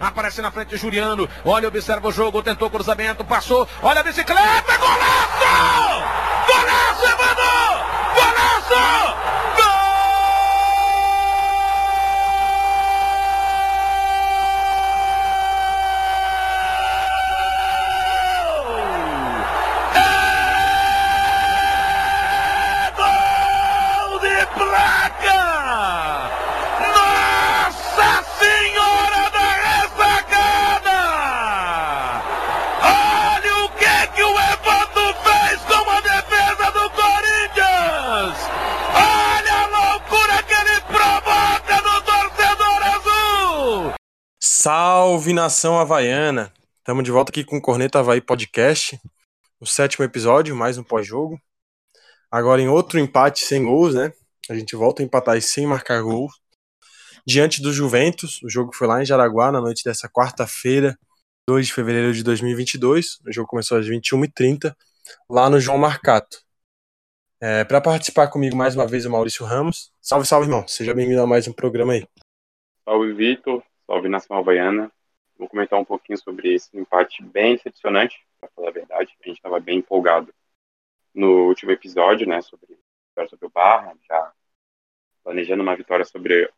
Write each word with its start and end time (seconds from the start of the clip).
Aparece 0.00 0.40
na 0.42 0.50
frente 0.50 0.76
Juliano. 0.76 1.28
Olha, 1.44 1.68
observa 1.68 2.08
o 2.08 2.12
jogo. 2.12 2.42
Tentou 2.42 2.70
cruzamento. 2.70 3.24
Passou. 3.24 3.68
Olha 3.82 4.00
a 4.00 4.04
bicicleta. 4.04 4.76
Golaço, 4.78 5.87
Salve 44.60 45.32
nação 45.32 45.78
havaiana! 45.78 46.52
Estamos 46.78 47.04
de 47.04 47.12
volta 47.12 47.30
aqui 47.30 47.44
com 47.44 47.58
o 47.58 47.62
Corneta 47.62 48.00
Havaí 48.00 48.20
Podcast, 48.20 49.00
o 49.60 49.64
sétimo 49.64 50.04
episódio, 50.04 50.56
mais 50.56 50.76
um 50.76 50.82
pós-jogo. 50.82 51.40
Agora 52.28 52.60
em 52.60 52.66
outro 52.66 52.98
empate 52.98 53.38
sem 53.38 53.62
gols, 53.64 53.94
né? 53.94 54.12
A 54.50 54.56
gente 54.56 54.74
volta 54.74 55.00
a 55.00 55.04
empatar 55.04 55.40
sem 55.40 55.64
marcar 55.64 56.02
gol. 56.02 56.26
Diante 57.24 57.62
do 57.62 57.72
Juventus, 57.72 58.42
o 58.42 58.50
jogo 58.50 58.74
foi 58.74 58.88
lá 58.88 59.00
em 59.00 59.06
Jaraguá 59.06 59.52
na 59.52 59.60
noite 59.60 59.84
dessa 59.84 60.08
quarta-feira, 60.08 60.98
2 61.48 61.68
de 61.68 61.72
fevereiro 61.72 62.12
de 62.12 62.24
2022. 62.24 63.20
O 63.28 63.32
jogo 63.32 63.46
começou 63.46 63.78
às 63.78 63.86
21h30, 63.86 64.74
lá 65.30 65.48
no 65.48 65.60
João 65.60 65.78
Marcato. 65.78 66.42
É, 67.40 67.62
Para 67.62 67.80
participar 67.80 68.26
comigo 68.26 68.56
mais 68.56 68.74
uma 68.74 68.88
vez 68.88 69.06
o 69.06 69.10
Maurício 69.10 69.46
Ramos. 69.46 69.92
Salve, 70.02 70.26
salve, 70.26 70.46
irmão. 70.48 70.66
Seja 70.66 70.92
bem-vindo 70.92 71.22
a 71.22 71.28
mais 71.28 71.46
um 71.46 71.52
programa 71.52 71.92
aí. 71.92 72.04
Salve, 72.84 73.12
Vitor. 73.12 73.62
Salve 73.88 74.06
Nação 74.06 74.36
Havaiana. 74.36 74.92
Vou 75.38 75.48
comentar 75.48 75.78
um 75.78 75.84
pouquinho 75.84 76.18
sobre 76.18 76.54
esse 76.54 76.68
empate 76.76 77.22
bem 77.22 77.56
decepcionante, 77.56 78.22
para 78.38 78.50
falar 78.50 78.68
a 78.68 78.72
verdade. 78.72 79.16
A 79.24 79.26
gente 79.26 79.38
estava 79.38 79.58
bem 79.58 79.78
empolgado 79.78 80.32
no 81.14 81.46
último 81.46 81.70
episódio, 81.70 82.28
né, 82.28 82.42
sobre, 82.42 82.78
sobre 83.30 83.46
o 83.46 83.50
Barra, 83.50 83.96
já 84.06 84.32
planejando 85.24 85.62
uma 85.62 85.74
vitória 85.74 86.04
sobre 86.04 86.50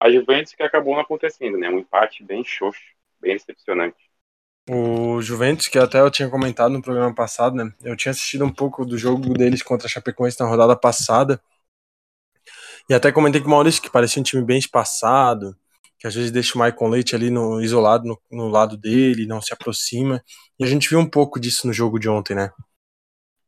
a 0.00 0.10
Juventus, 0.10 0.52
que 0.52 0.64
acabou 0.64 0.94
não 0.94 1.02
acontecendo, 1.02 1.56
né? 1.56 1.68
Um 1.68 1.78
empate 1.78 2.24
bem 2.24 2.44
xoxo, 2.44 2.82
bem 3.20 3.34
decepcionante. 3.34 4.10
O 4.68 5.22
Juventus, 5.22 5.68
que 5.68 5.78
até 5.78 6.00
eu 6.00 6.10
tinha 6.10 6.28
comentado 6.28 6.72
no 6.72 6.82
programa 6.82 7.14
passado, 7.14 7.54
né? 7.54 7.72
Eu 7.82 7.96
tinha 7.96 8.10
assistido 8.10 8.44
um 8.44 8.52
pouco 8.52 8.84
do 8.84 8.98
jogo 8.98 9.32
deles 9.34 9.62
contra 9.62 9.86
a 9.86 9.90
Chapecoense 9.90 10.40
na 10.40 10.48
rodada 10.48 10.76
passada. 10.76 11.40
E 12.88 12.94
até 12.94 13.12
comentei 13.12 13.40
com 13.40 13.46
o 13.46 13.50
Maurício 13.50 13.80
que 13.80 13.90
parecia 13.90 14.20
um 14.20 14.24
time 14.24 14.42
bem 14.42 14.58
espaçado, 14.58 15.56
que 16.04 16.08
às 16.08 16.14
vezes 16.14 16.30
deixa 16.30 16.54
o 16.54 16.58
Maicon 16.58 16.88
Leite 16.88 17.16
ali 17.16 17.30
no, 17.30 17.62
isolado 17.62 18.06
no, 18.06 18.20
no, 18.30 18.48
lado 18.50 18.76
dele, 18.76 19.24
não 19.24 19.40
se 19.40 19.54
aproxima. 19.54 20.22
E 20.58 20.62
a 20.62 20.66
gente 20.66 20.86
viu 20.86 20.98
um 20.98 21.08
pouco 21.08 21.40
disso 21.40 21.66
no 21.66 21.72
jogo 21.72 21.98
de 21.98 22.10
ontem, 22.10 22.34
né? 22.34 22.50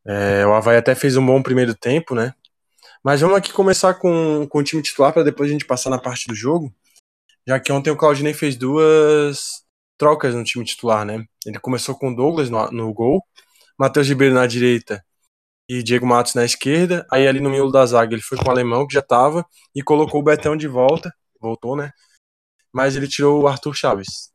É, 0.03 0.43
o 0.43 0.51
Havaí 0.51 0.75
até 0.75 0.95
fez 0.95 1.15
um 1.15 1.23
bom 1.23 1.39
primeiro 1.43 1.75
tempo, 1.75 2.15
né? 2.15 2.33
Mas 3.03 3.21
vamos 3.21 3.37
aqui 3.37 3.53
começar 3.53 3.93
com, 3.93 4.47
com 4.49 4.57
o 4.57 4.63
time 4.63 4.81
titular 4.81 5.13
para 5.13 5.21
depois 5.21 5.47
a 5.47 5.53
gente 5.53 5.65
passar 5.65 5.91
na 5.91 5.99
parte 5.99 6.27
do 6.27 6.33
jogo. 6.33 6.73
Já 7.47 7.59
que 7.59 7.71
ontem 7.71 7.91
o 7.91 7.95
Claudinei 7.95 8.33
fez 8.33 8.55
duas 8.55 9.63
trocas 9.95 10.33
no 10.33 10.43
time 10.43 10.65
titular, 10.65 11.05
né? 11.05 11.23
Ele 11.45 11.59
começou 11.59 11.93
com 11.93 12.09
o 12.09 12.15
Douglas 12.15 12.49
no, 12.49 12.71
no 12.71 12.91
gol, 12.91 13.23
Matheus 13.77 14.07
Ribeiro 14.07 14.33
na 14.33 14.47
direita 14.47 15.05
e 15.69 15.83
Diego 15.83 16.07
Matos 16.07 16.33
na 16.33 16.43
esquerda. 16.43 17.05
Aí 17.11 17.27
ali 17.27 17.39
no 17.39 17.51
miolo 17.51 17.71
da 17.71 17.85
zaga 17.85 18.15
ele 18.15 18.23
foi 18.23 18.35
com 18.35 18.47
o 18.47 18.51
Alemão, 18.51 18.87
que 18.87 18.95
já 18.95 19.01
tava, 19.03 19.45
e 19.75 19.83
colocou 19.83 20.21
o 20.21 20.23
Betão 20.23 20.57
de 20.57 20.67
volta. 20.67 21.13
Voltou, 21.39 21.75
né? 21.75 21.91
Mas 22.73 22.95
ele 22.95 23.07
tirou 23.07 23.41
o 23.41 23.47
Arthur 23.47 23.73
Chaves. 23.73 24.31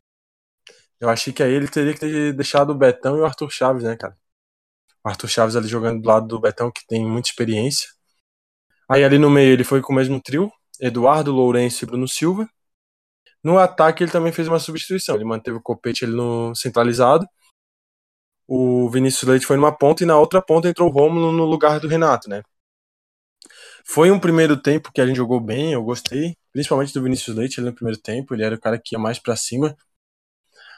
Eu 1.00 1.08
achei 1.08 1.32
que 1.32 1.42
aí 1.42 1.52
ele 1.52 1.68
teria 1.68 1.94
que 1.94 2.00
ter 2.00 2.32
deixado 2.32 2.70
o 2.70 2.74
Betão 2.74 3.16
e 3.16 3.20
o 3.20 3.24
Arthur 3.24 3.50
Chaves, 3.50 3.82
né, 3.82 3.96
cara? 3.96 4.16
O 5.04 5.08
Arthur 5.08 5.28
Chaves 5.28 5.56
ali 5.56 5.68
jogando 5.68 6.00
do 6.00 6.08
lado 6.08 6.26
do 6.28 6.40
Betão, 6.40 6.70
que 6.70 6.86
tem 6.86 7.04
muita 7.04 7.28
experiência. 7.28 7.88
Aí 8.88 9.04
ali 9.04 9.18
no 9.18 9.30
meio 9.30 9.52
ele 9.52 9.64
foi 9.64 9.80
com 9.80 9.92
o 9.92 9.96
mesmo 9.96 10.20
trio, 10.20 10.50
Eduardo, 10.80 11.32
Lourenço 11.32 11.84
e 11.84 11.86
Bruno 11.86 12.06
Silva. 12.08 12.48
No 13.42 13.58
ataque 13.58 14.04
ele 14.04 14.12
também 14.12 14.32
fez 14.32 14.46
uma 14.48 14.60
substituição, 14.60 15.16
ele 15.16 15.24
manteve 15.24 15.56
o 15.56 15.62
Copete 15.62 16.04
ele 16.04 16.14
no 16.14 16.54
centralizado. 16.54 17.26
O 18.46 18.88
Vinícius 18.90 19.28
Leite 19.28 19.46
foi 19.46 19.56
numa 19.56 19.76
ponta 19.76 20.02
e 20.02 20.06
na 20.06 20.18
outra 20.18 20.42
ponta 20.42 20.68
entrou 20.68 20.88
o 20.88 20.92
Rômulo 20.92 21.32
no 21.32 21.44
lugar 21.44 21.80
do 21.80 21.88
Renato, 21.88 22.28
né? 22.28 22.42
Foi 23.84 24.10
um 24.10 24.18
primeiro 24.20 24.56
tempo 24.56 24.92
que 24.92 25.00
a 25.00 25.06
gente 25.06 25.16
jogou 25.16 25.40
bem, 25.40 25.72
eu 25.72 25.82
gostei, 25.82 26.36
principalmente 26.52 26.92
do 26.94 27.02
Vinícius 27.02 27.36
Leite 27.36 27.60
no 27.60 27.72
primeiro 27.72 28.00
tempo, 28.00 28.34
ele 28.34 28.44
era 28.44 28.54
o 28.54 28.60
cara 28.60 28.78
que 28.78 28.94
ia 28.94 28.98
mais 28.98 29.18
para 29.18 29.36
cima. 29.36 29.76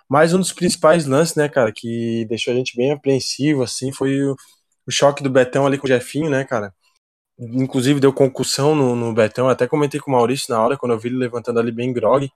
Mas 0.09 0.35
um 0.35 0.39
dos 0.39 0.53
principais 0.53 1.07
lances, 1.07 1.35
né, 1.35 1.49
cara, 1.49 1.73
que 1.73 2.27
deixou 2.29 2.53
a 2.53 2.57
gente 2.57 2.77
bem 2.77 2.93
apreensivo, 2.93 3.63
assim, 3.63 3.93
foi 3.93 4.23
o, 4.23 4.37
o 4.87 4.91
choque 4.91 5.23
do 5.23 5.31
Betão 5.31 5.67
ali 5.67 5.79
com 5.79 5.87
o 5.87 5.89
Jefinho, 5.89 6.31
né, 6.31 6.45
cara. 6.45 6.75
Inclusive 7.39 8.01
deu 8.01 8.13
concussão 8.13 8.75
no, 8.77 8.97
no 8.97 9.15
Betão, 9.15 9.49
até 9.49 9.67
comentei 9.69 10.01
com 10.01 10.11
o 10.11 10.15
Maurício 10.15 10.55
na 10.55 10.63
hora, 10.63 10.77
quando 10.79 10.93
eu 10.93 10.99
vi 10.99 11.09
ele 11.09 11.19
levantando 11.19 11.61
ali 11.61 11.73
bem 11.73 11.93
grog. 11.93 12.31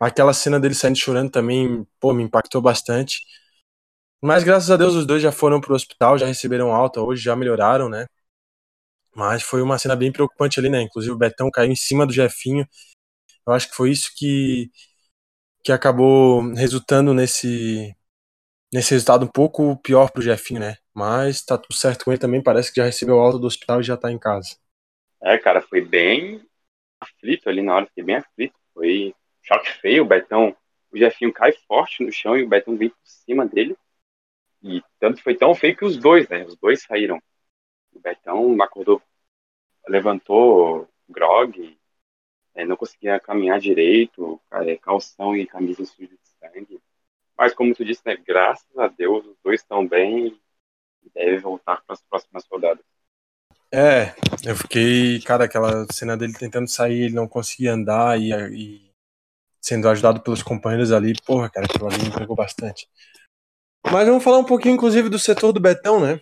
Aquela 0.00 0.34
cena 0.34 0.60
dele 0.60 0.74
saindo 0.74 0.98
chorando 0.98 1.30
também, 1.30 1.86
pô, 2.00 2.12
me 2.14 2.24
impactou 2.24 2.62
bastante. 2.62 3.20
Mas 4.22 4.42
graças 4.44 4.70
a 4.70 4.76
Deus 4.76 4.94
os 4.94 5.06
dois 5.06 5.22
já 5.22 5.30
foram 5.32 5.60
pro 5.60 5.74
hospital, 5.74 6.18
já 6.18 6.26
receberam 6.26 6.72
alta 6.74 7.00
hoje, 7.00 7.22
já 7.22 7.36
melhoraram, 7.36 7.88
né? 7.88 8.06
Mas 9.14 9.42
foi 9.42 9.62
uma 9.62 9.78
cena 9.78 9.94
bem 9.94 10.12
preocupante 10.12 10.58
ali, 10.58 10.68
né? 10.68 10.82
Inclusive 10.82 11.12
o 11.12 11.18
Betão 11.18 11.50
caiu 11.50 11.70
em 11.70 11.76
cima 11.76 12.06
do 12.06 12.12
Jefinho. 12.12 12.66
Eu 13.46 13.52
acho 13.52 13.68
que 13.68 13.76
foi 13.76 13.90
isso 13.90 14.10
que, 14.16 14.70
que 15.62 15.70
acabou 15.70 16.42
resultando 16.54 17.14
nesse, 17.14 17.94
nesse 18.72 18.90
resultado 18.90 19.24
um 19.24 19.28
pouco 19.28 19.76
pior 19.82 20.10
pro 20.10 20.22
Jefinho, 20.22 20.60
né? 20.60 20.76
Mas 20.92 21.44
tá 21.44 21.56
tudo 21.56 21.74
certo 21.74 22.04
com 22.04 22.12
ele 22.12 22.20
também. 22.20 22.42
Parece 22.42 22.72
que 22.72 22.80
já 22.80 22.86
recebeu 22.86 23.18
alta 23.18 23.38
do 23.38 23.46
hospital 23.46 23.80
e 23.80 23.84
já 23.84 23.96
tá 23.96 24.10
em 24.10 24.18
casa. 24.18 24.56
É, 25.22 25.38
cara, 25.38 25.62
foi 25.62 25.80
bem 25.80 26.44
aflito 27.00 27.48
ali 27.48 27.62
na 27.62 27.74
hora, 27.74 27.86
fiquei 27.86 28.04
bem 28.04 28.16
aflito. 28.16 28.54
Foi 28.72 29.14
choque 29.42 29.70
feio, 29.80 30.02
o 30.02 30.06
Betão, 30.06 30.56
o 30.90 30.98
Jefinho 30.98 31.32
cai 31.32 31.52
forte 31.68 32.02
no 32.02 32.10
chão 32.10 32.36
e 32.36 32.42
o 32.42 32.48
Betão 32.48 32.76
vem 32.76 32.88
por 32.88 32.98
cima 33.04 33.46
dele. 33.46 33.76
E 34.62 34.82
tanto 34.98 35.22
foi 35.22 35.34
tão 35.34 35.54
feio 35.54 35.76
que 35.76 35.84
os 35.84 35.96
dois, 35.96 36.28
né? 36.28 36.44
Os 36.44 36.56
dois 36.56 36.82
saíram 36.82 37.20
o 37.94 38.00
Betão 38.00 38.60
acordou, 38.62 39.00
levantou 39.88 40.88
grog, 41.08 41.76
é, 42.54 42.64
não 42.64 42.76
conseguia 42.76 43.18
caminhar 43.20 43.58
direito, 43.58 44.40
é, 44.50 44.76
calção 44.76 45.36
e 45.36 45.46
camisa 45.46 45.84
suja 45.84 46.08
de 46.08 46.28
sangue. 46.40 46.80
Mas 47.36 47.52
como 47.52 47.74
tu 47.74 47.84
disse, 47.84 48.02
né, 48.04 48.16
graças 48.16 48.78
a 48.78 48.86
Deus 48.88 49.26
os 49.26 49.36
dois 49.42 49.60
estão 49.60 49.86
bem 49.86 50.38
e 51.02 51.10
devem 51.10 51.38
voltar 51.38 51.82
para 51.82 51.94
as 51.94 52.02
próximas 52.02 52.44
rodadas. 52.50 52.84
É, 53.72 54.14
eu 54.48 54.54
fiquei, 54.54 55.20
cara, 55.22 55.44
aquela 55.44 55.84
cena 55.92 56.16
dele 56.16 56.32
tentando 56.32 56.68
sair, 56.68 57.06
ele 57.06 57.14
não 57.14 57.26
conseguia 57.26 57.72
andar 57.72 58.20
e, 58.20 58.32
e 58.32 58.90
sendo 59.60 59.88
ajudado 59.88 60.20
pelos 60.20 60.44
companheiros 60.44 60.92
ali, 60.92 61.12
porra, 61.26 61.50
cara, 61.50 61.66
aquilo 61.66 61.88
ali 61.88 62.04
me 62.04 62.16
pegou 62.16 62.36
bastante. 62.36 62.88
Mas 63.90 64.06
vamos 64.06 64.22
falar 64.22 64.38
um 64.38 64.44
pouquinho, 64.44 64.74
inclusive, 64.74 65.08
do 65.08 65.18
setor 65.18 65.52
do 65.52 65.60
Betão, 65.60 66.00
né? 66.00 66.20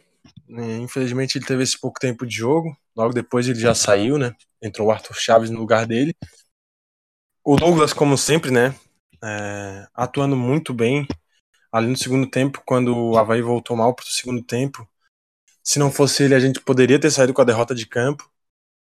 É, 0.50 0.76
infelizmente 0.78 1.38
ele 1.38 1.46
teve 1.46 1.62
esse 1.62 1.78
pouco 1.80 1.98
tempo 1.98 2.26
de 2.26 2.34
jogo. 2.34 2.76
Logo 2.96 3.12
depois 3.12 3.48
ele 3.48 3.58
já 3.58 3.74
saiu, 3.74 4.18
né? 4.18 4.34
Entrou 4.62 4.88
o 4.88 4.90
Arthur 4.90 5.14
Chaves 5.14 5.50
no 5.50 5.58
lugar 5.58 5.86
dele. 5.86 6.14
O 7.44 7.56
Douglas, 7.56 7.92
como 7.92 8.16
sempre, 8.16 8.50
né? 8.50 8.74
É, 9.22 9.86
atuando 9.94 10.36
muito 10.36 10.72
bem. 10.74 11.06
Ali 11.72 11.88
no 11.88 11.96
segundo 11.96 12.28
tempo, 12.28 12.62
quando 12.66 12.94
o 12.96 13.18
Havaí 13.18 13.42
voltou 13.42 13.76
mal 13.76 13.94
pro 13.94 14.06
segundo 14.06 14.42
tempo. 14.42 14.86
Se 15.64 15.78
não 15.78 15.90
fosse 15.90 16.24
ele, 16.24 16.34
a 16.34 16.40
gente 16.40 16.60
poderia 16.60 17.00
ter 17.00 17.10
saído 17.10 17.32
com 17.32 17.42
a 17.42 17.44
derrota 17.44 17.74
de 17.74 17.86
campo. 17.86 18.30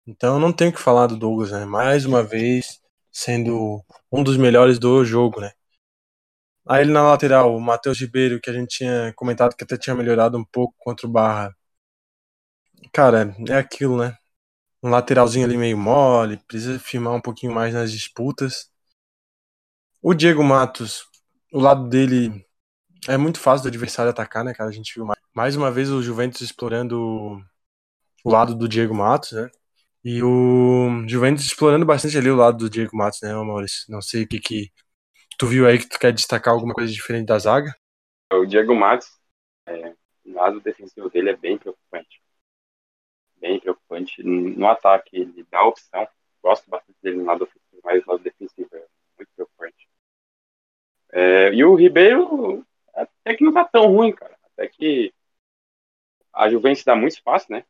Então 0.06 0.40
não 0.40 0.52
tenho 0.52 0.72
que 0.72 0.80
falar 0.80 1.06
do 1.06 1.16
Douglas, 1.16 1.52
né? 1.52 1.64
Mais 1.64 2.04
uma 2.04 2.22
vez, 2.22 2.80
sendo 3.10 3.84
um 4.10 4.22
dos 4.22 4.36
melhores 4.36 4.78
do 4.78 5.04
jogo, 5.04 5.40
né? 5.40 5.52
Aí 6.68 6.82
ele 6.82 6.92
na 6.92 7.02
lateral, 7.02 7.54
o 7.56 7.60
Matheus 7.60 8.00
Ribeiro, 8.00 8.40
que 8.40 8.50
a 8.50 8.52
gente 8.52 8.78
tinha 8.78 9.12
comentado 9.14 9.56
que 9.56 9.64
até 9.64 9.76
tinha 9.76 9.96
melhorado 9.96 10.38
um 10.38 10.44
pouco 10.44 10.74
contra 10.78 11.06
o 11.06 11.10
Barra. 11.10 11.54
Cara, 12.92 13.34
é 13.48 13.56
aquilo, 13.58 13.98
né? 13.98 14.16
Um 14.82 14.90
lateralzinho 14.90 15.46
ali 15.46 15.56
meio 15.56 15.78
mole, 15.78 16.38
precisa 16.48 16.78
firmar 16.78 17.14
um 17.14 17.20
pouquinho 17.20 17.52
mais 17.52 17.74
nas 17.74 17.92
disputas. 17.92 18.70
O 20.02 20.14
Diego 20.14 20.42
Matos, 20.42 21.04
o 21.52 21.60
lado 21.60 21.88
dele 21.88 22.44
é 23.08 23.16
muito 23.16 23.40
fácil 23.40 23.64
do 23.64 23.68
adversário 23.68 24.10
atacar, 24.10 24.44
né, 24.44 24.54
cara? 24.54 24.70
A 24.70 24.72
gente 24.72 24.94
viu 24.94 25.04
mais, 25.06 25.20
mais 25.34 25.56
uma 25.56 25.70
vez 25.70 25.90
o 25.90 26.02
Juventus 26.02 26.40
explorando 26.40 27.40
o 28.24 28.30
lado 28.30 28.54
do 28.54 28.68
Diego 28.68 28.94
Matos, 28.94 29.32
né? 29.32 29.50
E 30.04 30.22
o 30.22 31.04
Juventus 31.08 31.44
explorando 31.44 31.86
bastante 31.86 32.18
ali 32.18 32.30
o 32.30 32.36
lado 32.36 32.58
do 32.58 32.70
Diego 32.70 32.96
Matos, 32.96 33.20
né, 33.22 33.32
Maurício? 33.34 33.84
Não 33.88 34.02
sei 34.02 34.24
o 34.24 34.28
que, 34.28 34.40
que 34.40 34.72
tu 35.42 35.48
viu 35.48 35.66
aí 35.66 35.76
que 35.76 35.88
tu 35.88 35.98
quer 35.98 36.12
destacar 36.12 36.54
alguma 36.54 36.72
coisa 36.72 36.92
diferente 36.92 37.26
da 37.26 37.36
zaga? 37.36 37.74
O 38.32 38.46
Diego 38.46 38.76
Matos, 38.76 39.10
é, 39.66 39.92
o 40.24 40.32
lado 40.34 40.60
defensivo 40.60 41.10
dele 41.10 41.30
é 41.30 41.36
bem 41.36 41.58
preocupante. 41.58 42.22
Bem 43.38 43.58
preocupante. 43.58 44.22
No 44.22 44.68
ataque, 44.68 45.16
ele 45.16 45.44
dá 45.50 45.64
opção. 45.64 46.06
Gosto 46.40 46.70
bastante 46.70 46.96
dele 47.02 47.16
no 47.16 47.24
lado 47.24 47.42
ofensivo, 47.42 47.82
mas 47.82 48.06
no 48.06 48.12
lado 48.12 48.22
defensivo 48.22 48.68
é 48.72 48.86
muito 49.18 49.30
preocupante. 49.34 49.88
É, 51.10 51.52
e 51.52 51.64
o 51.64 51.74
Ribeiro, 51.74 52.64
até 52.94 53.34
que 53.34 53.42
não 53.42 53.52
tá 53.52 53.64
tão 53.64 53.86
ruim, 53.86 54.12
cara. 54.12 54.38
Até 54.52 54.68
que 54.68 55.12
a 56.32 56.48
Juventus 56.48 56.84
dá 56.84 56.94
muito 56.94 57.14
espaço, 57.14 57.50
né? 57.50 57.64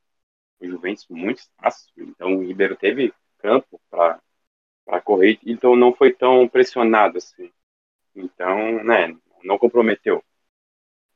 O 0.61 0.67
Juventus 0.67 1.07
muito 1.09 1.39
espaço. 1.39 1.91
Então 1.97 2.37
o 2.37 2.45
Ribeiro 2.45 2.77
teve 2.77 3.15
campo 3.39 3.81
para 3.89 4.21
correr, 5.03 5.39
então 5.47 5.75
não 5.75 5.95
foi 5.95 6.13
tão 6.13 6.47
pressionado 6.47 7.17
assim. 7.17 7.51
Então, 8.15 8.83
né, 8.85 9.17
não 9.43 9.59
comprometeu. 9.59 10.23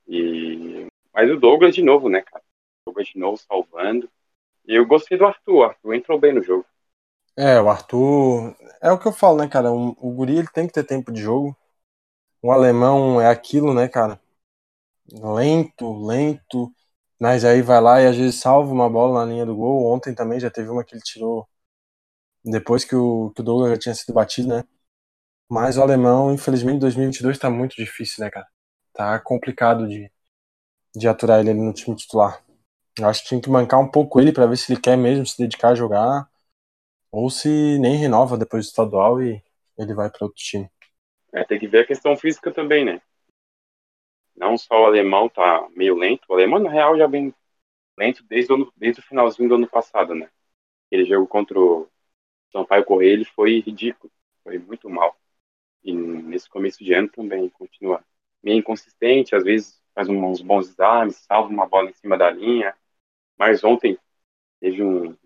E 0.08 0.86
mas 1.12 1.30
o 1.30 1.36
Douglas 1.38 1.74
de 1.74 1.82
novo, 1.82 2.10
né, 2.10 2.20
cara? 2.20 2.44
O 2.82 2.90
Douglas 2.90 3.08
de 3.08 3.18
novo 3.18 3.38
salvando. 3.38 4.08
E 4.68 4.74
eu 4.74 4.86
gostei 4.86 5.16
do 5.16 5.24
Arthur, 5.24 5.54
o 5.54 5.62
Arthur 5.62 5.94
entrou 5.94 6.18
bem 6.18 6.34
no 6.34 6.42
jogo. 6.42 6.66
É, 7.36 7.60
o 7.60 7.68
Arthur. 7.68 8.54
É 8.82 8.90
o 8.92 8.98
que 8.98 9.08
eu 9.08 9.12
falo, 9.12 9.38
né, 9.38 9.48
cara? 9.48 9.72
O, 9.72 9.96
o 9.98 10.12
Guri 10.12 10.38
ele 10.38 10.48
tem 10.48 10.66
que 10.66 10.72
ter 10.72 10.84
tempo 10.84 11.10
de 11.10 11.20
jogo. 11.20 11.56
O 12.42 12.52
alemão 12.52 13.20
é 13.20 13.28
aquilo, 13.28 13.72
né, 13.74 13.88
cara? 13.88 14.20
Lento, 15.10 16.06
lento. 16.06 16.72
Mas 17.20 17.44
aí 17.44 17.62
vai 17.62 17.80
lá 17.80 18.00
e 18.02 18.06
às 18.06 18.16
vezes 18.16 18.40
salva 18.40 18.72
uma 18.72 18.88
bola 18.90 19.24
na 19.24 19.32
linha 19.32 19.46
do 19.46 19.56
gol. 19.56 19.86
Ontem 19.92 20.14
também 20.14 20.38
já 20.38 20.50
teve 20.50 20.68
uma 20.68 20.84
que 20.84 20.94
ele 20.94 21.02
tirou 21.02 21.48
depois 22.44 22.84
que 22.84 22.94
o, 22.94 23.32
que 23.34 23.40
o 23.40 23.44
Douglas 23.44 23.70
já 23.72 23.78
tinha 23.78 23.94
sido 23.94 24.14
batido, 24.14 24.48
né? 24.48 24.64
Mas 25.48 25.76
o 25.78 25.82
alemão, 25.82 26.32
infelizmente, 26.32 26.80
2022 26.80 27.38
tá 27.38 27.48
muito 27.48 27.76
difícil, 27.76 28.24
né, 28.24 28.30
cara? 28.30 28.46
Tá 28.92 29.18
complicado 29.20 29.86
de, 29.86 30.10
de 30.94 31.08
aturar 31.08 31.40
ele 31.40 31.50
ali 31.50 31.60
no 31.60 31.72
time 31.72 31.96
titular. 31.96 32.42
Eu 32.98 33.08
acho 33.08 33.22
que 33.22 33.28
tinha 33.28 33.40
que 33.40 33.50
mancar 33.50 33.78
um 33.78 33.90
pouco 33.90 34.20
ele 34.20 34.32
para 34.32 34.46
ver 34.46 34.56
se 34.56 34.72
ele 34.72 34.80
quer 34.80 34.96
mesmo 34.96 35.26
se 35.26 35.38
dedicar 35.38 35.70
a 35.70 35.74
jogar 35.74 36.28
ou 37.12 37.30
se 37.30 37.78
nem 37.78 37.96
renova 37.96 38.36
depois 38.36 38.66
do 38.66 38.68
estadual 38.68 39.22
e 39.22 39.42
ele 39.78 39.94
vai 39.94 40.10
para 40.10 40.24
outro 40.24 40.42
time. 40.42 40.68
É, 41.32 41.44
tem 41.44 41.58
que 41.58 41.68
ver 41.68 41.80
a 41.80 41.86
questão 41.86 42.16
física 42.16 42.52
também, 42.52 42.84
né? 42.84 43.00
Não 44.34 44.56
só 44.56 44.82
o 44.82 44.86
alemão 44.86 45.28
tá 45.28 45.66
meio 45.74 45.94
lento, 45.96 46.24
o 46.28 46.34
alemão 46.34 46.58
na 46.58 46.70
real 46.70 46.96
já 46.96 47.06
vem 47.06 47.34
lento 47.98 48.24
desde 48.24 48.52
o, 48.52 48.72
desde 48.76 49.00
o 49.00 49.04
finalzinho 49.04 49.48
do 49.48 49.54
ano 49.54 49.68
passado, 49.68 50.14
né? 50.14 50.28
Aquele 50.86 51.04
jogo 51.04 51.26
contra 51.26 51.58
o 51.58 51.88
Sampaio 52.52 52.84
Correia 52.84 53.12
ele 53.12 53.24
foi 53.24 53.60
ridículo, 53.60 54.12
foi 54.42 54.58
muito 54.58 54.88
mal. 54.88 55.16
E 55.86 55.92
nesse 55.92 56.50
começo 56.50 56.82
de 56.82 56.92
ano 56.92 57.08
também 57.08 57.48
continua 57.48 58.04
meio 58.42 58.58
inconsistente, 58.58 59.36
às 59.36 59.44
vezes 59.44 59.80
faz 59.94 60.08
uns 60.08 60.42
bons 60.42 60.68
exames, 60.68 61.14
salva 61.14 61.48
uma 61.48 61.64
bola 61.64 61.88
em 61.88 61.92
cima 61.92 62.18
da 62.18 62.28
linha. 62.28 62.74
Mas 63.38 63.62
ontem 63.62 63.96
teve 64.60 64.82
um, 64.82 65.16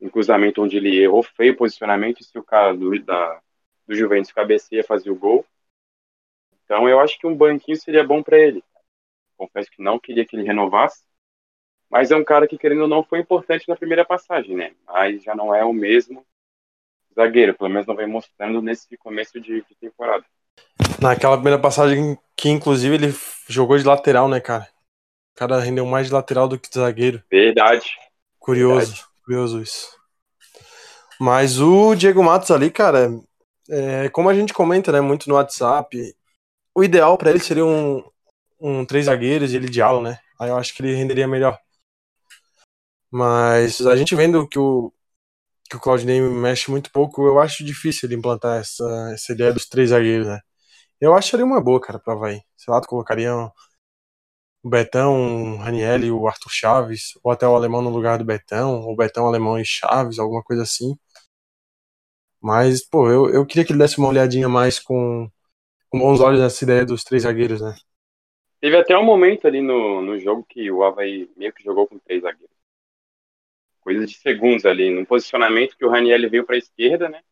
um 0.00 0.08
cruzamento 0.08 0.60
onde 0.60 0.76
ele 0.76 1.00
errou 1.00 1.22
feio 1.22 1.52
o 1.52 1.56
posicionamento 1.56 2.20
e 2.20 2.24
se 2.24 2.36
o 2.36 2.42
cara 2.42 2.74
do, 2.74 3.00
da, 3.04 3.40
do 3.86 3.94
Juventus 3.94 4.32
cabeceia 4.32 4.82
fazia 4.82 5.12
o 5.12 5.16
gol. 5.16 5.46
Então 6.64 6.88
eu 6.88 6.98
acho 6.98 7.16
que 7.16 7.26
um 7.28 7.36
banquinho 7.36 7.76
seria 7.76 8.02
bom 8.02 8.20
para 8.20 8.36
ele. 8.36 8.64
Confesso 9.36 9.70
que 9.70 9.80
não 9.80 10.00
queria 10.00 10.26
que 10.26 10.34
ele 10.34 10.44
renovasse, 10.44 11.04
mas 11.88 12.10
é 12.10 12.16
um 12.16 12.24
cara 12.24 12.48
que 12.48 12.58
querendo 12.58 12.82
ou 12.82 12.88
não 12.88 13.04
foi 13.04 13.20
importante 13.20 13.68
na 13.68 13.76
primeira 13.76 14.04
passagem, 14.04 14.56
né? 14.56 14.74
Mas 14.86 15.22
já 15.22 15.36
não 15.36 15.54
é 15.54 15.64
o 15.64 15.72
mesmo 15.72 16.26
zagueiro, 17.14 17.54
pelo 17.54 17.70
menos 17.70 17.86
não 17.86 17.96
vem 17.96 18.06
mostrando 18.06 18.60
nesse 18.60 18.96
começo 18.96 19.40
de, 19.40 19.62
de 19.62 19.74
temporada. 19.80 20.24
Naquela 21.00 21.36
primeira 21.36 21.58
passagem 21.58 22.18
que 22.36 22.48
inclusive 22.48 22.94
ele 22.94 23.14
jogou 23.48 23.76
de 23.76 23.84
lateral, 23.84 24.28
né, 24.28 24.40
cara? 24.40 24.68
O 25.34 25.38
cara 25.38 25.60
rendeu 25.60 25.84
mais 25.86 26.06
de 26.06 26.12
lateral 26.12 26.46
do 26.46 26.58
que 26.58 26.68
de 26.68 26.78
zagueiro. 26.78 27.22
Verdade. 27.30 27.90
Curioso, 28.38 28.92
Verdade. 28.92 29.04
curioso 29.24 29.62
isso. 29.62 29.96
Mas 31.20 31.60
o 31.60 31.94
Diego 31.94 32.22
Matos 32.22 32.50
ali, 32.50 32.70
cara, 32.70 33.10
é, 33.68 34.08
como 34.10 34.28
a 34.28 34.34
gente 34.34 34.52
comenta, 34.52 34.92
né, 34.92 35.00
muito 35.00 35.28
no 35.28 35.36
WhatsApp, 35.36 36.14
o 36.74 36.84
ideal 36.84 37.16
para 37.16 37.30
ele 37.30 37.40
seria 37.40 37.64
um, 37.64 38.04
um 38.60 38.84
três 38.84 39.06
zagueiros 39.06 39.52
e 39.52 39.56
ele 39.56 39.68
de 39.68 39.80
ala, 39.80 40.00
né? 40.02 40.18
Aí 40.38 40.50
eu 40.50 40.56
acho 40.56 40.74
que 40.74 40.82
ele 40.82 40.94
renderia 40.94 41.28
melhor. 41.28 41.58
Mas 43.10 43.80
a 43.86 43.94
gente 43.94 44.14
vendo 44.14 44.46
que 44.48 44.58
o, 44.58 44.92
que 45.68 45.76
o 45.76 45.80
Claudinei 45.80 46.20
mexe 46.20 46.70
muito 46.70 46.90
pouco, 46.92 47.26
eu 47.26 47.40
acho 47.40 47.64
difícil 47.64 48.08
ele 48.08 48.16
implantar 48.16 48.60
essa, 48.60 48.84
essa 49.12 49.32
ideia 49.32 49.52
dos 49.52 49.66
três 49.66 49.90
zagueiros, 49.90 50.26
né? 50.26 50.40
Eu 51.00 51.14
acharia 51.14 51.44
uma 51.44 51.60
boa, 51.60 51.80
cara, 51.80 51.98
pra 51.98 52.14
Havaí. 52.14 52.40
Sei 52.56 52.72
lá, 52.72 52.80
tu 52.80 52.88
colocaria 52.88 53.32
o 54.62 54.68
Betão, 54.70 55.58
o 55.58 55.70
e 56.02 56.10
o 56.10 56.26
Arthur 56.26 56.50
Chaves, 56.50 57.12
ou 57.22 57.30
até 57.30 57.46
o 57.46 57.54
Alemão 57.54 57.82
no 57.82 57.90
lugar 57.90 58.18
do 58.18 58.24
Betão, 58.24 58.80
ou 58.82 58.96
Betão, 58.96 59.26
Alemão 59.26 59.58
e 59.58 59.64
Chaves, 59.64 60.18
alguma 60.18 60.42
coisa 60.42 60.62
assim. 60.62 60.96
Mas, 62.40 62.86
pô, 62.86 63.10
eu, 63.10 63.30
eu 63.30 63.46
queria 63.46 63.64
que 63.64 63.72
ele 63.72 63.78
desse 63.78 63.98
uma 63.98 64.08
olhadinha 64.08 64.48
mais 64.48 64.78
com, 64.78 65.28
com 65.90 65.98
bons 65.98 66.20
olhos 66.20 66.40
nessa 66.40 66.64
ideia 66.64 66.84
dos 66.84 67.04
três 67.04 67.24
zagueiros, 67.24 67.60
né? 67.60 67.74
Teve 68.60 68.76
até 68.78 68.96
um 68.96 69.04
momento 69.04 69.46
ali 69.46 69.60
no, 69.60 70.00
no 70.00 70.18
jogo 70.18 70.44
que 70.48 70.70
o 70.70 70.82
Havaí 70.82 71.30
meio 71.36 71.52
que 71.52 71.62
jogou 71.62 71.86
com 71.86 71.98
três 71.98 72.22
zagueiros. 72.22 72.54
Coisa 73.84 74.06
de 74.06 74.14
segundos 74.14 74.64
ali, 74.64 74.90
no 74.90 75.06
posicionamento 75.06 75.76
que 75.76 75.84
o 75.84 75.90
Raniel 75.90 76.28
veio 76.30 76.44
para 76.44 76.56
a 76.56 76.58
esquerda, 76.58 77.08
né? 77.08 77.22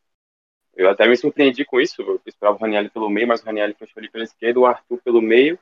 Eu 0.75 0.89
até 0.89 1.07
me 1.07 1.17
surpreendi 1.17 1.65
com 1.65 1.81
isso. 1.81 2.03
Eu 2.03 2.21
esperava 2.27 2.57
o 2.57 2.61
Raniel 2.61 2.91
pelo 2.91 3.11
meio, 3.11 3.27
mas 3.27 3.43
o 3.43 3.47
Raniel 3.47 3.75
fechou 3.75 4.01
ali 4.01 4.11
pela 4.11 4.25
esquerda, 4.25 4.61
o 4.61 4.67
Arthur 4.67 5.01
pelo 5.03 5.23
meio 5.23 5.59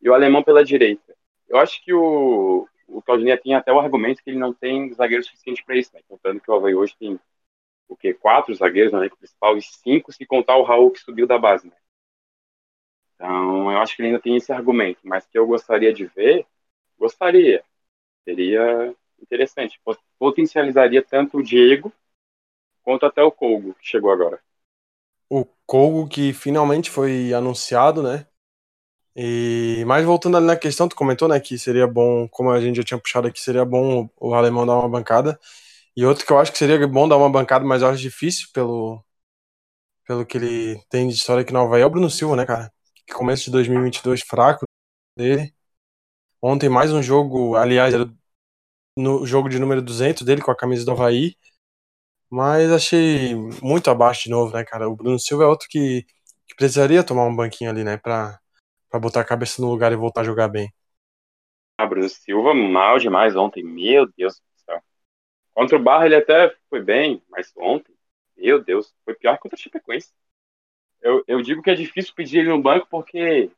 e 0.00 0.08
o 0.08 0.14
alemão 0.14 0.42
pela 0.42 0.64
direita. 0.64 1.16
Eu 1.48 1.58
acho 1.58 1.82
que 1.84 1.92
o, 1.92 2.68
o 2.86 3.02
Claudinei 3.02 3.36
tinha 3.38 3.58
até 3.58 3.72
o 3.72 3.80
argumento 3.80 4.22
que 4.22 4.30
ele 4.30 4.38
não 4.38 4.52
tem 4.52 4.92
zagueiro 4.92 5.24
suficiente 5.24 5.64
para 5.64 5.76
isso, 5.76 5.90
né? 5.94 6.00
Contando 6.08 6.40
que 6.40 6.50
o 6.50 6.54
Havaí 6.54 6.74
hoje 6.74 6.94
tem 6.98 7.18
o 7.88 7.96
quê? 7.96 8.12
Quatro 8.14 8.54
zagueiros 8.54 8.92
no 8.92 8.98
elenco 8.98 9.16
principal 9.16 9.56
e 9.56 9.62
cinco 9.62 10.12
se 10.12 10.26
contar 10.26 10.56
o 10.56 10.62
Raul 10.62 10.90
que 10.90 11.00
subiu 11.00 11.26
da 11.26 11.38
base, 11.38 11.68
né? 11.68 11.76
Então, 13.14 13.70
eu 13.72 13.78
acho 13.78 13.96
que 13.96 14.02
ele 14.02 14.08
ainda 14.08 14.20
tem 14.20 14.36
esse 14.36 14.52
argumento, 14.52 15.00
mas 15.02 15.26
que 15.26 15.38
eu 15.38 15.46
gostaria 15.46 15.92
de 15.92 16.06
ver, 16.06 16.46
gostaria. 16.98 17.64
Seria 18.24 18.94
interessante. 19.22 19.80
Potencializaria 20.18 21.02
tanto 21.02 21.38
o 21.38 21.42
Diego 21.42 21.92
quanto 22.82 23.06
até 23.06 23.22
o 23.22 23.30
Colgo, 23.30 23.74
que 23.74 23.86
chegou 23.86 24.10
agora. 24.10 24.40
O 25.28 25.44
Colgo 25.66 26.08
que 26.08 26.32
finalmente 26.32 26.90
foi 26.90 27.32
anunciado, 27.34 28.02
né? 28.02 28.26
E 29.14 29.84
mais 29.84 30.04
voltando 30.04 30.36
ali 30.36 30.46
na 30.46 30.56
questão, 30.56 30.88
tu 30.88 30.94
comentou, 30.94 31.28
né, 31.28 31.40
que 31.40 31.58
seria 31.58 31.88
bom, 31.88 32.28
como 32.28 32.50
a 32.50 32.60
gente 32.60 32.76
já 32.76 32.84
tinha 32.84 33.00
puxado 33.00 33.26
aqui, 33.26 33.40
seria 33.40 33.64
bom 33.64 34.08
o 34.16 34.32
alemão 34.32 34.64
dar 34.64 34.76
uma 34.78 34.88
bancada. 34.88 35.38
E 35.96 36.04
outro 36.06 36.24
que 36.24 36.32
eu 36.32 36.38
acho 36.38 36.52
que 36.52 36.58
seria 36.58 36.86
bom 36.86 37.08
dar 37.08 37.16
uma 37.16 37.28
bancada, 37.28 37.64
mas 37.64 37.82
eu 37.82 37.88
acho 37.88 38.00
difícil 38.00 38.48
pelo 38.54 39.04
pelo 40.06 40.24
que 40.24 40.38
ele 40.38 40.82
tem 40.88 41.06
de 41.08 41.14
história 41.14 41.42
aqui 41.42 41.52
no 41.52 41.60
Havaí, 41.60 41.82
é 41.82 41.86
o 41.86 41.90
Bruno 41.90 42.08
Silva, 42.08 42.36
né, 42.36 42.46
cara? 42.46 42.72
Que 43.06 43.12
começo 43.12 43.44
de 43.44 43.50
2022 43.50 44.22
fraco 44.22 44.64
dele. 45.16 45.54
Ontem 46.42 46.68
mais 46.68 46.92
um 46.92 47.02
jogo, 47.02 47.56
aliás, 47.56 47.94
era 47.94 48.10
no 48.98 49.24
jogo 49.26 49.48
de 49.48 49.58
número 49.58 49.80
200 49.80 50.22
dele 50.22 50.42
com 50.42 50.50
a 50.50 50.56
camisa 50.56 50.84
do 50.84 50.92
Havaí. 50.92 51.36
Mas 52.30 52.70
achei 52.70 53.34
muito 53.62 53.90
abaixo 53.90 54.24
de 54.24 54.30
novo, 54.30 54.52
né, 54.52 54.64
cara? 54.64 54.88
O 54.88 54.96
Bruno 54.96 55.18
Silva 55.18 55.44
é 55.44 55.46
outro 55.46 55.66
que, 55.68 56.04
que 56.46 56.54
precisaria 56.56 57.04
tomar 57.04 57.24
um 57.24 57.34
banquinho 57.34 57.70
ali, 57.70 57.82
né, 57.82 57.96
pra, 57.96 58.38
pra 58.90 59.00
botar 59.00 59.20
a 59.20 59.24
cabeça 59.24 59.62
no 59.62 59.70
lugar 59.70 59.92
e 59.92 59.96
voltar 59.96 60.20
a 60.20 60.24
jogar 60.24 60.48
bem. 60.48 60.72
Ah, 61.78 61.86
Bruno 61.86 62.08
Silva 62.08 62.52
mal 62.52 62.98
demais 62.98 63.34
ontem, 63.36 63.62
meu 63.62 64.06
Deus 64.16 64.34
do 64.34 64.64
céu. 64.64 64.82
Contra 65.54 65.76
o 65.76 65.82
Barra 65.82 66.06
ele 66.06 66.16
até 66.16 66.54
foi 66.68 66.82
bem, 66.82 67.22
mas 67.30 67.52
ontem, 67.56 67.94
meu 68.36 68.62
Deus, 68.62 68.94
foi 69.04 69.14
pior 69.14 69.38
contra 69.38 69.56
o 69.56 69.60
Chapecoense. 69.60 70.12
Eu, 71.00 71.22
eu 71.26 71.40
digo 71.40 71.62
que 71.62 71.70
é 71.70 71.74
difícil 71.74 72.12
pedir 72.14 72.40
ele 72.40 72.48
no 72.48 72.60
banco 72.60 72.88
porque 72.90 73.50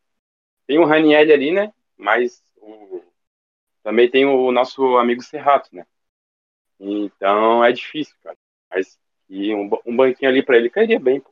tem 0.67 0.79
o 0.79 0.85
Raniel 0.85 1.33
ali, 1.33 1.51
né, 1.51 1.73
mas 1.97 2.45
o, 2.57 3.03
também 3.83 4.11
tem 4.11 4.25
o 4.27 4.53
nosso 4.53 4.97
amigo 4.97 5.23
Serrato, 5.23 5.75
né. 5.75 5.87
Então 6.79 7.65
é 7.65 7.73
difícil, 7.73 8.17
cara. 8.23 8.37
Mas 8.71 8.99
e 9.29 9.55
um, 9.55 9.71
um 9.87 9.97
banquinho 9.97 10.31
ali 10.31 10.43
para 10.43 10.57
ele 10.57 10.71
cairia 10.71 10.99
bem. 10.99 11.21
Pô. 11.21 11.31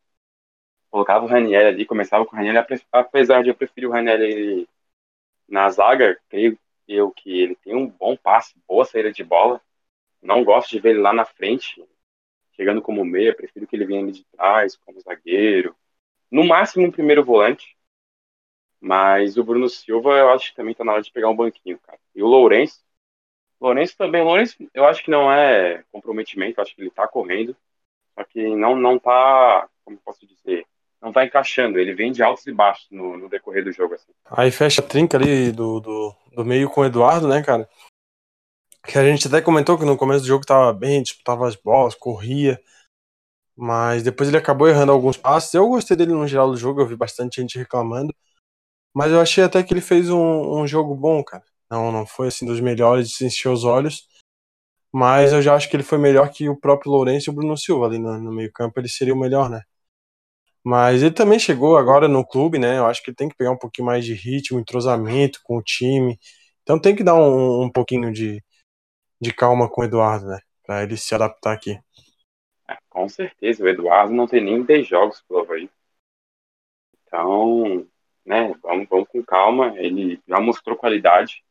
Colocava 0.91 1.25
o 1.25 1.29
Raniel 1.29 1.69
ali, 1.69 1.85
começava 1.85 2.25
com 2.25 2.35
o 2.35 2.39
Raniel, 2.39 2.65
apesar 2.93 3.43
de 3.43 3.51
eu 3.51 3.55
preferir 3.55 3.89
o 3.89 3.93
Raniel 3.93 4.67
na 5.49 5.69
zaga, 5.71 6.19
creio 6.29 6.59
eu 6.87 7.11
que 7.11 7.41
ele 7.41 7.55
tem 7.57 7.75
um 7.75 7.87
bom 7.87 8.17
passe, 8.17 8.55
boa 8.67 8.85
saída 8.85 9.13
de 9.13 9.23
bola. 9.23 9.61
Não 10.23 10.43
gosto 10.43 10.71
de 10.71 10.81
ver 10.81 10.91
ele 10.91 11.01
lá 11.01 11.13
na 11.13 11.25
frente, 11.25 11.85
chegando 12.53 12.81
como 12.83 13.05
meia, 13.05 13.35
prefiro 13.35 13.67
que 13.67 13.77
ele 13.77 13.85
venha 13.85 14.01
ali 14.01 14.13
de 14.13 14.25
trás, 14.25 14.77
como 14.77 15.01
zagueiro. 15.01 15.77
No 16.31 16.45
máximo 16.45 16.87
um 16.87 16.91
primeiro 16.91 17.25
volante. 17.25 17.77
Mas 18.81 19.37
o 19.37 19.45
Bruno 19.45 19.69
Silva, 19.69 20.11
eu 20.11 20.31
acho 20.31 20.51
que 20.51 20.57
também 20.57 20.75
tá 20.75 20.85
na 20.85 20.93
hora 20.93 21.03
de 21.03 21.11
pegar 21.11 21.29
um 21.29 21.37
banquinho, 21.37 21.79
cara. 21.79 21.99
E 22.15 22.23
o 22.23 22.27
Lourenço, 22.27 22.81
Lourenço 23.61 23.97
também, 23.97 24.23
Lourenço, 24.23 24.57
eu 24.73 24.85
acho 24.85 25.03
que 25.03 25.11
não 25.11 25.33
é 25.33 25.83
comprometimento, 25.91 26.61
acho 26.61 26.75
que 26.75 26.83
ele 26.83 26.91
tá 26.91 27.09
correndo, 27.09 27.57
só 28.15 28.25
que 28.25 28.55
não, 28.55 28.77
não 28.77 28.99
tá, 28.99 29.69
como 29.85 29.99
posso 29.99 30.25
dizer, 30.27 30.65
não 31.03 31.13
tá 31.13 31.25
encaixando. 31.25 31.79
Ele 31.79 31.95
vem 31.95 32.13
de 32.13 32.23
altos 32.23 32.47
e 32.47 32.53
baixos 32.53 32.87
no, 32.91 33.17
no 33.17 33.29
decorrer 33.29 33.65
do 33.65 33.73
jogo. 33.73 33.95
Assim. 33.95 34.13
Aí 34.27 34.51
fecha 34.51 34.81
a 34.81 34.87
trinca 34.87 35.17
ali 35.17 35.51
do, 35.51 35.81
do, 35.81 36.15
do 36.35 36.45
meio 36.45 36.71
com 36.71 36.81
o 36.81 36.85
Eduardo, 36.85 37.27
né, 37.27 37.43
cara? 37.43 37.69
Que 38.85 38.99
a 38.99 39.05
gente 39.05 39.27
até 39.27 39.41
comentou 39.41 39.77
que 39.77 39.85
no 39.85 39.97
começo 39.97 40.23
do 40.23 40.29
jogo 40.29 40.47
tava 40.47 40.73
bem, 40.73 41.03
disputava 41.03 41.47
as 41.47 41.57
bolas, 41.57 41.95
corria. 41.95 42.61
Mas 43.57 44.05
depois 44.05 44.29
ele 44.29 44.39
acabou 44.39 44.69
errando 44.69 44.93
alguns 44.93 45.17
passos. 45.17 45.53
Eu 45.53 45.69
gostei 45.69 45.97
dele 45.97 46.13
no 46.13 46.29
geral 46.29 46.51
do 46.51 46.57
jogo, 46.57 46.81
eu 46.81 46.87
vi 46.87 46.95
bastante 46.95 47.41
gente 47.41 47.59
reclamando. 47.59 48.15
Mas 48.99 49.13
eu 49.13 49.21
achei 49.21 49.45
até 49.45 49.63
que 49.63 49.73
ele 49.73 49.81
fez 49.81 50.11
um, 50.11 50.61
um 50.61 50.67
jogo 50.67 50.93
bom, 50.93 51.23
cara. 51.23 51.45
Não, 51.71 51.93
não 51.93 52.05
foi 52.05 52.27
assim 52.27 52.45
dos 52.45 52.59
melhores 52.59 53.11
de 53.11 53.27
encher 53.27 53.49
os 53.49 53.63
olhos. 53.63 54.09
Mas 54.93 55.33
eu 55.33 55.41
já 55.41 55.55
acho 55.55 55.71
que 55.71 55.77
ele 55.77 55.85
foi 55.85 55.99
melhor 55.99 56.29
que 56.33 56.49
o 56.49 56.59
próprio 56.59 56.91
Lourenço 56.91 57.31
e 57.31 57.33
o 57.33 57.33
Bruno 57.33 57.57
Silva 57.57 57.87
ali 57.87 57.97
no, 57.97 58.19
no 58.19 58.33
meio-campo. 58.33 58.81
Ele 58.81 58.89
seria 58.89 59.15
o 59.15 59.17
melhor, 59.17 59.49
né? 59.49 59.63
Mas 60.65 61.01
ele 61.01 61.15
também 61.15 61.39
chegou 61.39 61.77
agora 61.77 62.09
no 62.09 62.27
clube, 62.27 62.59
né? 62.59 62.77
Eu 62.77 62.87
acho 62.87 63.01
que 63.01 63.11
ele 63.11 63.17
tem 63.17 63.29
que 63.29 63.37
pegar 63.37 63.53
um 63.53 63.57
pouquinho 63.57 63.87
mais 63.87 64.05
de 64.05 64.15
ritmo, 64.15 64.59
entrosamento 64.59 65.39
com 65.45 65.59
o 65.59 65.63
time. 65.63 66.19
Então 66.65 66.77
tem 66.77 66.97
que 66.97 67.05
dar 67.05 67.15
um, 67.15 67.67
um 67.67 67.71
pouquinho 67.71 68.13
de, 68.13 68.43
de 69.21 69.33
calma 69.33 69.71
com 69.71 69.83
o 69.83 69.85
Eduardo, 69.85 70.27
né? 70.27 70.41
Pra 70.67 70.83
ele 70.83 70.97
se 70.97 71.15
adaptar 71.15 71.53
aqui. 71.53 71.79
É, 72.69 72.77
com 72.91 73.09
certeza, 73.09 73.63
o 73.63 73.69
Eduardo 73.69 74.13
não 74.13 74.27
tem 74.27 74.43
nem 74.43 74.61
10 74.61 74.89
jogos 74.89 75.23
pelo 75.29 75.43
Havaí. 75.43 75.71
Então, 77.07 77.87
né, 78.29 78.55
vamos, 78.63 78.87
vamos 78.89 79.09
com 79.09 79.25
calma. 79.25 79.73
Ele 79.79 80.21
já 80.29 80.39
mostrou 80.39 80.77
qualidade. 80.77 81.43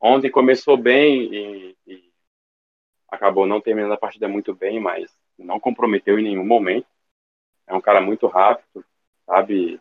Ontem 0.00 0.30
começou 0.30 0.76
bem 0.76 1.32
e, 1.32 1.76
e 1.86 2.12
acabou 3.08 3.46
não 3.46 3.60
terminando 3.60 3.92
a 3.92 3.96
partida 3.96 4.26
muito 4.26 4.52
bem, 4.52 4.80
mas 4.80 5.16
não 5.38 5.60
comprometeu 5.60 6.18
em 6.18 6.24
nenhum 6.24 6.44
momento. 6.44 6.88
É 7.66 7.72
um 7.72 7.80
cara 7.80 8.00
muito 8.00 8.26
rápido, 8.26 8.84
sabe? 9.24 9.80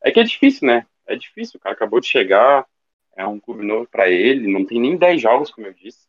É 0.00 0.12
que 0.12 0.20
é 0.20 0.22
difícil, 0.22 0.68
né? 0.68 0.86
É 1.04 1.16
difícil. 1.16 1.58
O 1.58 1.60
cara 1.60 1.74
acabou 1.74 2.00
de 2.00 2.06
chegar, 2.06 2.64
é 3.16 3.26
um 3.26 3.40
clube 3.40 3.66
novo 3.66 3.86
para 3.86 4.08
ele, 4.08 4.50
não 4.50 4.64
tem 4.64 4.80
nem 4.80 4.96
10 4.96 5.20
jogos, 5.20 5.50
como 5.50 5.66
eu 5.66 5.74
disse. 5.74 6.06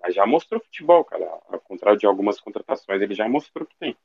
Mas 0.00 0.14
já 0.14 0.24
mostrou 0.24 0.60
futebol, 0.60 1.04
cara. 1.04 1.26
Ao 1.48 1.60
contrário 1.60 1.98
de 1.98 2.06
algumas 2.06 2.40
contratações, 2.40 3.02
ele 3.02 3.14
já 3.14 3.28
mostrou 3.28 3.66
que 3.66 3.76
tem. 3.78 3.96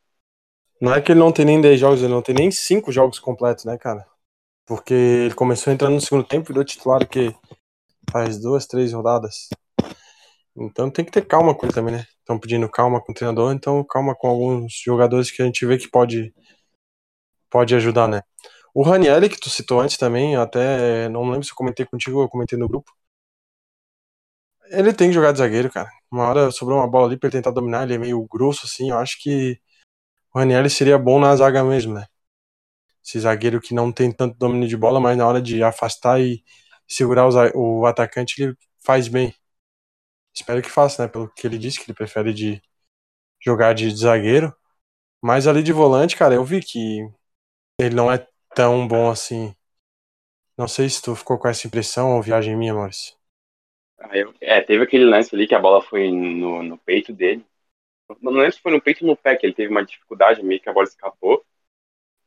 Não 0.81 0.93
é 0.93 0.99
que 0.99 1.11
ele 1.11 1.19
não 1.19 1.31
tem 1.31 1.45
nem 1.45 1.61
10 1.61 1.79
jogos, 1.79 2.01
ele 2.01 2.11
não 2.11 2.21
tem 2.23 2.33
nem 2.33 2.49
5 2.49 2.91
jogos 2.91 3.19
completos, 3.19 3.63
né, 3.63 3.77
cara? 3.77 4.05
Porque 4.65 4.93
ele 4.93 5.33
começou 5.33 5.71
entrando 5.71 5.93
no 5.93 6.01
segundo 6.01 6.27
tempo 6.27 6.47
e 6.47 6.53
virou 6.53 6.65
titular 6.65 7.07
que 7.07 7.35
faz 8.11 8.39
duas, 8.39 8.65
três 8.65 8.93
rodadas. 8.93 9.49
Então 10.55 10.89
tem 10.89 11.03
que 11.03 11.11
ter 11.11 11.25
calma 11.25 11.53
com 11.53 11.65
ele 11.65 11.73
também, 11.73 11.95
né? 11.95 12.05
Estão 12.19 12.39
pedindo 12.39 12.69
calma 12.69 13.01
com 13.01 13.11
o 13.11 13.15
treinador, 13.15 13.53
então 13.53 13.83
calma 13.83 14.15
com 14.15 14.27
alguns 14.27 14.73
jogadores 14.83 15.29
que 15.29 15.41
a 15.41 15.45
gente 15.45 15.65
vê 15.65 15.77
que 15.77 15.89
pode, 15.89 16.33
pode 17.49 17.75
ajudar, 17.75 18.07
né? 18.07 18.21
O 18.73 18.83
Ranielli, 18.83 19.29
que 19.29 19.39
tu 19.39 19.49
citou 19.49 19.81
antes 19.81 19.97
também, 19.97 20.35
até 20.35 21.07
não 21.09 21.29
lembro 21.29 21.43
se 21.43 21.51
eu 21.51 21.55
comentei 21.55 21.85
contigo 21.85 22.19
ou 22.19 22.29
comentei 22.29 22.57
no 22.57 22.67
grupo. 22.67 22.91
Ele 24.69 24.93
tem 24.93 25.09
que 25.09 25.13
jogar 25.13 25.31
de 25.31 25.37
zagueiro, 25.39 25.71
cara. 25.71 25.89
Uma 26.11 26.27
hora 26.27 26.51
sobrou 26.51 26.79
uma 26.79 26.89
bola 26.89 27.07
ali 27.07 27.17
pra 27.17 27.27
ele 27.27 27.37
tentar 27.37 27.51
dominar, 27.51 27.83
ele 27.83 27.95
é 27.95 27.97
meio 27.97 28.25
grosso 28.27 28.65
assim. 28.65 28.89
Eu 28.89 28.97
acho 28.97 29.21
que 29.21 29.59
o 30.33 30.39
Ranielli 30.39 30.69
seria 30.69 30.97
bom 30.97 31.19
na 31.19 31.35
zaga 31.35 31.63
mesmo, 31.63 31.93
né? 31.93 32.05
Esse 33.05 33.19
zagueiro 33.19 33.61
que 33.61 33.73
não 33.73 33.91
tem 33.91 34.11
tanto 34.11 34.35
domínio 34.37 34.67
de 34.67 34.75
bola, 34.75 34.99
mas 34.99 35.15
na 35.15 35.27
hora 35.27 35.41
de 35.41 35.61
afastar 35.63 36.19
e 36.19 36.43
segurar 36.87 37.27
o, 37.27 37.81
o 37.81 37.85
atacante, 37.85 38.41
ele 38.41 38.57
faz 38.83 39.07
bem. 39.07 39.33
Espero 40.33 40.61
que 40.61 40.69
faça, 40.69 41.03
né? 41.03 41.07
Pelo 41.07 41.29
que 41.29 41.45
ele 41.45 41.57
disse, 41.57 41.79
que 41.79 41.85
ele 41.85 41.95
prefere 41.95 42.33
de 42.33 42.61
jogar 43.39 43.73
de, 43.73 43.91
de 43.91 43.99
zagueiro. 43.99 44.53
Mas 45.21 45.47
ali 45.47 45.61
de 45.61 45.71
volante, 45.71 46.17
cara, 46.17 46.33
eu 46.33 46.43
vi 46.43 46.61
que 46.61 47.07
ele 47.79 47.95
não 47.95 48.11
é 48.11 48.27
tão 48.55 48.87
bom 48.87 49.09
assim. 49.09 49.55
Não 50.57 50.67
sei 50.67 50.89
se 50.89 51.01
tu 51.01 51.15
ficou 51.15 51.37
com 51.37 51.47
essa 51.47 51.67
impressão 51.67 52.15
ou 52.15 52.21
viagem 52.21 52.55
minha, 52.55 52.73
Maurício. 52.73 53.15
Ah, 53.99 54.09
é, 54.41 54.61
teve 54.61 54.83
aquele 54.83 55.05
lance 55.05 55.33
ali 55.35 55.47
que 55.47 55.55
a 55.55 55.59
bola 55.59 55.81
foi 55.81 56.09
no, 56.11 56.63
no 56.63 56.77
peito 56.77 57.13
dele. 57.13 57.45
Não 58.21 58.31
lembro 58.31 58.51
se 58.51 58.61
foi 58.61 58.71
no 58.71 58.81
peito 58.81 59.03
ou 59.03 59.11
no 59.11 59.17
pé, 59.17 59.35
que 59.35 59.45
ele 59.45 59.53
teve 59.53 59.69
uma 59.69 59.85
dificuldade 59.85 60.43
meio 60.43 60.59
que 60.59 60.69
a 60.69 60.73
bola 60.73 60.87
escapou. 60.87 61.45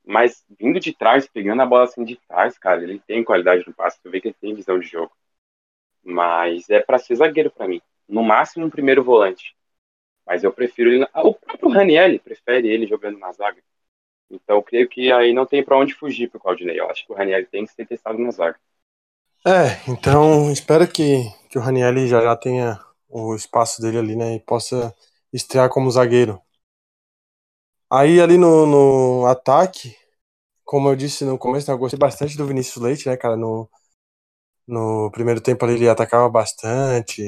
Mas 0.04 0.44
vindo 0.58 0.80
de 0.80 0.92
trás, 0.94 1.26
pegando 1.26 1.62
a 1.62 1.66
bola 1.66 1.84
assim 1.84 2.04
de 2.04 2.16
trás, 2.28 2.58
cara, 2.58 2.82
ele 2.82 2.98
tem 3.06 3.22
qualidade 3.24 3.64
no 3.66 3.74
passe. 3.74 4.00
Tu 4.02 4.10
vê 4.10 4.20
que 4.20 4.28
ele 4.28 4.36
tem 4.40 4.54
visão 4.54 4.78
de 4.78 4.86
jogo. 4.86 5.12
Mas 6.02 6.70
é 6.70 6.80
para 6.80 6.98
ser 6.98 7.16
zagueiro 7.16 7.50
para 7.50 7.68
mim. 7.68 7.80
No 8.08 8.22
máximo 8.22 8.66
um 8.66 8.70
primeiro 8.70 9.04
volante. 9.04 9.54
Mas 10.26 10.44
eu 10.44 10.52
prefiro 10.52 10.90
ele. 10.90 11.06
O 11.14 11.34
próprio 11.34 11.70
Raniel 11.70 12.18
prefere 12.20 12.68
ele 12.68 12.86
jogando 12.86 13.18
na 13.18 13.32
zaga. 13.32 13.62
Então 14.30 14.56
eu 14.56 14.62
creio 14.62 14.88
que 14.88 15.10
aí 15.10 15.32
não 15.32 15.46
tem 15.46 15.62
para 15.64 15.78
onde 15.78 15.94
fugir 15.94 16.28
pro 16.28 16.40
Claudinei. 16.40 16.78
Eu 16.78 16.90
acho 16.90 17.06
que 17.06 17.12
o 17.12 17.16
Raniel 17.16 17.46
tem 17.46 17.64
que 17.66 17.72
ser 17.72 17.86
testado 17.86 18.18
na 18.18 18.30
zaga. 18.30 18.58
É, 19.46 19.90
então 19.90 20.50
espero 20.52 20.86
que, 20.86 21.22
que 21.48 21.58
o 21.58 21.60
Raniel 21.60 22.06
já 22.06 22.20
já 22.20 22.36
tenha 22.36 22.78
o 23.08 23.34
espaço 23.34 23.80
dele 23.80 23.98
ali, 23.98 24.16
né? 24.16 24.34
E 24.34 24.40
possa 24.40 24.94
estrear 25.32 25.68
como 25.70 25.90
zagueiro. 25.90 26.40
Aí 27.90 28.20
ali 28.20 28.36
no, 28.36 28.66
no 28.66 29.26
ataque, 29.26 29.96
como 30.64 30.88
eu 30.88 30.96
disse 30.96 31.24
no 31.24 31.38
começo, 31.38 31.68
né, 31.70 31.74
eu 31.74 31.78
gostei 31.78 31.98
bastante 31.98 32.36
do 32.36 32.46
Vinícius 32.46 32.82
Leite, 32.82 33.08
né, 33.08 33.16
cara? 33.16 33.36
No, 33.36 33.68
no 34.66 35.10
primeiro 35.12 35.40
tempo 35.40 35.64
ali 35.64 35.74
ele 35.74 35.88
atacava 35.88 36.28
bastante, 36.28 37.22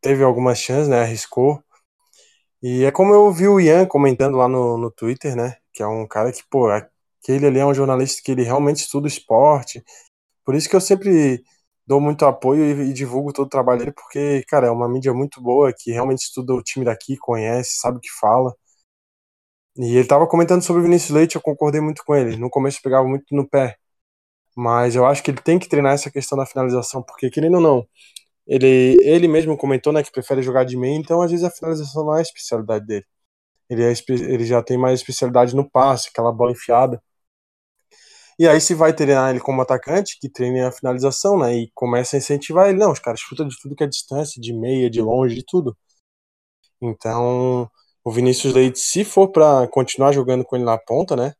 teve 0.00 0.24
algumas 0.24 0.58
chances, 0.58 0.88
né? 0.88 1.00
Arriscou. 1.02 1.62
E 2.62 2.84
é 2.84 2.90
como 2.90 3.14
eu 3.14 3.32
vi 3.32 3.48
o 3.48 3.60
Ian 3.60 3.86
comentando 3.86 4.36
lá 4.36 4.48
no, 4.48 4.76
no 4.76 4.90
Twitter, 4.90 5.34
né? 5.36 5.56
Que 5.72 5.82
é 5.82 5.86
um 5.86 6.06
cara 6.06 6.32
que, 6.32 6.42
pô, 6.50 6.68
aquele 6.70 7.46
ali 7.46 7.58
é 7.58 7.66
um 7.66 7.74
jornalista 7.74 8.22
que 8.24 8.32
ele 8.32 8.42
realmente 8.42 8.78
estuda 8.78 9.08
esporte. 9.08 9.82
Por 10.44 10.54
isso 10.54 10.68
que 10.68 10.76
eu 10.76 10.80
sempre 10.80 11.44
dou 11.86 12.00
muito 12.00 12.26
apoio 12.26 12.64
e, 12.64 12.90
e, 12.90 12.92
divulgo 12.94 13.32
todo 13.32 13.46
o 13.46 13.50
trabalho 13.50 13.80
dele, 13.80 13.92
porque, 13.92 14.44
cara, 14.48 14.68
é 14.68 14.70
uma 14.70 14.88
mídia 14.88 15.14
muito 15.14 15.40
boa, 15.42 15.72
que 15.72 15.92
realmente 15.92 16.20
estuda 16.20 16.54
o 16.54 16.62
time 16.62 16.84
daqui, 16.84 17.16
conhece, 17.18 17.78
sabe 17.78 17.98
o 17.98 18.00
que 18.00 18.10
fala. 18.20 18.54
E 19.80 19.96
ele 19.96 20.06
tava 20.06 20.26
comentando 20.26 20.62
sobre 20.62 20.82
o 20.82 20.84
Vinícius 20.84 21.10
Leite, 21.10 21.36
eu 21.36 21.42
concordei 21.42 21.80
muito 21.80 22.04
com 22.04 22.14
ele. 22.14 22.36
No 22.36 22.50
começo 22.50 22.82
pegava 22.82 23.08
muito 23.08 23.34
no 23.34 23.48
pé. 23.48 23.78
Mas 24.56 24.96
eu 24.96 25.06
acho 25.06 25.22
que 25.22 25.30
ele 25.30 25.40
tem 25.42 25.58
que 25.58 25.68
treinar 25.68 25.94
essa 25.94 26.10
questão 26.10 26.38
da 26.38 26.46
finalização, 26.46 27.02
porque 27.02 27.30
querendo 27.30 27.56
ou 27.56 27.60
não, 27.62 27.88
ele, 28.46 28.98
ele 29.02 29.28
mesmo 29.28 29.56
comentou 29.56 29.92
né, 29.92 30.02
que 30.02 30.12
prefere 30.12 30.42
jogar 30.42 30.64
de 30.64 30.76
meio, 30.76 31.00
então 31.00 31.22
às 31.22 31.30
vezes 31.30 31.44
a 31.46 31.50
finalização 31.50 32.04
não 32.06 32.16
é 32.16 32.20
a 32.20 32.22
especialidade 32.22 32.86
dele. 32.86 33.06
Ele, 33.70 33.84
é, 33.84 33.94
ele 34.10 34.44
já 34.46 34.62
tem 34.62 34.78
mais 34.78 35.00
especialidade 35.00 35.56
no 35.56 35.68
passe, 35.70 36.10
aquela 36.10 36.32
bola 36.32 36.52
enfiada. 36.52 37.02
E 38.38 38.48
aí 38.48 38.60
se 38.60 38.74
vai 38.74 38.92
treinar 38.92 39.30
ele 39.30 39.40
como 39.40 39.62
atacante, 39.62 40.18
que 40.20 40.28
treine 40.28 40.62
a 40.62 40.72
finalização, 40.72 41.38
né? 41.38 41.54
E 41.56 41.70
começa 41.74 42.16
a 42.16 42.18
incentivar 42.18 42.68
ele. 42.68 42.78
Não, 42.78 42.92
os 42.92 42.98
caras 42.98 43.20
chutam 43.20 43.46
de 43.46 43.56
tudo 43.60 43.76
que 43.76 43.84
é 43.84 43.86
distância, 43.86 44.40
de 44.40 44.52
meia, 44.52 44.90
de 44.90 45.00
longe, 45.02 45.34
de 45.34 45.44
tudo. 45.44 45.76
Então, 46.80 47.70
o 48.04 48.10
Vinícius 48.10 48.54
Leite, 48.54 48.78
se 48.78 49.04
for 49.04 49.28
para 49.30 49.68
continuar 49.68 50.12
jogando 50.12 50.44
com 50.44 50.56
ele 50.56 50.64
na 50.64 50.78
ponta, 50.78 51.16
né? 51.16 51.34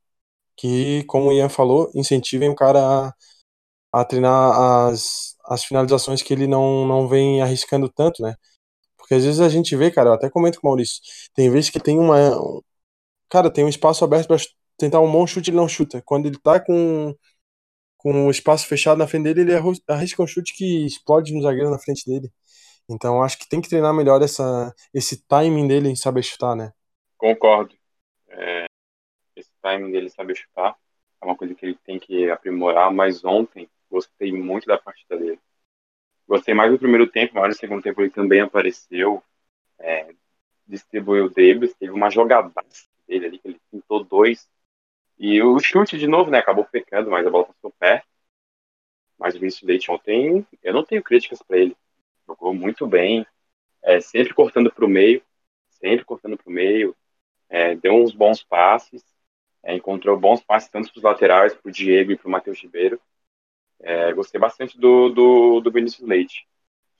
Que, 0.56 1.04
como 1.04 1.30
o 1.30 1.32
Ian 1.32 1.48
falou, 1.48 1.90
incentivem 1.94 2.50
o 2.50 2.54
cara 2.56 3.08
a, 3.08 4.00
a 4.02 4.04
treinar 4.04 4.88
as, 4.90 5.36
as 5.46 5.64
finalizações 5.64 6.22
que 6.22 6.32
ele 6.34 6.46
não, 6.46 6.86
não 6.86 7.08
vem 7.08 7.42
arriscando 7.42 7.88
tanto, 7.88 8.22
né? 8.22 8.34
Porque 8.98 9.14
às 9.14 9.24
vezes 9.24 9.40
a 9.40 9.48
gente 9.48 9.76
vê, 9.76 9.90
cara, 9.90 10.10
eu 10.10 10.14
até 10.14 10.30
comento 10.30 10.60
com 10.60 10.68
o 10.68 10.70
Maurício, 10.70 11.00
tem 11.34 11.50
vezes 11.50 11.70
que 11.70 11.80
tem 11.80 11.98
uma. 11.98 12.16
Cara, 13.28 13.50
tem 13.50 13.64
um 13.64 13.68
espaço 13.68 14.04
aberto 14.04 14.28
para 14.28 14.38
tentar 14.76 15.00
um 15.00 15.10
bom 15.10 15.26
chute, 15.26 15.50
ele 15.50 15.56
não 15.56 15.68
chuta. 15.68 16.02
Quando 16.04 16.26
ele 16.26 16.38
tá 16.38 16.60
com, 16.60 17.14
com 17.98 18.26
o 18.26 18.30
espaço 18.30 18.66
fechado 18.66 18.98
na 18.98 19.06
frente 19.08 19.24
dele, 19.24 19.42
ele 19.42 19.80
arrisca 19.88 20.22
um 20.22 20.26
chute 20.26 20.54
que 20.56 20.86
explode 20.86 21.34
no 21.34 21.42
zagueiro 21.42 21.70
na 21.70 21.78
frente 21.78 22.04
dele. 22.06 22.30
Então 22.88 23.22
acho 23.22 23.38
que 23.38 23.48
tem 23.48 23.60
que 23.60 23.68
treinar 23.68 23.94
melhor 23.94 24.22
essa, 24.22 24.74
esse 24.92 25.26
timing 25.26 25.68
dele 25.68 25.88
em 25.88 25.96
saber 25.96 26.22
chutar, 26.22 26.56
né? 26.56 26.72
Concordo. 27.16 27.74
É, 28.28 28.66
esse 29.36 29.50
timing 29.62 29.90
dele 29.90 30.10
saber 30.10 30.36
chutar 30.36 30.76
é 31.20 31.24
uma 31.24 31.36
coisa 31.36 31.54
que 31.54 31.66
ele 31.66 31.78
tem 31.84 31.98
que 31.98 32.30
aprimorar, 32.30 32.92
mas 32.92 33.24
ontem 33.24 33.68
Gostei 33.90 34.30
muito 34.32 34.66
da 34.66 34.78
partida 34.78 35.16
dele. 35.16 35.40
Gostei 36.28 36.54
mais 36.54 36.70
do 36.70 36.78
primeiro 36.78 37.08
tempo, 37.08 37.34
mas 37.34 37.48
no 37.48 37.54
segundo 37.54 37.82
tempo 37.82 38.00
ele 38.00 38.10
também 38.10 38.40
apareceu, 38.40 39.20
é, 39.80 40.14
distribuiu 40.64 41.28
dribles, 41.28 41.74
teve 41.74 41.92
uma 41.92 42.08
jogada 42.08 42.52
dele 43.08 43.26
ali, 43.26 43.38
que 43.40 43.48
ele 43.48 43.60
pintou 43.68 44.04
dois. 44.04 44.48
E 45.18 45.42
o 45.42 45.58
chute 45.58 45.98
de 45.98 46.06
novo, 46.06 46.30
né, 46.30 46.38
acabou 46.38 46.64
pecando, 46.64 47.10
mas 47.10 47.26
a 47.26 47.30
bola 47.30 47.46
passou 47.46 47.72
perto. 47.78 48.06
Mas 49.18 49.34
o 49.34 49.40
Vinícius 49.40 49.66
Leite 49.68 49.90
ontem, 49.90 50.46
eu 50.62 50.72
não 50.72 50.84
tenho 50.84 51.02
críticas 51.02 51.42
para 51.42 51.58
ele. 51.58 51.76
Jogou 52.50 52.54
muito 52.54 52.86
bem, 52.86 53.24
é, 53.82 54.00
sempre 54.00 54.34
cortando 54.34 54.72
para 54.72 54.84
o 54.84 54.88
meio, 54.88 55.22
sempre 55.70 56.04
cortando 56.04 56.36
para 56.36 56.50
o 56.50 56.52
meio, 56.52 56.96
é, 57.48 57.76
deu 57.76 57.94
uns 57.94 58.12
bons 58.12 58.42
passes, 58.42 59.04
é, 59.62 59.74
encontrou 59.74 60.18
bons 60.18 60.42
passes 60.42 60.68
tanto 60.68 60.90
para 60.90 60.98
os 60.98 61.04
laterais, 61.04 61.54
para 61.54 61.68
o 61.68 61.72
Diego 61.72 62.10
e 62.10 62.16
para 62.16 62.26
o 62.26 62.30
Matheus 62.30 62.60
Ribeiro. 62.60 63.00
É, 63.78 64.12
gostei 64.12 64.40
bastante 64.40 64.78
do, 64.78 65.10
do, 65.10 65.60
do 65.60 65.70
Vinícius 65.70 66.06
Leite. 66.06 66.46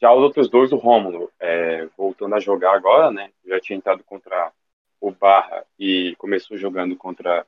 Já 0.01 0.13
os 0.13 0.23
outros 0.23 0.49
dois, 0.49 0.73
o 0.73 0.77
Rômulo, 0.77 1.31
é, 1.41 1.87
voltando 1.97 2.37
a 2.37 2.41
jogar 2.41 2.75
agora, 2.75 3.11
né? 3.11 3.33
Já 3.45 3.61
tinha 3.61 3.77
entrado 3.77 4.05
contra 4.05 4.53
o 5.01 5.11
Barra 5.11 5.67
e 5.79 6.15
começou 6.17 6.57
jogando 6.57 6.97
contra 6.97 7.45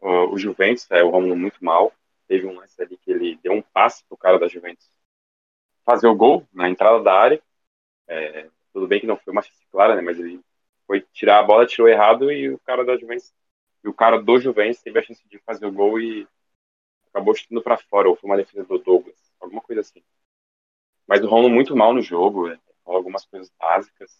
o, 0.00 0.32
o 0.32 0.38
Juventus, 0.38 0.90
é, 0.90 1.02
o 1.04 1.10
Romulo 1.10 1.36
muito 1.36 1.62
mal. 1.62 1.92
Teve 2.26 2.46
um 2.46 2.54
lance 2.54 2.80
ali 2.80 2.96
que 2.96 3.10
ele 3.10 3.38
deu 3.42 3.52
um 3.52 3.62
passe 3.62 4.02
pro 4.08 4.16
cara 4.16 4.38
da 4.38 4.48
Juventus 4.48 4.90
fazer 5.88 6.06
o 6.06 6.14
gol 6.14 6.46
na 6.52 6.68
entrada 6.68 7.02
da 7.02 7.14
área. 7.14 7.42
É, 8.06 8.46
tudo 8.74 8.86
bem 8.86 9.00
que 9.00 9.06
não 9.06 9.16
foi 9.16 9.32
uma 9.32 9.40
chance 9.40 9.66
clara, 9.70 9.96
né? 9.96 10.02
Mas 10.02 10.18
ele 10.18 10.38
foi 10.86 11.00
tirar 11.14 11.38
a 11.38 11.42
bola, 11.42 11.64
tirou 11.64 11.88
errado 11.88 12.30
e 12.30 12.50
o 12.50 12.58
cara 12.58 12.84
da 12.84 12.94
Juventus, 12.94 13.32
o 13.82 13.94
cara 13.94 14.20
do 14.20 14.38
Juventus 14.38 14.82
teve 14.82 14.98
a 14.98 15.02
chance 15.02 15.26
de 15.26 15.38
fazer 15.38 15.64
o 15.64 15.72
gol 15.72 15.98
e 15.98 16.28
acabou 17.08 17.34
chutando 17.34 17.62
para 17.62 17.78
fora, 17.78 18.06
ou 18.06 18.16
foi 18.16 18.28
uma 18.28 18.36
defesa 18.36 18.64
do 18.64 18.78
Douglas, 18.78 19.16
alguma 19.40 19.62
coisa 19.62 19.80
assim. 19.80 20.02
Mas 21.06 21.24
o 21.24 21.26
Romulo 21.26 21.48
muito 21.48 21.74
mal 21.74 21.94
no 21.94 22.02
jogo, 22.02 22.48
é, 22.48 22.58
algumas 22.84 23.24
coisas 23.24 23.50
básicas. 23.58 24.14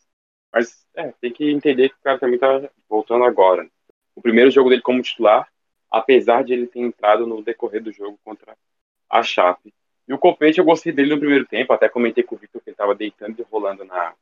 Mas 0.50 0.86
é, 0.94 1.12
tem 1.20 1.30
que 1.30 1.50
entender 1.50 1.90
que 1.90 1.96
o 1.96 2.02
cara 2.02 2.18
também 2.18 2.38
tá 2.38 2.70
voltando 2.88 3.24
agora. 3.24 3.64
Né? 3.64 3.70
O 4.14 4.22
primeiro 4.22 4.50
jogo 4.50 4.70
dele 4.70 4.80
como 4.80 5.02
titular, 5.02 5.46
apesar 5.90 6.42
de 6.44 6.54
ele 6.54 6.66
ter 6.66 6.80
entrado 6.80 7.26
no 7.26 7.42
decorrer 7.42 7.82
do 7.82 7.92
jogo 7.92 8.18
contra 8.24 8.56
a 9.10 9.22
Chape. 9.22 9.74
E 10.08 10.12
o 10.12 10.18
Copete 10.18 10.58
eu 10.58 10.64
gostei 10.64 10.92
dele 10.92 11.10
no 11.10 11.20
primeiro 11.20 11.46
tempo, 11.46 11.72
até 11.72 11.88
comentei 11.88 12.24
com 12.24 12.34
o 12.34 12.38
Victor 12.38 12.62
que 12.62 12.70
ele 12.70 12.74
estava 12.74 12.94
deitando 12.94 13.38
e 13.38 13.42
rolando 13.42 13.84
na, 13.84 14.14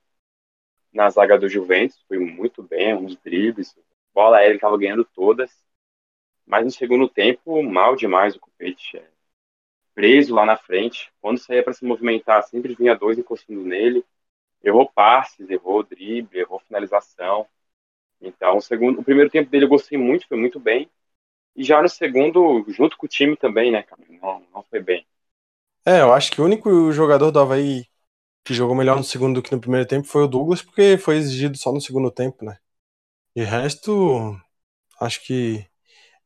na 0.92 1.08
zaga 1.10 1.38
do 1.38 1.48
Juventus, 1.48 2.02
foi 2.08 2.18
muito 2.18 2.62
bem, 2.62 2.94
uns 2.94 3.16
dribles, 3.16 3.76
bola 4.12 4.38
aérea 4.38 4.50
ele 4.50 4.56
estava 4.56 4.78
ganhando 4.78 5.04
todas. 5.04 5.64
Mas 6.46 6.64
no 6.64 6.70
segundo 6.70 7.08
tempo, 7.08 7.62
mal 7.62 7.96
demais 7.96 8.36
o 8.36 8.40
Copete. 8.40 8.98
É, 8.98 9.08
preso 9.94 10.34
lá 10.34 10.44
na 10.46 10.56
frente, 10.56 11.12
quando 11.20 11.38
saía 11.38 11.62
para 11.62 11.72
se 11.72 11.84
movimentar, 11.84 12.42
sempre 12.44 12.74
vinha 12.74 12.94
dois 12.94 13.18
encostando 13.18 13.62
nele. 13.62 14.04
Errou 14.62 14.90
passes, 14.92 15.48
errou 15.50 15.82
drible, 15.82 16.40
errou 16.40 16.60
finalização. 16.60 17.46
Então, 18.20 18.58
o, 18.58 18.60
segundo, 18.60 19.00
o 19.00 19.04
primeiro 19.04 19.30
tempo 19.30 19.50
dele 19.50 19.66
eu 19.66 19.68
gostei 19.70 19.98
muito, 19.98 20.28
foi 20.28 20.38
muito 20.38 20.60
bem. 20.60 20.90
E 21.56 21.64
já 21.64 21.82
no 21.82 21.88
segundo, 21.88 22.64
junto 22.68 22.96
com 22.98 23.06
o 23.06 23.08
time 23.08 23.36
também, 23.36 23.72
né? 23.72 23.84
Não, 24.22 24.46
não 24.54 24.62
foi 24.64 24.80
bem. 24.80 25.06
É, 25.86 26.00
eu 26.00 26.12
acho 26.12 26.32
que 26.32 26.40
o 26.40 26.44
único 26.44 26.90
jogador 26.92 27.30
do 27.30 27.38
Havaí 27.38 27.84
que 28.44 28.54
jogou 28.54 28.76
melhor 28.76 28.96
no 28.96 29.04
segundo 29.04 29.36
do 29.36 29.42
que 29.42 29.52
no 29.54 29.60
primeiro 29.60 29.86
tempo 29.88 30.08
foi 30.08 30.24
o 30.24 30.28
Douglas, 30.28 30.62
porque 30.62 30.98
foi 30.98 31.16
exigido 31.16 31.58
só 31.58 31.72
no 31.72 31.80
segundo 31.80 32.10
tempo, 32.10 32.44
né? 32.44 32.58
E 33.36 33.44
resto, 33.44 34.36
acho 35.00 35.24
que 35.26 35.66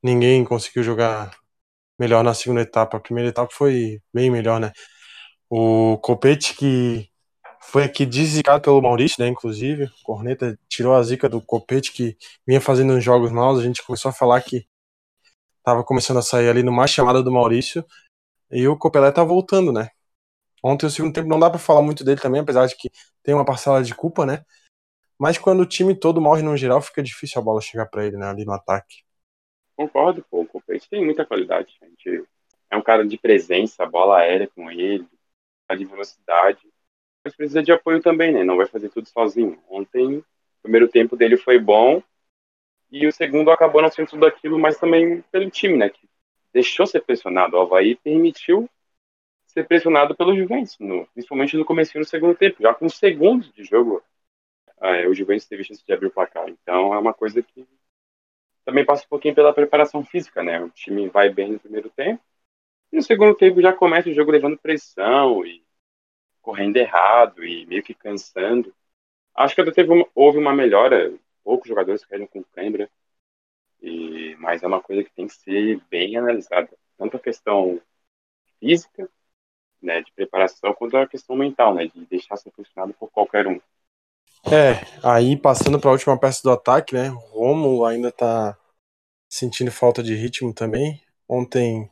ninguém 0.03 0.45
conseguiu 0.45 0.83
jogar 0.85 1.37
melhor 1.99 2.25
na 2.25 2.35
segunda 2.35 2.63
etapa. 2.63 2.97
A 2.99 3.01
primeira 3.01 3.31
etapa 3.31 3.53
foi 3.55 4.01
bem 4.15 4.31
melhor, 4.31 4.61
né? 4.61 4.73
O 5.51 5.99
Copete 5.99 6.55
que 6.57 7.11
foi 7.63 7.85
aqui 7.85 8.07
desicado 8.07 8.63
pelo 8.63 8.83
Maurício, 8.83 9.23
né? 9.25 9.29
Inclusive, 9.31 9.85
o 9.87 9.91
Corneta 10.05 10.59
tirou 10.69 10.95
a 10.97 11.03
zica 11.03 11.29
do 11.29 11.43
Copete 11.43 11.93
que 11.93 12.17
vinha 12.47 12.61
fazendo 12.61 12.95
uns 12.95 13.05
jogos 13.05 13.33
maus. 13.33 13.61
A 13.61 13.63
gente 13.63 13.85
começou 13.85 14.11
a 14.11 14.15
falar 14.15 14.43
que 14.43 14.67
tava 15.65 15.85
começando 15.85 16.19
a 16.19 16.23
sair 16.23 16.49
ali 16.49 16.63
no 16.63 16.73
mais 16.73 16.91
chamada 16.91 17.23
do 17.23 17.33
Maurício. 17.33 17.85
E 18.51 18.67
o 18.67 18.77
Copelé 18.77 19.11
tá 19.13 19.23
voltando, 19.23 19.73
né? 19.73 19.89
Ontem 20.63 20.87
o 20.87 20.91
segundo 20.91 21.15
tempo 21.15 21.29
não 21.29 21.39
dá 21.39 21.49
para 21.49 21.59
falar 21.59 21.83
muito 21.83 22.05
dele 22.05 22.21
também, 22.21 22.41
apesar 22.41 22.67
de 22.67 22.77
que 22.77 22.91
tem 23.23 23.35
uma 23.35 23.45
parcela 23.45 23.83
de 23.83 23.95
culpa, 23.95 24.27
né? 24.27 24.45
Mas 25.19 25.39
quando 25.39 25.61
o 25.61 25.67
time 25.67 25.95
todo 25.95 26.21
morre 26.21 26.43
no 26.43 26.57
geral, 26.57 26.81
fica 26.81 27.03
difícil 27.03 27.41
a 27.41 27.45
bola 27.45 27.61
chegar 27.61 27.87
para 27.87 28.07
ele, 28.07 28.17
né? 28.17 28.27
Ali 28.27 28.45
no 28.45 28.53
ataque. 28.53 29.05
Concordo, 29.77 30.25
pô. 30.31 30.43
O 30.43 30.47
Copete 30.47 30.89
tem 30.89 31.05
muita 31.05 31.25
qualidade. 31.25 31.77
Gente 31.83 32.25
é 32.71 32.77
um 32.77 32.83
cara 32.83 33.07
de 33.07 33.19
presença, 33.19 33.85
bola 33.87 34.19
aérea 34.19 34.49
com 34.55 34.71
ele, 34.71 35.07
tá 35.67 35.75
de 35.75 35.85
velocidade. 35.85 36.61
Mas 37.25 37.35
precisa 37.35 37.63
de 37.63 37.73
apoio 37.73 38.01
também, 38.01 38.33
né? 38.33 38.45
Não 38.45 38.57
vai 38.57 38.67
fazer 38.67 38.89
tudo 38.89 39.09
sozinho. 39.09 39.59
Ontem, 39.69 40.19
o 40.19 40.25
primeiro 40.63 40.89
tempo 40.89 41.17
dele 41.17 41.37
foi 41.37 41.59
bom 41.59 42.03
e 42.91 43.07
o 43.07 43.13
segundo 43.13 43.51
acabou 43.51 43.83
não 43.83 43.91
sendo 43.91 44.09
tudo 44.09 44.27
aquilo, 44.27 44.59
mas 44.59 44.79
também 44.79 45.23
pelo 45.31 45.51
time, 45.51 45.77
né? 45.77 45.89
Que 45.91 46.09
deixou 46.53 46.87
ser 46.87 47.01
pressionado. 47.03 47.57
O 47.57 47.61
Havaí 47.61 47.97
permitiu 47.97 48.69
ser 49.47 49.67
pressionado 49.67 50.15
pelo 50.15 50.37
Juventus, 50.37 50.79
no, 50.79 51.07
principalmente 51.09 51.57
no 51.57 51.65
começo 51.65 51.99
do 51.99 52.05
segundo 52.05 52.37
tempo. 52.37 52.63
Já 52.63 52.73
com 52.75 52.89
segundos 52.89 53.53
de 53.53 53.65
jogo, 53.65 54.03
é, 54.81 55.09
o 55.09 55.15
Juventus 55.15 55.47
teve 55.47 55.65
chance 55.65 55.85
de 55.85 55.93
abrir 55.93 56.07
o 56.07 56.11
placar. 56.11 56.49
Então 56.49 56.95
é 56.95 56.99
uma 56.99 57.15
coisa 57.15 57.43
que 57.43 57.67
também 58.65 58.85
passa 58.85 59.05
um 59.05 59.09
pouquinho 59.09 59.35
pela 59.35 59.53
preparação 59.53 60.05
física, 60.05 60.43
né? 60.43 60.61
O 60.63 60.71
time 60.71 61.09
vai 61.09 61.29
bem 61.29 61.53
no 61.53 61.59
primeiro 61.59 61.91
tempo 61.91 62.23
e 62.93 62.97
no 62.97 63.03
segundo 63.03 63.35
tempo 63.35 63.61
já 63.61 63.73
começa 63.73 64.09
o 64.09 64.15
jogo 64.15 64.31
levando 64.31 64.59
pressão 64.59 65.45
e 65.45 65.63
correndo 66.43 66.77
errado 66.77 67.45
e 67.45 67.67
meio 67.67 67.83
que 67.83 67.95
cansando. 67.95 68.75
Acho 69.35 69.55
que 69.55 69.61
até 69.61 69.71
teve 69.73 69.93
uma, 69.93 70.07
houve 70.15 70.39
uma 70.39 70.53
melhora, 70.53 71.13
poucos 71.45 71.69
jogadores 71.69 72.05
caíram 72.05 72.27
com 72.27 72.43
cãibra, 72.43 72.91
e, 73.83 74.37
mas 74.39 74.63
é 74.63 74.67
uma 74.67 74.81
coisa 74.81 75.03
que 75.03 75.13
tem 75.13 75.27
que 75.27 75.35
ser 75.35 75.81
bem 75.91 76.17
analisada. 76.17 76.69
Tanto 76.99 77.17
a 77.17 77.21
questão 77.21 77.81
física, 78.59 79.09
né, 79.83 80.03
de 80.03 80.13
preparação, 80.13 80.75
quanto 80.75 80.97
a 80.97 81.07
questão 81.07 81.35
mental, 81.37 81.75
né, 81.75 81.87
de 81.87 82.05
deixar 82.07 82.37
ser 82.37 82.51
pressionado 82.51 82.95
por 82.95 83.11
qualquer 83.11 83.47
um. 83.47 83.61
É, 84.47 84.81
aí 85.03 85.37
passando 85.37 85.79
para 85.79 85.91
a 85.91 85.93
última 85.93 86.19
peça 86.19 86.43
do 86.43 86.51
ataque, 86.51 86.95
né? 86.95 87.09
Romulo 87.09 87.85
ainda 87.85 88.11
tá 88.11 88.57
sentindo 89.29 89.71
falta 89.71 90.03
de 90.03 90.15
ritmo 90.15 90.53
também. 90.55 91.03
Ontem 91.29 91.89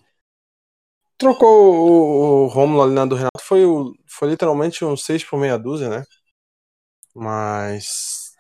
trocou 1.18 1.74
o, 1.74 2.44
o 2.44 2.46
Romulo 2.46 2.82
ali 2.82 2.94
na 2.94 3.04
do 3.04 3.16
Renato, 3.16 3.42
foi, 3.42 3.64
o, 3.64 3.94
foi 4.06 4.30
literalmente 4.30 4.84
um 4.84 4.96
6 4.96 5.24
por 5.24 5.38
meia 5.38 5.58
dúzia, 5.58 5.88
né? 5.88 6.04
Mas 7.14 8.32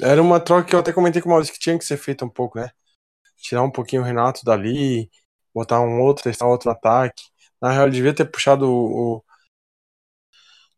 era 0.00 0.22
uma 0.22 0.38
troca 0.38 0.68
que 0.68 0.74
eu 0.74 0.78
até 0.78 0.92
comentei 0.92 1.20
com 1.20 1.28
o 1.28 1.32
Maurício 1.32 1.52
que 1.54 1.60
tinha 1.60 1.78
que 1.78 1.84
ser 1.84 1.96
feita 1.96 2.24
um 2.24 2.28
pouco, 2.28 2.58
né? 2.58 2.70
Tirar 3.38 3.62
um 3.62 3.70
pouquinho 3.70 4.02
o 4.02 4.04
Renato 4.04 4.44
dali, 4.44 5.10
botar 5.54 5.80
um 5.80 6.00
outro, 6.02 6.24
testar 6.24 6.46
outro 6.46 6.70
ataque. 6.70 7.22
Na 7.60 7.72
real, 7.72 7.84
ele 7.86 7.96
devia 7.96 8.14
ter 8.14 8.26
puxado 8.26 8.70
o, 8.70 9.16
o 9.18 9.24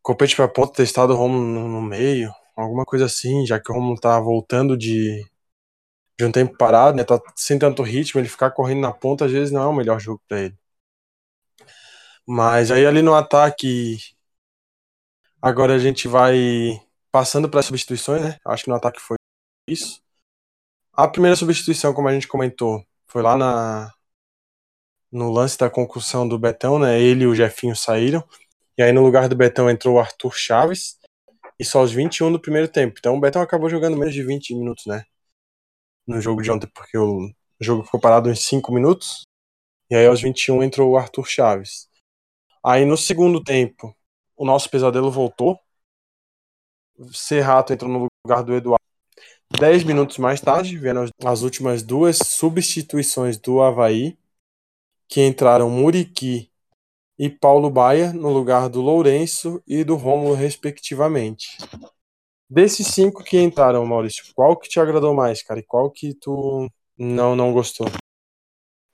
Copete 0.01 0.35
pra 0.35 0.47
ponta, 0.47 0.73
testado 0.73 1.13
o 1.13 1.15
Romulo 1.15 1.45
no, 1.45 1.67
no 1.67 1.81
meio 1.81 2.31
alguma 2.55 2.85
coisa 2.85 3.05
assim, 3.05 3.45
já 3.45 3.59
que 3.59 3.71
o 3.71 3.75
Romulo 3.75 3.99
tá 3.99 4.19
voltando 4.19 4.77
de, 4.77 5.25
de 6.17 6.25
um 6.25 6.31
tempo 6.31 6.57
parado, 6.57 6.97
né? 6.97 7.03
Tá 7.03 7.19
sem 7.35 7.59
tanto 7.59 7.83
ritmo, 7.83 8.19
ele 8.21 8.29
ficar 8.29 8.51
correndo 8.51 8.81
na 8.81 8.93
ponta 8.93 9.25
às 9.25 9.31
vezes 9.31 9.51
não 9.51 9.63
é 9.63 9.67
o 9.67 9.73
melhor 9.73 9.99
jogo 9.99 10.21
para 10.27 10.41
ele. 10.41 10.57
Mas 12.25 12.71
aí 12.71 12.85
ali 12.85 13.01
no 13.01 13.13
ataque, 13.13 13.97
agora 15.41 15.75
a 15.75 15.79
gente 15.79 16.07
vai 16.07 16.81
passando 17.11 17.49
para 17.49 17.61
substituições, 17.61 18.21
né? 18.21 18.37
Acho 18.45 18.63
que 18.63 18.69
no 18.69 18.75
ataque 18.75 18.99
foi 18.99 19.17
isso. 19.67 20.01
A 20.93 21.07
primeira 21.07 21.35
substituição, 21.35 21.93
como 21.93 22.07
a 22.07 22.13
gente 22.13 22.27
comentou, 22.27 22.85
foi 23.07 23.21
lá 23.21 23.37
na 23.37 23.93
no 25.11 25.29
lance 25.31 25.57
da 25.57 25.69
concussão 25.69 26.27
do 26.27 26.39
Betão, 26.39 26.79
né? 26.79 26.99
Ele 26.99 27.23
e 27.25 27.27
o 27.27 27.35
Jefinho 27.35 27.75
saíram. 27.75 28.23
E 28.77 28.81
aí 28.83 28.91
no 28.91 29.03
lugar 29.03 29.27
do 29.27 29.35
Betão 29.35 29.69
entrou 29.69 29.95
o 29.95 29.99
Arthur 29.99 30.33
Chaves. 30.35 30.97
Isso 31.59 31.77
aos 31.77 31.91
21 31.91 32.31
do 32.31 32.39
primeiro 32.39 32.67
tempo. 32.67 32.95
Então 32.97 33.15
o 33.15 33.19
Betão 33.19 33.41
acabou 33.41 33.69
jogando 33.69 33.97
menos 33.97 34.13
de 34.13 34.23
20 34.23 34.55
minutos, 34.55 34.85
né? 34.85 35.05
No 36.07 36.19
jogo 36.21 36.41
de 36.41 36.51
ontem, 36.51 36.67
porque 36.67 36.97
o 36.97 37.29
jogo 37.59 37.83
ficou 37.83 37.99
parado 37.99 38.29
em 38.29 38.35
5 38.35 38.71
minutos. 38.73 39.23
E 39.89 39.95
aí 39.95 40.05
aos 40.07 40.21
21 40.21 40.63
entrou 40.63 40.91
o 40.91 40.97
Arthur 40.97 41.25
Chaves. 41.27 41.89
Aí 42.65 42.85
no 42.85 42.97
segundo 42.97 43.43
tempo, 43.43 43.95
o 44.35 44.45
nosso 44.45 44.69
pesadelo 44.69 45.11
voltou. 45.11 45.59
Serrato 47.13 47.73
entrou 47.73 47.91
no 47.91 48.07
lugar 48.25 48.43
do 48.43 48.55
Eduardo. 48.55 48.81
10 49.59 49.83
minutos 49.83 50.17
mais 50.17 50.41
tarde, 50.41 50.77
vendo 50.77 51.05
as 51.23 51.41
últimas 51.41 51.83
duas 51.83 52.17
substituições 52.17 53.37
do 53.37 53.61
Havaí, 53.61 54.17
que 55.07 55.21
entraram 55.25 55.69
Muriqui 55.69 56.49
e 57.19 57.29
Paulo 57.29 57.69
Baia 57.69 58.13
no 58.13 58.29
lugar 58.29 58.69
do 58.69 58.81
Lourenço 58.81 59.61
e 59.67 59.83
do 59.83 59.95
Rômulo, 59.95 60.33
respectivamente. 60.33 61.57
Desses 62.49 62.87
cinco 62.87 63.23
que 63.23 63.39
entraram, 63.39 63.85
Maurício, 63.85 64.23
qual 64.33 64.57
que 64.57 64.67
te 64.67 64.79
agradou 64.79 65.13
mais, 65.13 65.43
cara? 65.43 65.59
E 65.59 65.63
qual 65.63 65.91
que 65.91 66.13
tu 66.15 66.67
não, 66.97 67.35
não 67.35 67.53
gostou? 67.53 67.87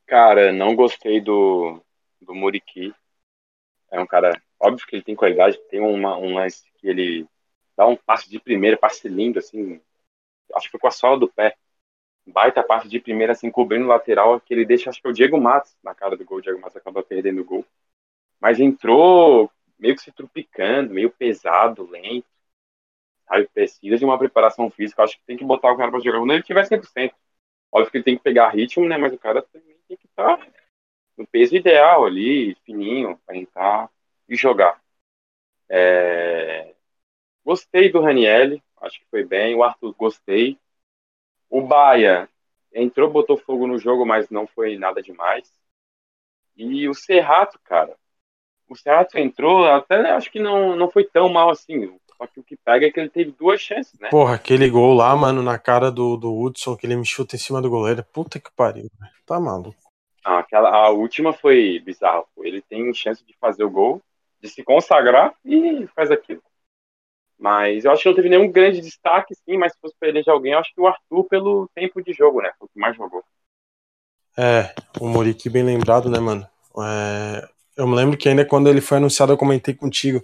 Cara, 0.05 0.51
não 0.51 0.75
gostei 0.75 1.21
do, 1.21 1.81
do 2.21 2.35
Muriqui. 2.35 2.93
É 3.91 3.99
um 3.99 4.05
cara, 4.05 4.31
óbvio 4.59 4.85
que 4.85 4.95
ele 4.95 5.03
tem 5.03 5.15
qualidade, 5.15 5.57
tem 5.69 5.79
uma, 5.79 6.17
um 6.17 6.33
lance 6.33 6.63
que 6.79 6.87
ele 6.87 7.25
dá 7.75 7.87
um 7.87 7.95
passe 7.95 8.29
de 8.29 8.39
primeira, 8.39 8.77
passe 8.77 9.07
lindo, 9.07 9.39
assim, 9.39 9.79
acho 10.55 10.65
que 10.67 10.71
foi 10.71 10.79
com 10.79 10.87
a 10.87 10.91
sola 10.91 11.19
do 11.19 11.27
pé. 11.27 11.55
Baita 12.25 12.63
passe 12.63 12.89
de 12.89 12.99
primeira, 12.99 13.33
assim, 13.33 13.49
cobrindo 13.49 13.85
o 13.85 13.87
lateral, 13.87 14.39
que 14.41 14.53
ele 14.53 14.65
deixa, 14.65 14.89
acho 14.89 15.01
que 15.01 15.07
é 15.07 15.09
o 15.09 15.13
Diego 15.13 15.39
Matos 15.39 15.75
na 15.83 15.95
cara 15.95 16.17
do 16.17 16.25
gol. 16.25 16.39
O 16.39 16.41
Diego 16.41 16.59
Matos 16.59 16.75
acaba 16.75 17.01
perdendo 17.01 17.41
o 17.41 17.45
gol 17.45 17.65
mas 18.39 18.59
entrou 18.59 19.51
meio 19.77 19.95
que 19.95 20.01
se 20.01 20.11
trupicando, 20.11 20.93
meio 20.93 21.11
pesado, 21.11 21.89
lento, 21.89 22.27
sabe? 23.27 23.47
Precisa 23.53 23.97
de 23.97 24.05
uma 24.05 24.17
preparação 24.17 24.69
física. 24.69 25.03
Acho 25.03 25.17
que 25.17 25.25
tem 25.25 25.37
que 25.37 25.45
botar 25.45 25.71
o 25.71 25.77
cara 25.77 25.91
para 25.91 25.99
jogar 25.99 26.19
quando 26.19 26.33
ele 26.33 26.43
tiver 26.43 26.65
100%. 26.65 27.13
Óbvio 27.71 27.91
que 27.91 27.97
ele 27.97 28.03
tem 28.03 28.17
que 28.17 28.23
pegar 28.23 28.49
ritmo, 28.49 28.87
né? 28.87 28.97
Mas 28.97 29.13
o 29.13 29.17
cara 29.17 29.41
também 29.41 29.77
tem 29.87 29.97
que 29.97 30.07
estar 30.07 30.37
tá 30.37 30.47
no 31.17 31.27
peso 31.27 31.55
ideal 31.55 32.05
ali, 32.05 32.55
fininho, 32.65 33.19
para 33.25 33.35
entrar 33.37 33.89
e 34.29 34.35
jogar. 34.35 34.81
É... 35.69 36.73
Gostei 37.43 37.91
do 37.91 38.01
Raniel, 38.01 38.61
acho 38.87 38.99
que 38.99 39.05
foi 39.09 39.23
bem. 39.23 39.55
O 39.55 39.63
Arthur, 39.63 39.93
gostei. 39.93 40.57
O 41.49 41.61
Baia 41.61 42.29
entrou, 42.73 43.09
botou 43.09 43.37
fogo 43.37 43.67
no 43.67 43.77
jogo, 43.77 44.05
mas 44.05 44.29
não 44.29 44.47
foi 44.47 44.77
nada 44.77 45.01
demais. 45.01 45.51
E 46.55 46.87
o 46.89 46.93
Serrato, 46.93 47.59
cara, 47.63 47.95
o 48.67 48.75
Serrato 48.75 49.17
entrou, 49.17 49.65
até 49.65 50.11
acho 50.11 50.31
que 50.31 50.39
não, 50.39 50.75
não 50.75 50.89
foi 50.89 51.03
tão 51.03 51.29
mal 51.29 51.49
assim. 51.49 51.97
Só 52.17 52.25
que 52.25 52.39
o 52.39 52.43
que 52.43 52.57
pega 52.57 52.87
é 52.87 52.91
que 52.91 52.99
ele 52.99 53.09
teve 53.09 53.31
duas 53.31 53.61
chances, 53.61 53.97
né? 53.99 54.09
Porra, 54.09 54.35
aquele 54.35 54.67
gol 54.69 54.93
lá, 54.95 55.15
mano, 55.15 55.43
na 55.43 55.59
cara 55.59 55.91
do, 55.91 56.17
do 56.17 56.35
Hudson, 56.35 56.75
que 56.75 56.87
ele 56.87 56.95
me 56.95 57.05
chuta 57.05 57.35
em 57.35 57.39
cima 57.39 57.61
do 57.61 57.69
goleiro. 57.69 58.03
Puta 58.11 58.39
que 58.39 58.49
pariu, 58.55 58.89
velho. 58.99 59.11
Tá 59.25 59.39
maluco. 59.39 59.77
Ah, 60.25 60.39
aquela, 60.39 60.69
a 60.69 60.89
última 60.89 61.31
foi 61.31 61.79
bizarro. 61.79 62.27
Ele 62.39 62.61
tem 62.61 62.91
chance 62.93 63.23
de 63.23 63.35
fazer 63.39 63.63
o 63.63 63.69
gol, 63.69 64.01
de 64.41 64.49
se 64.49 64.63
consagrar 64.63 65.33
e 65.45 65.87
faz 65.95 66.09
aquilo. 66.09 66.41
Mas 67.39 67.85
eu 67.85 67.91
acho 67.91 68.01
que 68.01 68.09
não 68.09 68.15
teve 68.15 68.29
nenhum 68.29 68.51
grande 68.51 68.81
destaque, 68.81 69.35
sim, 69.35 69.57
mas 69.57 69.73
se 69.73 69.79
fosse 69.79 69.95
pra 69.99 70.09
eleger 70.09 70.33
alguém, 70.33 70.53
eu 70.53 70.59
acho 70.59 70.73
que 70.73 70.81
o 70.81 70.87
Arthur 70.87 71.23
pelo 71.25 71.69
tempo 71.75 72.01
de 72.01 72.11
jogo, 72.13 72.41
né? 72.41 72.51
Foi 72.57 72.65
o 72.65 72.69
que 72.69 72.79
mais 72.79 72.95
jogou. 72.95 73.23
É, 74.35 74.73
o 74.99 75.07
Muriqui 75.07 75.49
bem 75.49 75.63
lembrado, 75.63 76.09
né, 76.09 76.19
mano? 76.19 76.47
É, 76.79 77.47
eu 77.75 77.87
me 77.87 77.95
lembro 77.95 78.17
que 78.17 78.27
ainda 78.27 78.45
quando 78.45 78.67
ele 78.69 78.81
foi 78.81 78.97
anunciado, 78.97 79.31
eu 79.31 79.37
comentei 79.37 79.73
contigo. 79.73 80.23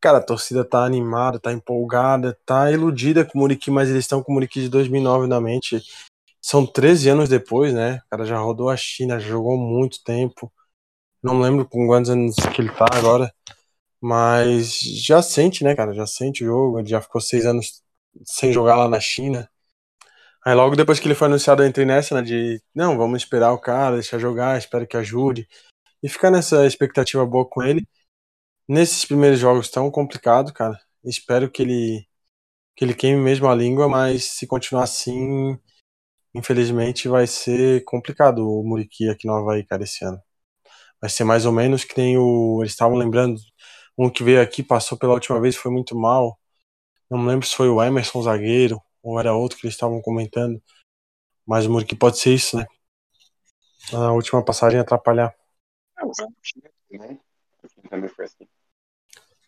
Cara, 0.00 0.18
a 0.18 0.22
torcida 0.22 0.64
tá 0.64 0.84
animada, 0.84 1.38
tá 1.38 1.52
empolgada, 1.52 2.36
tá 2.44 2.70
iludida 2.72 3.24
com 3.24 3.38
o 3.38 3.42
Muriqui, 3.42 3.70
mas 3.70 3.88
eles 3.88 4.04
estão 4.04 4.22
com 4.22 4.32
o 4.32 4.34
Muriqui 4.34 4.60
de 4.60 4.68
2009 4.68 5.26
na 5.26 5.40
mente. 5.40 5.80
São 6.40 6.66
13 6.66 7.08
anos 7.08 7.28
depois, 7.28 7.72
né? 7.72 8.00
O 8.06 8.10
cara 8.10 8.24
já 8.24 8.36
rodou 8.36 8.68
a 8.68 8.76
China, 8.76 9.20
jogou 9.20 9.56
muito 9.56 10.02
tempo. 10.02 10.52
Não 11.22 11.40
lembro 11.40 11.64
com 11.64 11.86
quantos 11.86 12.10
anos 12.10 12.34
que 12.34 12.60
ele 12.60 12.72
tá 12.72 12.86
agora. 12.92 13.32
Mas 14.02 14.80
já 14.80 15.22
sente, 15.22 15.64
né, 15.64 15.76
cara? 15.76 15.94
Já 15.94 16.06
sente 16.06 16.44
o 16.44 16.46
jogo. 16.46 16.80
Ele 16.80 16.88
já 16.88 17.00
ficou 17.00 17.20
seis 17.20 17.46
anos 17.46 17.82
sem 18.24 18.52
jogar 18.52 18.76
lá 18.76 18.88
na 18.88 19.00
China. 19.00 19.48
Aí 20.44 20.54
logo 20.54 20.76
depois 20.76 20.98
que 21.00 21.06
ele 21.06 21.14
foi 21.14 21.28
anunciado, 21.28 21.62
eu 21.62 21.68
entrei 21.68 21.86
nessa, 21.86 22.16
né? 22.16 22.22
De 22.22 22.62
não, 22.74 22.98
vamos 22.98 23.22
esperar 23.22 23.52
o 23.52 23.58
cara, 23.60 23.96
deixar 23.96 24.18
jogar, 24.18 24.58
espero 24.58 24.86
que 24.86 24.96
ajude. 24.96 25.48
E 26.02 26.08
ficar 26.08 26.30
nessa 26.30 26.66
expectativa 26.66 27.24
boa 27.26 27.48
com 27.48 27.62
ele. 27.62 27.86
Nesses 28.68 29.04
primeiros 29.04 29.40
jogos 29.40 29.70
tão 29.70 29.90
complicado, 29.90 30.52
cara. 30.52 30.78
Espero 31.04 31.50
que 31.50 31.62
ele 31.62 32.08
que 32.76 32.84
ele 32.84 32.94
queime 32.94 33.20
mesmo 33.20 33.48
a 33.48 33.54
língua, 33.54 33.88
mas 33.88 34.24
se 34.26 34.46
continuar 34.46 34.84
assim, 34.84 35.58
infelizmente 36.34 37.08
vai 37.08 37.26
ser 37.26 37.84
complicado 37.84 38.40
o 38.48 38.64
Muriqui 38.64 39.08
aqui 39.10 39.26
no 39.26 39.34
Havaí, 39.34 39.64
cara, 39.64 39.84
esse 39.84 40.04
ano. 40.04 40.20
Vai 41.00 41.10
ser 41.10 41.24
mais 41.24 41.46
ou 41.46 41.52
menos 41.52 41.84
que 41.84 42.00
nem 42.00 42.16
o. 42.18 42.60
Eles 42.62 42.72
estavam 42.72 42.96
lembrando, 42.96 43.40
um 43.96 44.10
que 44.10 44.22
veio 44.22 44.40
aqui, 44.40 44.62
passou 44.62 44.96
pela 44.96 45.14
última 45.14 45.40
vez, 45.40 45.56
foi 45.56 45.70
muito 45.70 45.96
mal. 45.96 46.38
Não 47.10 47.18
me 47.18 47.28
lembro 47.28 47.46
se 47.46 47.54
foi 47.54 47.68
o 47.68 47.82
Emerson 47.82 48.22
zagueiro 48.22 48.80
ou 49.02 49.18
era 49.18 49.34
outro 49.34 49.58
que 49.58 49.66
eles 49.66 49.74
estavam 49.74 50.00
comentando. 50.00 50.62
Mas 51.46 51.66
o 51.66 51.70
Muriqui 51.70 51.96
pode 51.96 52.18
ser 52.18 52.34
isso, 52.34 52.56
né? 52.56 52.66
A 53.92 54.12
última 54.12 54.44
passagem 54.44 54.78
atrapalhar. 54.78 55.34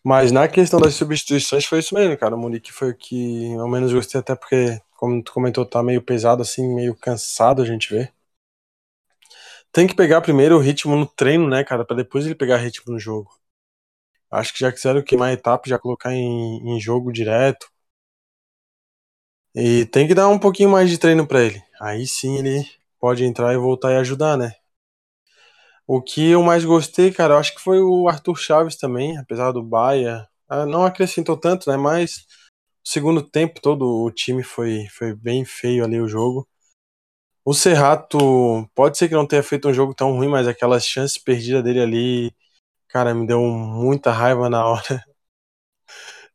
Mas 0.03 0.31
na 0.31 0.47
questão 0.47 0.79
das 0.79 0.93
substituições 0.93 1.65
foi 1.65 1.79
isso 1.79 1.95
mesmo, 1.95 2.17
cara. 2.17 2.35
O 2.35 2.37
Muriqui 2.37 2.71
foi 2.71 2.91
o 2.91 2.95
que 2.95 3.55
ao 3.55 3.67
menos 3.67 3.91
gostei, 3.91 4.19
até 4.19 4.35
porque, 4.35 4.79
como 4.91 5.23
tu 5.23 5.33
comentou, 5.33 5.65
tá 5.65 5.81
meio 5.81 6.01
pesado, 6.01 6.43
assim, 6.43 6.67
meio 6.75 6.95
cansado 6.95 7.61
a 7.61 7.65
gente 7.65 7.91
vê. 7.91 8.11
Tem 9.71 9.87
que 9.87 9.95
pegar 9.95 10.21
primeiro 10.21 10.55
o 10.57 10.59
ritmo 10.59 10.95
no 10.95 11.07
treino, 11.07 11.49
né, 11.49 11.63
cara, 11.63 11.83
para 11.83 11.95
depois 11.97 12.25
ele 12.25 12.35
pegar 12.35 12.57
ritmo 12.57 12.93
no 12.93 12.99
jogo. 12.99 13.31
Acho 14.35 14.53
que 14.53 14.59
já 14.59 14.71
quiseram 14.71 15.01
queimar 15.03 15.29
a 15.29 15.33
etapa, 15.33 15.69
já 15.69 15.79
colocar 15.79 16.13
em, 16.13 16.75
em 16.75 16.79
jogo 16.79 17.11
direto. 17.11 17.67
E 19.55 19.85
tem 19.87 20.07
que 20.07 20.13
dar 20.13 20.27
um 20.29 20.37
pouquinho 20.37 20.69
mais 20.69 20.89
de 20.89 20.97
treino 20.97 21.25
para 21.25 21.41
ele. 21.43 21.61
Aí 21.81 22.05
sim 22.05 22.37
ele 22.37 22.63
pode 22.99 23.23
entrar 23.23 23.53
e 23.53 23.57
voltar 23.57 23.91
e 23.91 23.97
ajudar, 23.97 24.37
né? 24.37 24.51
O 25.87 26.01
que 26.01 26.29
eu 26.31 26.41
mais 26.41 26.65
gostei, 26.65 27.11
cara, 27.11 27.35
eu 27.35 27.37
acho 27.37 27.53
que 27.55 27.61
foi 27.61 27.79
o 27.81 28.07
Arthur 28.07 28.35
Chaves 28.37 28.75
também, 28.75 29.17
apesar 29.17 29.51
do 29.51 29.61
Baia. 29.63 30.27
Ah, 30.49 30.65
não 30.65 30.83
acrescentou 30.85 31.37
tanto, 31.37 31.69
né? 31.69 31.77
Mas 31.77 32.25
o 32.85 32.89
segundo 32.89 33.21
tempo 33.21 33.61
todo 33.61 33.85
o 34.03 34.11
time 34.11 34.43
foi, 34.43 34.87
foi 34.91 35.15
bem 35.15 35.45
feio 35.45 35.83
ali 35.85 35.99
o 36.01 36.07
jogo. 36.07 36.47
O 37.45 37.53
Serrato 37.53 38.17
pode 38.75 38.97
ser 38.97 39.07
que 39.09 39.15
não 39.15 39.27
tenha 39.27 39.43
feito 39.43 39.67
um 39.69 39.73
jogo 39.73 39.93
tão 39.93 40.13
ruim, 40.13 40.27
mas 40.27 40.47
aquelas 40.47 40.85
chances 40.85 41.17
perdidas 41.17 41.63
dele 41.63 41.81
ali, 41.81 42.33
cara, 42.95 43.13
me 43.13 43.27
deu 43.27 43.41
muita 43.41 44.09
raiva 44.09 44.49
na 44.49 44.65
hora. 44.65 44.81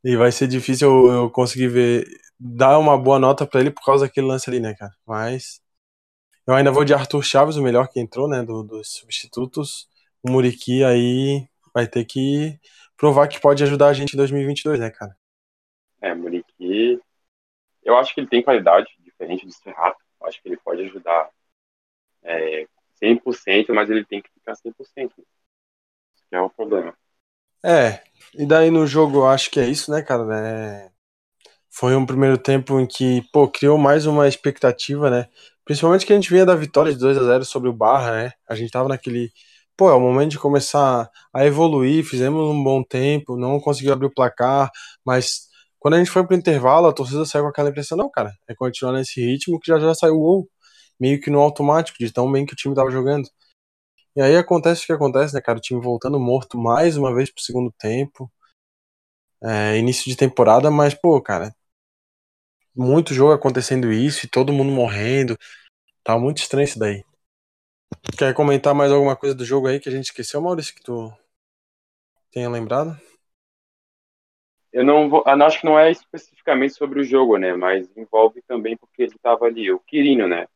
E 0.05 0.16
vai 0.16 0.33
ser 0.33 0.49
difícil 0.49 0.88
eu, 1.11 1.31
conseguir 1.31 1.68
ver, 1.68 2.07
dar 2.38 2.79
uma 2.79 2.96
boa 2.96 3.18
nota 3.18 3.46
para 3.46 3.61
ele 3.61 3.70
por 3.70 3.85
causa 3.85 4.07
daquele 4.07 4.27
lance 4.27 4.49
ali, 4.49 4.59
né, 4.59 4.75
cara? 4.75 4.92
Mas 5.07 5.62
eu 6.46 6.55
ainda 6.55 6.73
vou 6.73 6.87
de 6.87 6.94
Arthur 6.94 7.23
Chaves, 7.23 7.57
o 7.57 7.62
melhor 7.62 7.87
que 7.88 8.01
entrou, 8.01 8.27
né, 8.27 8.42
do, 8.42 8.62
dos 8.62 8.94
substitutos. 8.94 9.88
O 10.23 10.31
Muriqui 10.31 10.83
aí 10.83 11.46
vai 11.75 11.87
ter 11.87 12.07
que 12.07 12.59
provar 12.96 13.29
que 13.29 13.38
pode 13.38 13.62
ajudar 13.62 13.88
a 13.88 13.92
gente 13.92 14.14
em 14.14 14.16
2022, 14.16 14.81
né, 14.81 14.90
cara? 14.90 15.14
É, 16.01 16.14
Muriqui, 16.14 16.99
eu 17.83 17.96
acho 17.99 18.14
que 18.14 18.20
ele 18.20 18.29
tem 18.29 18.42
qualidade, 18.42 18.88
diferente 19.01 19.44
do 19.44 19.53
Serrato. 19.53 20.03
Acho 20.23 20.42
que 20.42 20.49
ele 20.49 20.57
pode 20.57 20.83
ajudar 20.83 21.29
é, 22.23 22.66
100%, 23.03 23.75
mas 23.75 23.90
ele 23.90 24.05
tem 24.05 24.23
que 24.23 24.31
ficar 24.31 24.55
100%. 24.55 25.12
Isso 26.31 26.37
é 26.37 26.40
o 26.40 26.49
problema. 26.49 26.95
É, 27.64 28.01
e 28.35 28.47
daí 28.47 28.71
no 28.71 28.87
jogo 28.87 29.19
eu 29.19 29.27
acho 29.27 29.51
que 29.51 29.59
é 29.59 29.66
isso, 29.69 29.90
né, 29.90 30.01
cara? 30.01 30.25
É... 30.38 30.90
Foi 31.71 31.97
um 31.97 32.07
primeiro 32.07 32.38
tempo 32.38 32.81
em 32.81 32.87
que, 32.87 33.23
pô, 33.33 33.49
criou 33.49 33.79
mais 33.79 34.07
uma 34.07 34.29
expectativa, 34.29 35.11
né? 35.11 35.29
Principalmente 35.64 36.07
que 36.07 36.12
a 36.12 36.16
gente 36.16 36.31
vinha 36.31 36.47
da 36.47 36.55
vitória 36.55 36.93
de 36.93 36.99
2 36.99 37.19
a 37.19 37.25
0 37.25 37.45
sobre 37.45 37.69
o 37.69 37.73
Barra, 37.73 38.12
né? 38.12 38.33
A 38.49 38.55
gente 38.55 38.71
tava 38.71 38.88
naquele, 38.88 39.33
pô, 39.77 39.90
é 39.90 39.95
o 39.95 40.01
momento 40.01 40.31
de 40.33 40.38
começar 40.38 41.11
a 41.35 41.47
evoluir, 41.47 42.05
fizemos 42.05 42.43
um 42.49 42.62
bom 42.62 42.83
tempo, 42.83 43.37
não 43.37 43.61
conseguiu 43.61 43.93
abrir 43.93 44.07
o 44.07 44.14
placar, 44.14 44.71
mas 45.05 45.49
quando 45.79 45.95
a 45.95 45.99
gente 45.99 46.11
foi 46.11 46.27
pro 46.27 46.37
intervalo, 46.37 46.87
a 46.88 46.93
torcida 46.93 47.25
saiu 47.25 47.45
com 47.45 47.51
aquela 47.51 47.71
impressão, 47.71 47.99
não, 47.99 48.11
cara, 48.11 48.33
é 48.49 48.55
continuar 48.55 48.93
nesse 48.93 49.21
ritmo 49.21 49.59
que 49.61 49.69
já 49.69 49.79
já 49.79 49.95
saiu 49.95 50.14
o 50.16 50.21
gol, 50.21 50.49
meio 50.99 51.21
que 51.21 51.31
no 51.31 51.40
automático, 51.40 51.99
de 51.99 52.12
tão 52.12 52.31
bem 52.31 52.47
que 52.47 52.53
o 52.53 52.57
time 52.57 52.75
tava 52.75 52.90
jogando. 52.90 53.29
E 54.16 54.20
aí 54.20 54.37
acontece 54.37 54.83
o 54.83 54.87
que 54.87 54.92
acontece, 54.92 55.35
né, 55.35 55.40
cara? 55.40 55.59
O 55.59 55.61
time 55.61 55.81
voltando 55.81 56.18
morto 56.18 56.59
mais 56.59 56.96
uma 56.96 57.14
vez 57.14 57.31
pro 57.31 57.42
segundo 57.42 57.73
tempo. 57.79 58.31
É, 59.42 59.79
início 59.79 60.11
de 60.11 60.16
temporada, 60.16 60.70
mas, 60.70 60.94
pô, 60.94 61.20
cara, 61.20 61.55
muito 62.75 63.14
jogo 63.14 63.33
acontecendo 63.33 63.92
isso 63.92 64.27
e 64.27 64.29
todo 64.29 64.53
mundo 64.53 64.73
morrendo. 64.73 65.37
Tá 66.03 66.18
muito 66.18 66.38
estranho 66.38 66.64
isso 66.64 66.79
daí. 66.79 67.05
Quer 68.18 68.35
comentar 68.35 68.75
mais 68.75 68.92
alguma 68.92 69.16
coisa 69.16 69.35
do 69.35 69.44
jogo 69.44 69.66
aí 69.66 69.81
que 69.81 69.88
a 69.88 69.92
gente 69.92 70.07
esqueceu, 70.07 70.40
Maurício, 70.40 70.75
que 70.75 70.83
tu 70.83 71.12
tenha 72.33 72.49
lembrado? 72.49 72.99
Eu 74.73 74.85
não 74.85 75.09
vou, 75.09 75.25
eu 75.27 75.42
acho 75.44 75.61
que 75.61 75.66
não 75.66 75.79
é 75.79 75.90
especificamente 75.90 76.75
sobre 76.75 77.01
o 77.01 77.05
jogo, 77.05 77.37
né? 77.37 77.55
Mas 77.55 77.90
envolve 77.96 78.40
também 78.42 78.77
porque 78.77 79.03
ele 79.03 79.18
tava 79.20 79.46
ali, 79.46 79.70
o 79.70 79.81
Quirino, 79.81 80.29
né? 80.29 80.46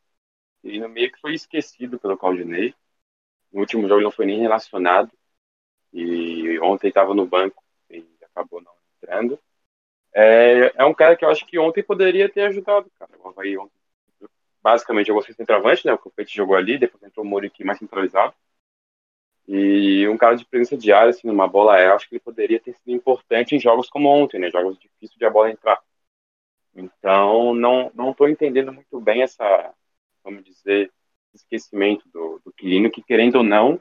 Quirino 0.63 0.89
meio 0.89 1.11
que 1.11 1.21
foi 1.21 1.35
esquecido 1.35 1.99
pelo 1.99 2.17
Claudinei. 2.17 2.75
No 3.55 3.61
último 3.61 3.83
jogo 3.83 4.01
ele 4.01 4.05
não 4.05 4.11
foi 4.11 4.27
nem 4.27 4.41
relacionado. 4.41 5.11
E 5.93 6.59
ontem 6.59 6.89
estava 6.89 7.15
no 7.15 7.25
banco 7.25 7.63
e 7.89 8.05
acabou 8.23 8.61
não 8.61 8.73
entrando. 8.97 9.39
É, 10.13 10.73
é, 10.77 10.85
um 10.85 10.95
cara 10.95 11.17
que 11.17 11.25
eu 11.25 11.31
acho 11.31 11.47
que 11.47 11.59
ontem 11.59 11.83
poderia 11.83 12.29
ter 12.29 12.43
ajudado, 12.43 12.91
cara. 12.99 13.13
O 13.19 13.29
Havaí 13.29 13.57
ontem, 13.57 13.79
basicamente, 14.61 15.07
jogou 15.07 15.23
sem 15.23 15.35
centroavante, 15.35 15.87
né? 15.87 15.93
O 15.93 15.99
Copete 15.99 16.35
jogou 16.35 16.57
ali, 16.57 16.79
depois 16.79 17.03
entrou 17.03 17.25
o 17.25 17.29
Mori 17.29 17.47
aqui 17.47 17.65
mais 17.65 17.79
centralizado. 17.79 18.35
E 19.47 20.09
um 20.09 20.17
cara 20.17 20.37
de 20.37 20.45
presença 20.47 20.77
de 20.77 20.93
área, 20.93 21.11
assim, 21.11 21.27
numa 21.29 21.47
bola 21.47 21.79
é, 21.79 21.89
acho 21.89 22.09
que 22.09 22.15
ele 22.17 22.21
poderia 22.21 22.59
ter 22.59 22.75
sido 22.75 22.91
importante 22.93 23.55
em 23.55 23.61
jogos 23.61 23.89
como 23.89 24.09
ontem, 24.09 24.41
né? 24.41 24.51
Jogos 24.51 24.79
difíceis 24.79 25.19
de 25.19 25.25
a 25.25 25.31
bola 25.31 25.51
entrar. 25.51 25.81
Então, 26.75 27.55
não 27.55 27.91
não 27.95 28.11
estou 28.11 28.29
entendendo 28.29 28.73
muito 28.73 29.01
bem 29.01 29.23
essa, 29.23 29.73
vamos 30.25 30.45
dizer, 30.45 30.93
esquecimento 31.35 32.09
do, 32.09 32.41
do 32.55 32.57
Quirino, 32.57 32.91
que 32.91 33.03
querendo 33.03 33.37
ou 33.37 33.43
não, 33.43 33.81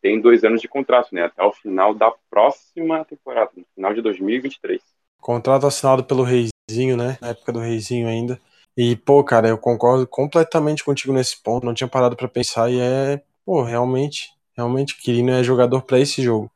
tem 0.00 0.20
dois 0.20 0.44
anos 0.44 0.60
de 0.60 0.68
contrato, 0.68 1.14
né? 1.14 1.24
Até 1.24 1.42
o 1.42 1.52
final 1.52 1.94
da 1.94 2.12
próxima 2.28 3.04
temporada, 3.04 3.50
no 3.56 3.64
final 3.74 3.94
de 3.94 4.02
2023. 4.02 4.82
Contrato 5.20 5.66
assinado 5.66 6.04
pelo 6.04 6.24
Reizinho, 6.24 6.96
né? 6.96 7.16
Na 7.20 7.28
época 7.28 7.52
do 7.52 7.60
Reizinho 7.60 8.08
ainda. 8.08 8.40
E, 8.76 8.96
pô, 8.96 9.22
cara, 9.22 9.48
eu 9.48 9.58
concordo 9.58 10.06
completamente 10.06 10.82
contigo 10.82 11.12
nesse 11.12 11.40
ponto. 11.40 11.64
Não 11.64 11.74
tinha 11.74 11.88
parado 11.88 12.16
para 12.16 12.26
pensar 12.26 12.70
e 12.70 12.80
é, 12.80 13.22
pô, 13.44 13.62
realmente, 13.62 14.30
realmente, 14.56 15.00
Quirino 15.00 15.30
é 15.30 15.44
jogador 15.44 15.82
para 15.82 16.00
esse 16.00 16.22
jogo. 16.22 16.50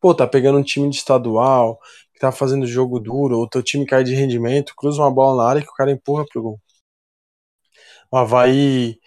Pô, 0.00 0.14
tá 0.14 0.26
pegando 0.26 0.58
um 0.58 0.62
time 0.62 0.88
de 0.88 0.96
estadual, 0.96 1.78
que 2.14 2.20
tá 2.20 2.32
fazendo 2.32 2.66
jogo 2.66 2.98
duro, 2.98 3.38
o 3.40 3.48
teu 3.48 3.62
time 3.62 3.84
cai 3.84 4.02
de 4.04 4.14
rendimento, 4.14 4.74
cruza 4.76 5.02
uma 5.02 5.10
bola 5.10 5.42
na 5.42 5.50
área 5.50 5.62
que 5.62 5.68
o 5.68 5.74
cara 5.74 5.90
empurra 5.90 6.24
pro 6.26 6.42
gol. 6.42 6.60
O 8.10 8.16
Havaí 8.16 8.98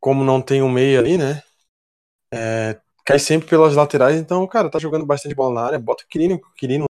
como 0.00 0.24
não 0.24 0.40
tem 0.42 0.62
um 0.62 0.70
meio 0.70 0.98
ali, 0.98 1.18
né? 1.18 1.42
É, 2.32 2.80
cai 3.04 3.18
sempre 3.18 3.48
pelas 3.48 3.74
laterais, 3.74 4.16
então, 4.16 4.46
cara, 4.46 4.70
tá 4.70 4.78
jogando 4.78 5.06
bastante 5.06 5.34
bola 5.34 5.54
na 5.54 5.66
área, 5.66 5.78
bota 5.78 6.04
o 6.04 6.08
Quirino, 6.08 6.36
o 6.36 6.54
Quirino. 6.54 6.86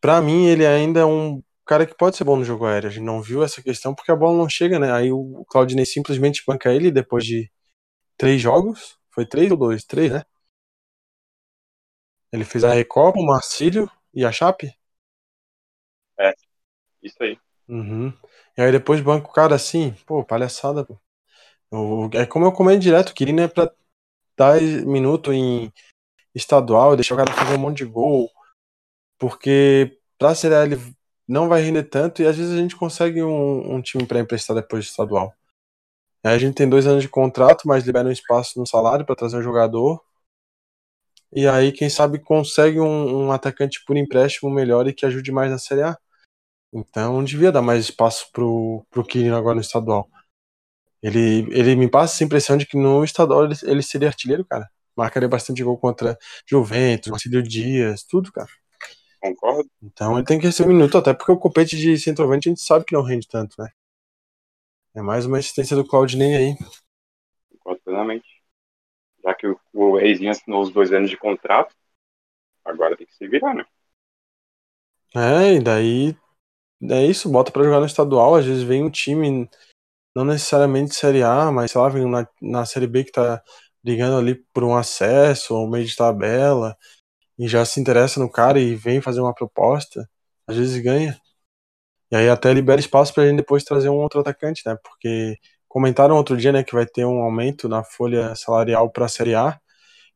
Pra 0.00 0.20
mim, 0.20 0.46
ele 0.46 0.66
ainda 0.66 1.00
é 1.00 1.04
um. 1.04 1.42
cara 1.64 1.86
que 1.86 1.94
pode 1.94 2.16
ser 2.16 2.24
bom 2.24 2.36
no 2.36 2.44
jogo 2.44 2.66
aéreo. 2.66 2.88
A 2.88 2.92
gente 2.92 3.04
não 3.04 3.22
viu 3.22 3.42
essa 3.42 3.62
questão 3.62 3.94
porque 3.94 4.10
a 4.10 4.16
bola 4.16 4.36
não 4.36 4.48
chega, 4.48 4.78
né? 4.78 4.92
Aí 4.92 5.12
o 5.12 5.44
Claudinei 5.48 5.86
simplesmente 5.86 6.42
banca 6.46 6.72
ele 6.72 6.90
depois 6.90 7.24
de 7.24 7.50
três 8.16 8.40
jogos. 8.40 8.98
Foi 9.10 9.26
três 9.26 9.50
ou 9.50 9.56
dois? 9.56 9.84
Três, 9.84 10.12
né? 10.12 10.22
Ele 12.32 12.44
fez 12.44 12.64
a 12.64 12.72
Recopa, 12.72 13.18
o 13.18 13.26
Marcílio 13.26 13.90
e 14.14 14.24
a 14.24 14.32
Chape? 14.32 14.74
É, 16.18 16.32
isso 17.02 17.22
aí. 17.22 17.38
Uhum. 17.68 18.12
E 18.56 18.62
aí 18.62 18.72
depois 18.72 19.00
banco 19.00 19.30
o 19.30 19.32
cara 19.32 19.54
assim, 19.54 19.92
pô, 20.06 20.24
palhaçada, 20.24 20.84
pô. 20.84 20.98
É 22.14 22.26
como 22.26 22.44
eu 22.44 22.52
comendo 22.52 22.80
direto, 22.80 23.14
queria 23.14 23.34
né, 23.34 23.48
pra 23.48 23.72
dar 24.36 24.60
minuto 24.60 25.32
em 25.32 25.72
estadual, 26.34 26.96
deixar 26.96 27.14
o 27.14 27.18
cara 27.18 27.32
fazer 27.32 27.54
um 27.54 27.58
monte 27.58 27.78
de 27.78 27.84
gol, 27.86 28.30
porque 29.18 29.98
pra 30.18 30.34
Série 30.34 30.54
A 30.54 30.64
ele 30.64 30.76
não 31.26 31.48
vai 31.48 31.62
render 31.62 31.84
tanto 31.84 32.20
e 32.20 32.26
às 32.26 32.36
vezes 32.36 32.52
a 32.52 32.58
gente 32.58 32.76
consegue 32.76 33.22
um, 33.22 33.74
um 33.74 33.80
time 33.82 34.06
para 34.06 34.20
emprestar 34.20 34.54
depois 34.54 34.84
do 34.84 34.88
estadual. 34.90 35.34
Aí 36.24 36.34
a 36.34 36.38
gente 36.38 36.54
tem 36.54 36.68
dois 36.68 36.86
anos 36.86 37.02
de 37.02 37.08
contrato, 37.08 37.66
mas 37.66 37.84
libera 37.84 38.08
um 38.08 38.12
espaço 38.12 38.58
no 38.58 38.66
salário 38.66 39.04
para 39.04 39.16
trazer 39.16 39.36
um 39.38 39.42
jogador. 39.42 40.00
E 41.32 41.48
aí, 41.48 41.72
quem 41.72 41.88
sabe, 41.88 42.18
consegue 42.18 42.78
um, 42.78 43.26
um, 43.26 43.32
atacante 43.32 43.82
por 43.84 43.96
empréstimo 43.96 44.50
melhor 44.50 44.86
e 44.86 44.92
que 44.92 45.06
ajude 45.06 45.32
mais 45.32 45.50
na 45.50 45.58
Série 45.58 45.82
A. 45.82 45.96
Então, 46.72 47.24
devia 47.24 47.50
dar 47.50 47.62
mais 47.62 47.84
espaço 47.84 48.30
pro, 48.32 48.84
pro 48.90 49.04
Quirino 49.04 49.36
agora 49.36 49.54
no 49.54 49.60
estadual. 49.60 50.08
Ele, 51.02 51.48
ele 51.50 51.74
me 51.74 51.88
passa 51.88 52.14
essa 52.14 52.24
impressão 52.24 52.56
de 52.56 52.64
que 52.64 52.76
no 52.76 53.02
estadual 53.02 53.44
ele, 53.44 53.54
ele 53.64 53.82
seria 53.82 54.08
artilheiro, 54.08 54.44
cara. 54.44 54.70
Marcaria 54.96 55.28
bastante 55.28 55.62
gol 55.62 55.78
contra 55.78 56.18
Juventus, 56.46 57.10
Marcelo 57.10 57.42
Dias, 57.42 58.04
tudo, 58.04 58.30
cara. 58.30 58.48
Concordo. 59.20 59.70
Então 59.82 60.16
ele 60.16 60.26
tem 60.26 60.38
que 60.38 60.46
receber 60.46 60.70
um 60.70 60.74
minuto, 60.74 60.98
até 60.98 61.12
porque 61.14 61.32
o 61.32 61.38
compete 61.38 61.76
de 61.76 61.98
centroavante 61.98 62.48
a 62.48 62.50
gente 62.50 62.62
sabe 62.62 62.84
que 62.84 62.94
não 62.94 63.02
rende 63.02 63.26
tanto, 63.26 63.60
né? 63.60 63.68
É 64.94 65.00
mais 65.00 65.24
uma 65.24 65.38
assistência 65.38 65.74
do 65.74 65.86
Claudinei 65.86 66.36
aí. 66.36 66.56
Concordo 67.50 67.80
plenamente. 67.84 68.28
Já 69.24 69.34
que 69.34 69.46
o, 69.46 69.58
o 69.72 69.96
Reizinho 69.96 70.30
assinou 70.30 70.62
os 70.62 70.70
dois 70.70 70.92
anos 70.92 71.08
de 71.08 71.16
contrato, 71.16 71.74
agora 72.64 72.96
tem 72.96 73.06
que 73.06 73.14
se 73.14 73.26
virar, 73.26 73.54
né? 73.54 73.64
É, 75.14 75.54
e 75.54 75.60
daí 75.60 76.16
é 76.90 77.06
isso, 77.06 77.30
bota 77.30 77.52
para 77.52 77.62
jogar 77.62 77.80
no 77.80 77.86
estadual, 77.86 78.34
às 78.34 78.44
vezes 78.44 78.62
vem 78.62 78.82
um 78.82 78.90
time, 78.90 79.48
não 80.14 80.24
necessariamente 80.24 80.94
Série 80.94 81.22
A, 81.22 81.50
mas 81.52 81.72
sei 81.72 81.80
lá, 81.80 81.88
vem 81.88 82.08
na, 82.08 82.26
na 82.40 82.66
Série 82.66 82.86
B 82.86 83.04
que 83.04 83.12
tá 83.12 83.42
brigando 83.82 84.16
ali 84.18 84.36
por 84.52 84.64
um 84.64 84.76
acesso 84.76 85.54
ou 85.54 85.68
meio 85.68 85.84
de 85.86 85.96
tabela 85.96 86.76
e 87.38 87.48
já 87.48 87.64
se 87.64 87.80
interessa 87.80 88.20
no 88.20 88.30
cara 88.30 88.60
e 88.60 88.74
vem 88.76 89.00
fazer 89.00 89.20
uma 89.20 89.34
proposta, 89.34 90.08
às 90.46 90.56
vezes 90.56 90.82
ganha. 90.82 91.20
E 92.10 92.16
aí 92.16 92.28
até 92.28 92.52
libera 92.52 92.80
espaço 92.80 93.14
pra 93.14 93.26
gente 93.26 93.38
depois 93.38 93.64
trazer 93.64 93.88
um 93.88 93.96
outro 93.96 94.20
atacante, 94.20 94.62
né? 94.66 94.76
Porque 94.82 95.38
comentaram 95.68 96.16
outro 96.16 96.36
dia, 96.36 96.52
né, 96.52 96.62
que 96.62 96.74
vai 96.74 96.86
ter 96.86 97.04
um 97.06 97.22
aumento 97.22 97.68
na 97.68 97.82
folha 97.84 98.34
salarial 98.36 98.90
para 98.90 99.06
a 99.06 99.08
Série 99.08 99.34
A, 99.34 99.58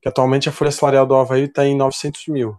que 0.03 0.09
atualmente 0.09 0.49
a 0.49 0.53
folha 0.53 0.71
salarial 0.73 1.07
do 1.07 1.15
Havaí 1.17 1.45
está 1.45 1.67
em 1.67 1.77
900 1.77 2.29
mil. 2.29 2.59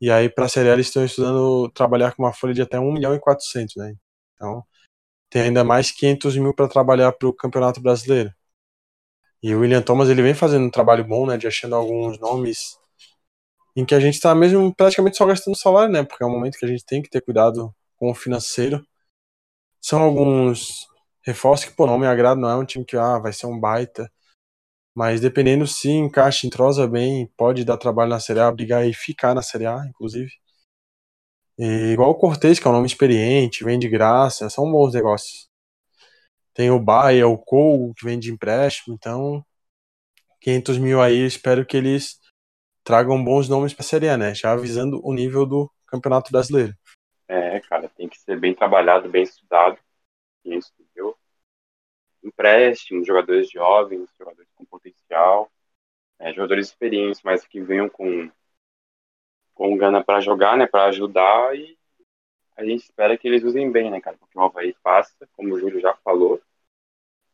E 0.00 0.10
aí 0.10 0.28
para 0.28 0.46
a 0.46 0.48
Série 0.48 0.70
A 0.70 0.74
eles 0.74 0.86
estão 0.86 1.04
estudando 1.04 1.68
trabalhar 1.70 2.14
com 2.14 2.22
uma 2.22 2.32
folha 2.32 2.54
de 2.54 2.62
até 2.62 2.78
1 2.78 2.92
milhão 2.92 3.14
e 3.14 3.20
400, 3.20 3.76
né? 3.76 3.94
Então 4.34 4.64
tem 5.34 5.42
ainda 5.42 5.64
mais 5.64 5.90
500 5.90 6.36
mil 6.36 6.54
para 6.54 6.68
trabalhar 6.68 7.10
para 7.10 7.28
o 7.28 7.32
Campeonato 7.32 7.80
Brasileiro. 7.80 8.32
E 9.42 9.52
o 9.52 9.58
William 9.58 9.82
Thomas 9.82 10.08
ele 10.08 10.22
vem 10.22 10.32
fazendo 10.32 10.64
um 10.64 10.70
trabalho 10.70 11.04
bom, 11.04 11.26
né, 11.26 11.36
de 11.36 11.48
achando 11.48 11.74
alguns 11.74 12.20
nomes 12.20 12.78
em 13.74 13.84
que 13.84 13.96
a 13.96 13.98
gente 13.98 14.14
está 14.14 14.32
mesmo 14.32 14.72
praticamente 14.72 15.16
só 15.16 15.26
gastando 15.26 15.56
salário, 15.56 15.92
né, 15.92 16.04
porque 16.04 16.22
é 16.22 16.26
um 16.26 16.30
momento 16.30 16.56
que 16.56 16.64
a 16.64 16.68
gente 16.68 16.86
tem 16.86 17.02
que 17.02 17.10
ter 17.10 17.20
cuidado 17.20 17.74
com 17.96 18.12
o 18.12 18.14
financeiro. 18.14 18.86
São 19.80 20.00
alguns 20.00 20.86
reforços 21.22 21.66
que, 21.66 21.74
pô, 21.74 21.84
não 21.84 21.98
me 21.98 22.06
agrada, 22.06 22.40
não 22.40 22.48
é 22.48 22.54
um 22.54 22.64
time 22.64 22.84
que 22.84 22.96
ah, 22.96 23.18
vai 23.18 23.32
ser 23.32 23.46
um 23.48 23.58
baita, 23.58 24.08
mas 24.94 25.20
dependendo 25.20 25.66
se 25.66 25.90
encaixa, 25.90 26.46
entrosa 26.46 26.86
bem, 26.86 27.26
pode 27.36 27.64
dar 27.64 27.76
trabalho 27.76 28.10
na 28.10 28.20
Série 28.20 28.38
A, 28.38 28.52
brigar 28.52 28.86
e 28.86 28.94
ficar 28.94 29.34
na 29.34 29.42
Série 29.42 29.66
A, 29.66 29.84
inclusive. 29.84 30.30
E, 31.58 31.92
igual 31.92 32.10
o 32.10 32.14
Cortez, 32.14 32.58
que 32.58 32.66
é 32.66 32.70
um 32.70 32.74
nome 32.74 32.86
experiente, 32.86 33.64
vem 33.64 33.78
de 33.78 33.88
graça, 33.88 34.50
são 34.50 34.70
bons 34.70 34.94
negócios. 34.94 35.48
Tem 36.52 36.70
o 36.70 36.78
Baia, 36.78 37.26
o 37.26 37.36
Cole, 37.38 37.92
que 37.94 38.04
vem 38.04 38.18
de 38.18 38.32
empréstimo. 38.32 38.94
Então, 38.94 39.44
500 40.40 40.78
mil 40.78 41.00
aí, 41.00 41.26
espero 41.26 41.64
que 41.64 41.76
eles 41.76 42.20
tragam 42.84 43.22
bons 43.22 43.48
nomes 43.48 43.72
para 43.72 43.82
a 43.82 43.88
Série 43.88 44.08
A, 44.08 44.16
né? 44.16 44.34
Já 44.34 44.52
avisando 44.52 45.00
o 45.04 45.12
nível 45.12 45.46
do 45.46 45.70
Campeonato 45.86 46.30
Brasileiro. 46.30 46.74
É, 47.26 47.58
cara, 47.60 47.88
tem 47.88 48.08
que 48.08 48.20
ser 48.20 48.38
bem 48.38 48.54
trabalhado, 48.54 49.08
bem 49.08 49.22
estudado. 49.22 49.78
Quem 50.42 50.58
estudou. 50.58 51.16
Empréstimo, 52.22 53.04
jogadores 53.04 53.50
jovens, 53.50 54.08
jogadores 54.18 54.50
com 54.54 54.64
potencial, 54.64 55.50
é, 56.18 56.32
jogadores 56.32 56.68
experientes, 56.68 57.20
mas 57.22 57.44
que 57.46 57.60
venham 57.60 57.88
com, 57.88 58.30
com 59.54 59.76
gana 59.76 60.02
para 60.02 60.20
jogar, 60.20 60.56
né? 60.56 60.66
Para 60.66 60.86
ajudar 60.86 61.56
e 61.56 61.78
a 62.56 62.64
gente 62.64 62.84
espera 62.84 63.16
que 63.16 63.26
eles 63.26 63.42
usem 63.42 63.70
bem, 63.70 63.90
né, 63.90 64.00
cara? 64.00 64.16
Porque 64.16 64.38
o 64.38 64.42
Havaí 64.42 64.74
passa, 64.82 65.28
como 65.32 65.54
o 65.54 65.58
Júlio 65.58 65.80
já 65.80 65.94
falou, 66.04 66.40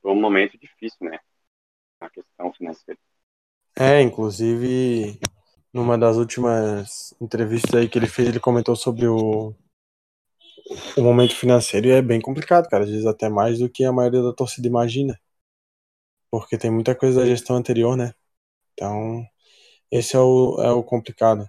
por 0.01 0.13
um 0.13 0.21
momento 0.21 0.59
difícil, 0.59 1.09
né? 1.09 1.19
Na 2.01 2.09
questão 2.09 2.53
financeira. 2.53 2.99
É, 3.79 4.01
inclusive, 4.01 5.19
numa 5.73 5.97
das 5.99 6.17
últimas 6.17 7.15
entrevistas 7.21 7.75
aí 7.75 7.89
que 7.89 7.99
ele 7.99 8.07
fez, 8.07 8.29
ele 8.29 8.41
comentou 8.41 8.75
sobre 8.75 9.07
o, 9.07 9.55
o 10.97 11.03
momento 11.03 11.37
financeiro 11.37 11.87
e 11.87 11.91
é 11.91 12.03
bem 12.03 12.21
complicado, 12.21 12.69
cara. 12.69 12.85
Às 12.85 12.91
vezes 12.91 13.07
até 13.07 13.29
mais 13.29 13.59
do 13.59 13.69
que 13.69 13.85
a 13.85 13.93
maioria 13.93 14.23
da 14.23 14.33
torcida 14.33 14.67
imagina. 14.67 15.21
Porque 16.31 16.57
tem 16.57 16.71
muita 16.71 16.95
coisa 16.95 17.21
da 17.21 17.27
gestão 17.27 17.57
anterior, 17.57 17.97
né? 17.97 18.15
Então, 18.73 19.27
esse 19.91 20.17
é 20.17 20.19
o, 20.19 20.63
é 20.63 20.71
o 20.73 20.83
complicado. 20.83 21.49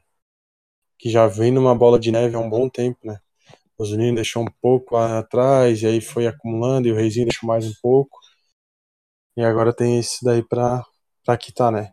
Que 1.01 1.09
já 1.09 1.27
vem 1.27 1.51
numa 1.51 1.75
bola 1.75 1.99
de 1.99 2.11
neve 2.11 2.35
há 2.35 2.39
um 2.39 2.49
bom 2.49 2.69
tempo, 2.69 2.99
né? 3.03 3.19
O 3.77 3.83
Juninho 3.85 4.15
deixou 4.15 4.43
um 4.43 4.51
pouco 4.61 4.95
lá 4.95 5.19
atrás, 5.19 5.81
e 5.81 5.87
aí 5.87 5.99
foi 5.99 6.27
acumulando, 6.27 6.87
e 6.87 6.91
o 6.91 6.95
Reizinho 6.95 7.25
deixou 7.25 7.47
mais 7.47 7.65
um 7.65 7.73
pouco. 7.81 8.19
E 9.35 9.41
agora 9.43 9.73
tem 9.73 9.97
esse 9.99 10.23
daí 10.23 10.43
pra, 10.43 10.85
pra 11.25 11.37
quitar, 11.37 11.71
né? 11.71 11.91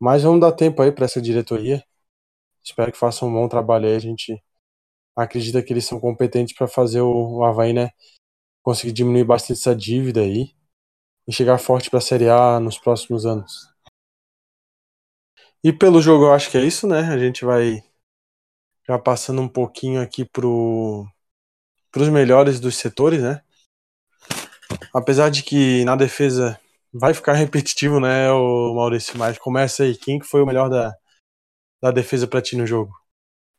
Mas 0.00 0.24
vamos 0.24 0.40
dar 0.40 0.52
tempo 0.52 0.82
aí 0.82 0.90
para 0.90 1.04
essa 1.04 1.22
diretoria. 1.22 1.84
Espero 2.64 2.90
que 2.92 2.98
façam 2.98 3.28
um 3.28 3.32
bom 3.32 3.48
trabalho 3.48 3.86
aí. 3.88 3.94
A 3.96 4.00
gente 4.00 4.42
acredita 5.16 5.62
que 5.62 5.72
eles 5.72 5.86
são 5.86 6.00
competentes 6.00 6.54
para 6.56 6.66
fazer 6.68 7.02
o, 7.02 7.38
o 7.38 7.44
Havaí, 7.44 7.72
né? 7.72 7.90
Conseguir 8.62 8.92
diminuir 8.92 9.24
bastante 9.24 9.60
essa 9.60 9.76
dívida 9.76 10.22
aí 10.22 10.54
e 11.28 11.32
chegar 11.32 11.58
forte 11.58 11.90
para 11.90 12.00
Série 12.00 12.28
A 12.28 12.58
nos 12.58 12.78
próximos 12.78 13.26
anos. 13.26 13.68
E 15.62 15.72
pelo 15.72 16.02
jogo 16.02 16.24
eu 16.24 16.32
acho 16.32 16.50
que 16.50 16.58
é 16.58 16.64
isso, 16.64 16.88
né? 16.88 17.00
A 17.12 17.18
gente 17.18 17.44
vai 17.44 17.84
já 18.86 18.98
passando 18.98 19.40
um 19.40 19.48
pouquinho 19.48 20.00
aqui 20.00 20.24
pro 20.24 21.06
os 21.94 22.08
melhores 22.08 22.58
dos 22.58 22.76
setores, 22.76 23.22
né? 23.22 23.42
Apesar 24.94 25.30
de 25.30 25.42
que 25.42 25.84
na 25.84 25.94
defesa 25.94 26.58
vai 26.92 27.14
ficar 27.14 27.32
repetitivo, 27.34 28.00
né, 28.00 28.30
o 28.30 28.74
Maurício, 28.74 29.18
mas 29.18 29.38
começa 29.38 29.84
aí, 29.84 29.96
quem 29.96 30.18
que 30.18 30.26
foi 30.26 30.42
o 30.42 30.46
melhor 30.46 30.68
da, 30.68 30.92
da 31.80 31.90
defesa 31.90 32.26
para 32.26 32.42
ti 32.42 32.56
no 32.56 32.66
jogo? 32.66 32.92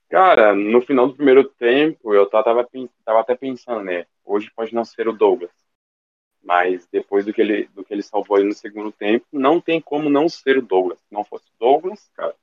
Cara, 0.09 0.53
no 0.53 0.81
final 0.81 1.07
do 1.07 1.15
primeiro 1.15 1.43
tempo, 1.43 2.13
eu 2.13 2.29
tava, 2.29 2.67
tava 3.03 3.19
até 3.19 3.35
pensando, 3.35 3.83
né, 3.83 4.05
hoje 4.23 4.51
pode 4.55 4.73
não 4.73 4.85
ser 4.85 5.07
o 5.07 5.13
Douglas, 5.13 5.51
mas 6.43 6.87
depois 6.91 7.25
do 7.25 7.33
que 7.33 7.41
ele, 7.41 7.65
do 7.73 7.83
que 7.83 7.93
ele 7.93 8.03
salvou 8.03 8.37
aí 8.37 8.43
no 8.43 8.53
segundo 8.53 8.91
tempo, 8.91 9.25
não 9.31 9.59
tem 9.59 9.81
como 9.81 10.09
não 10.09 10.27
ser 10.27 10.57
o 10.57 10.61
Douglas. 10.61 10.99
Se 10.99 11.13
não 11.13 11.23
fosse 11.23 11.45
o 11.45 11.59
Douglas, 11.59 12.11
cara, 12.13 12.35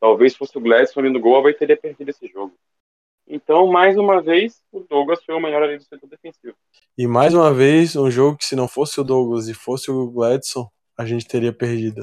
talvez 0.00 0.34
fosse 0.34 0.56
o 0.56 0.60
Gladson 0.60 1.00
ali 1.00 1.10
no 1.10 1.20
gol, 1.20 1.42
vai 1.42 1.52
teria 1.52 1.76
perdido 1.76 2.08
esse 2.08 2.26
jogo. 2.26 2.54
Então, 3.32 3.68
mais 3.68 3.96
uma 3.96 4.20
vez, 4.20 4.60
o 4.72 4.80
Douglas 4.80 5.22
foi 5.22 5.34
o 5.36 5.40
melhor 5.40 5.62
ali 5.62 5.76
do 5.76 5.84
setor 5.84 6.08
defensivo. 6.08 6.56
E 6.98 7.06
mais 7.06 7.32
uma 7.32 7.54
vez, 7.54 7.94
um 7.94 8.10
jogo 8.10 8.36
que 8.36 8.44
se 8.44 8.56
não 8.56 8.66
fosse 8.66 9.00
o 9.00 9.04
Douglas 9.04 9.46
e 9.48 9.54
fosse 9.54 9.90
o 9.90 10.10
Gladson, 10.10 10.68
a 10.96 11.04
gente 11.04 11.28
teria 11.28 11.52
perdido. 11.52 12.02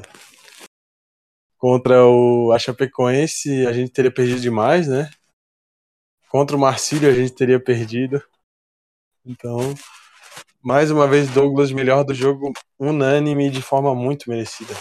Contra 1.58 2.06
o 2.06 2.50
a 2.52 2.58
Chapecoense, 2.58 3.66
a 3.66 3.72
gente 3.72 3.92
teria 3.92 4.10
perdido 4.10 4.40
demais, 4.40 4.88
né? 4.88 5.10
Contra 6.30 6.56
o 6.56 6.60
Marcílio, 6.60 7.10
a 7.10 7.12
gente 7.12 7.34
teria 7.34 7.60
perdido. 7.60 8.22
Então, 9.26 9.58
mais 10.62 10.90
uma 10.90 11.06
vez, 11.06 11.28
Douglas 11.30 11.72
melhor 11.72 12.04
do 12.04 12.14
jogo, 12.14 12.52
unânime 12.78 13.50
de 13.50 13.60
forma 13.60 13.94
muito 13.94 14.30
merecida. 14.30 14.72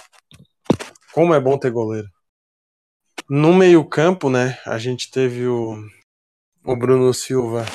Como 1.13 1.33
é 1.33 1.39
bom 1.39 1.57
ter 1.57 1.71
goleiro. 1.71 2.07
No 3.29 3.53
meio-campo, 3.53 4.29
né, 4.29 4.57
a 4.65 4.77
gente 4.77 5.11
teve 5.11 5.45
o 5.47 5.75
o 6.67 6.75
Bruno 6.75 7.13
Silva 7.13 7.65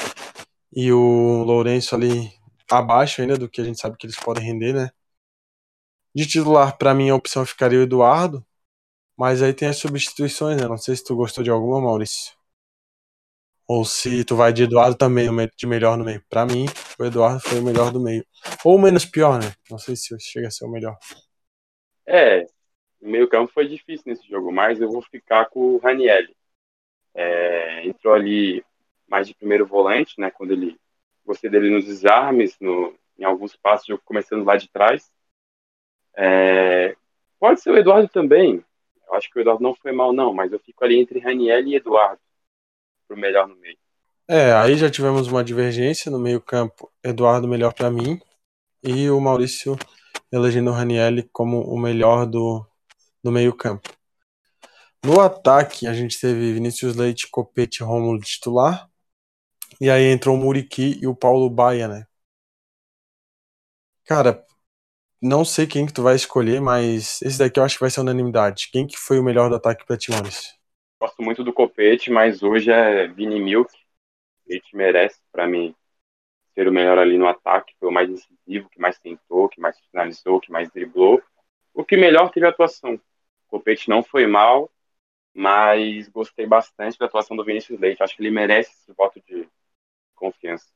e 0.71 0.93
o 0.93 1.43
Lourenço 1.45 1.95
ali 1.95 2.31
abaixo 2.71 3.23
ainda 3.23 3.39
do 3.39 3.49
que 3.49 3.59
a 3.59 3.65
gente 3.65 3.81
sabe 3.81 3.97
que 3.97 4.07
eles 4.07 4.17
podem 4.17 4.45
render, 4.45 4.75
né? 4.75 4.91
De 6.15 6.27
titular, 6.27 6.77
para 6.77 6.95
mim, 6.95 7.09
a 7.09 7.15
opção 7.15 7.47
ficaria 7.47 7.79
o 7.79 7.83
Eduardo, 7.83 8.45
mas 9.17 9.43
aí 9.43 9.55
tem 9.55 9.67
as 9.69 9.79
substituições, 9.79 10.61
né? 10.61 10.69
Não 10.69 10.77
sei 10.77 10.95
se 10.95 11.05
tu 11.05 11.17
gostou 11.17 11.43
de 11.43 11.49
alguma, 11.49 11.81
Maurício. 11.81 12.35
Ou 13.67 13.83
se 13.83 14.23
tu 14.25 14.37
vai 14.37 14.53
de 14.53 14.65
Eduardo 14.65 14.95
também, 14.95 15.31
de 15.57 15.67
melhor 15.67 15.97
no 15.97 16.05
meio. 16.05 16.23
Pra 16.29 16.45
mim, 16.45 16.67
o 16.99 17.05
Eduardo 17.05 17.41
foi 17.41 17.61
o 17.61 17.63
melhor 17.63 17.91
do 17.91 17.99
meio. 17.99 18.27
Ou 18.63 18.79
menos 18.79 19.07
pior, 19.07 19.41
né? 19.41 19.55
Não 19.71 19.79
sei 19.79 19.97
se 19.97 20.15
chega 20.21 20.49
a 20.49 20.51
ser 20.51 20.67
o 20.67 20.71
melhor. 20.71 20.99
É, 22.07 22.45
o 23.03 23.09
meio 23.09 23.29
campo 23.29 23.53
foi 23.53 23.67
difícil 23.67 24.05
nesse 24.07 24.27
jogo, 24.29 24.53
mas 24.53 24.81
eu 24.81 24.89
vou 24.89 25.03
ficar 25.03 25.47
com 25.47 25.75
o 25.75 25.79
Raniel. 25.79 26.25
É, 27.15 27.85
entrou 27.87 28.15
ali 28.15 28.65
mais 29.09 29.27
de 29.27 29.35
primeiro 29.35 29.67
volante, 29.67 30.19
né? 30.21 30.31
Quando 30.31 30.53
ele 30.53 30.79
gostei 31.27 31.51
dele 31.51 31.69
nos 31.69 31.85
desarmes, 31.85 32.57
no, 32.61 32.95
em 33.19 33.25
alguns 33.25 33.57
passos, 33.57 33.99
começando 34.05 34.45
lá 34.45 34.57
de 34.57 34.69
trás. 34.71 35.11
É, 36.17 36.97
pode 37.41 37.61
ser 37.61 37.73
o 37.73 37.77
Eduardo 37.77 38.09
também. 38.09 38.65
Eu 39.09 39.15
acho 39.15 39.29
que 39.29 39.39
o 39.39 39.41
Eduardo 39.41 39.63
não 39.63 39.75
foi 39.75 39.91
mal, 39.91 40.13
não, 40.13 40.33
mas 40.33 40.53
eu 40.53 40.61
fico 40.61 40.85
ali 40.85 40.99
entre 40.99 41.19
Raniel 41.19 41.67
e 41.67 41.75
Eduardo, 41.75 42.21
pro 43.09 43.17
melhor 43.17 43.49
no 43.49 43.57
meio. 43.57 43.77
É, 44.29 44.53
aí 44.53 44.77
já 44.77 44.89
tivemos 44.89 45.27
uma 45.27 45.43
divergência 45.43 46.11
no 46.11 46.21
meio-campo. 46.21 46.91
Eduardo 47.03 47.49
melhor 47.49 47.75
para 47.75 47.91
mim 47.91 48.21
e 48.83 49.11
o 49.11 49.21
Maurício 49.21 49.77
elegendo 50.31 50.71
o 50.71 50.73
Raniel 50.73 51.13
como 51.33 51.61
o 51.63 51.79
melhor 51.79 52.25
do, 52.25 52.65
do 53.23 53.31
meio-campo. 53.31 53.89
No 55.05 55.21
ataque, 55.21 55.87
a 55.87 55.93
gente 55.93 56.21
teve 56.21 56.53
Vinícius 56.53 56.97
Leite, 56.97 57.29
Copete 57.31 57.83
Rômulo 57.83 58.21
titular. 58.21 58.89
E 59.81 59.91
aí 59.91 60.05
entrou 60.05 60.37
o 60.37 60.39
Muriqui 60.39 60.99
e 61.03 61.07
o 61.07 61.15
Paulo 61.15 61.51
Baia, 61.51 61.89
né? 61.89 62.07
Cara, 64.05 64.45
não 65.21 65.45
sei 65.45 65.67
quem 65.67 65.87
que 65.87 65.93
tu 65.93 66.03
vai 66.03 66.15
escolher, 66.15 66.61
mas 66.61 67.21
esse 67.23 67.39
daqui 67.39 67.59
eu 67.59 67.65
acho 67.65 67.77
que 67.77 67.81
vai 67.81 67.91
ser 67.91 68.01
unanimidade. 68.01 68.71
Quem 68.73 68.87
que 68.87 68.97
foi 68.97 69.19
o 69.19 69.23
melhor 69.23 69.49
do 69.49 69.57
ataque 69.57 69.85
pra 69.87 69.97
ti, 69.97 70.11
Maurício? 70.11 70.55
Gosto 71.01 71.23
muito 71.23 71.43
do 71.43 71.53
Copete, 71.53 72.11
mas 72.11 72.43
hoje 72.43 72.71
é 72.71 73.09
Vini 73.09 73.41
Milk. 73.41 73.73
Ele 74.47 74.63
merece, 74.75 75.21
para 75.33 75.49
mim, 75.49 75.75
ser 76.55 76.69
o 76.69 76.73
melhor 76.73 76.99
ali 76.99 77.19
no 77.19 77.27
ataque. 77.27 77.75
Foi 77.81 77.89
o 77.89 77.93
mais 77.93 78.09
decisivo, 78.09 78.69
que 78.69 78.81
mais 78.81 78.99
tentou, 78.99 79.49
que 79.49 79.61
mais 79.61 79.77
finalizou, 79.91 80.41
que 80.41 80.53
mais 80.53 80.71
driblou. 80.71 81.21
O 81.75 81.85
que 81.85 81.97
melhor 81.97 82.31
teve 82.31 82.47
atuação. 82.47 83.01
O 83.53 83.59
Copete 83.59 83.91
não 83.91 84.03
foi 84.03 84.27
mal, 84.27 84.71
mas 85.35 86.09
gostei 86.09 86.47
bastante 86.47 86.99
da 86.99 87.05
atuação 87.05 87.37
do 87.37 87.45
Vinícius 87.45 87.79
Leite. 87.79 88.03
Acho 88.03 88.17
que 88.17 88.23
ele 88.23 88.31
merece 88.31 88.71
esse 88.71 88.93
voto 88.97 89.21
de 89.21 89.47
confiança. 90.15 90.67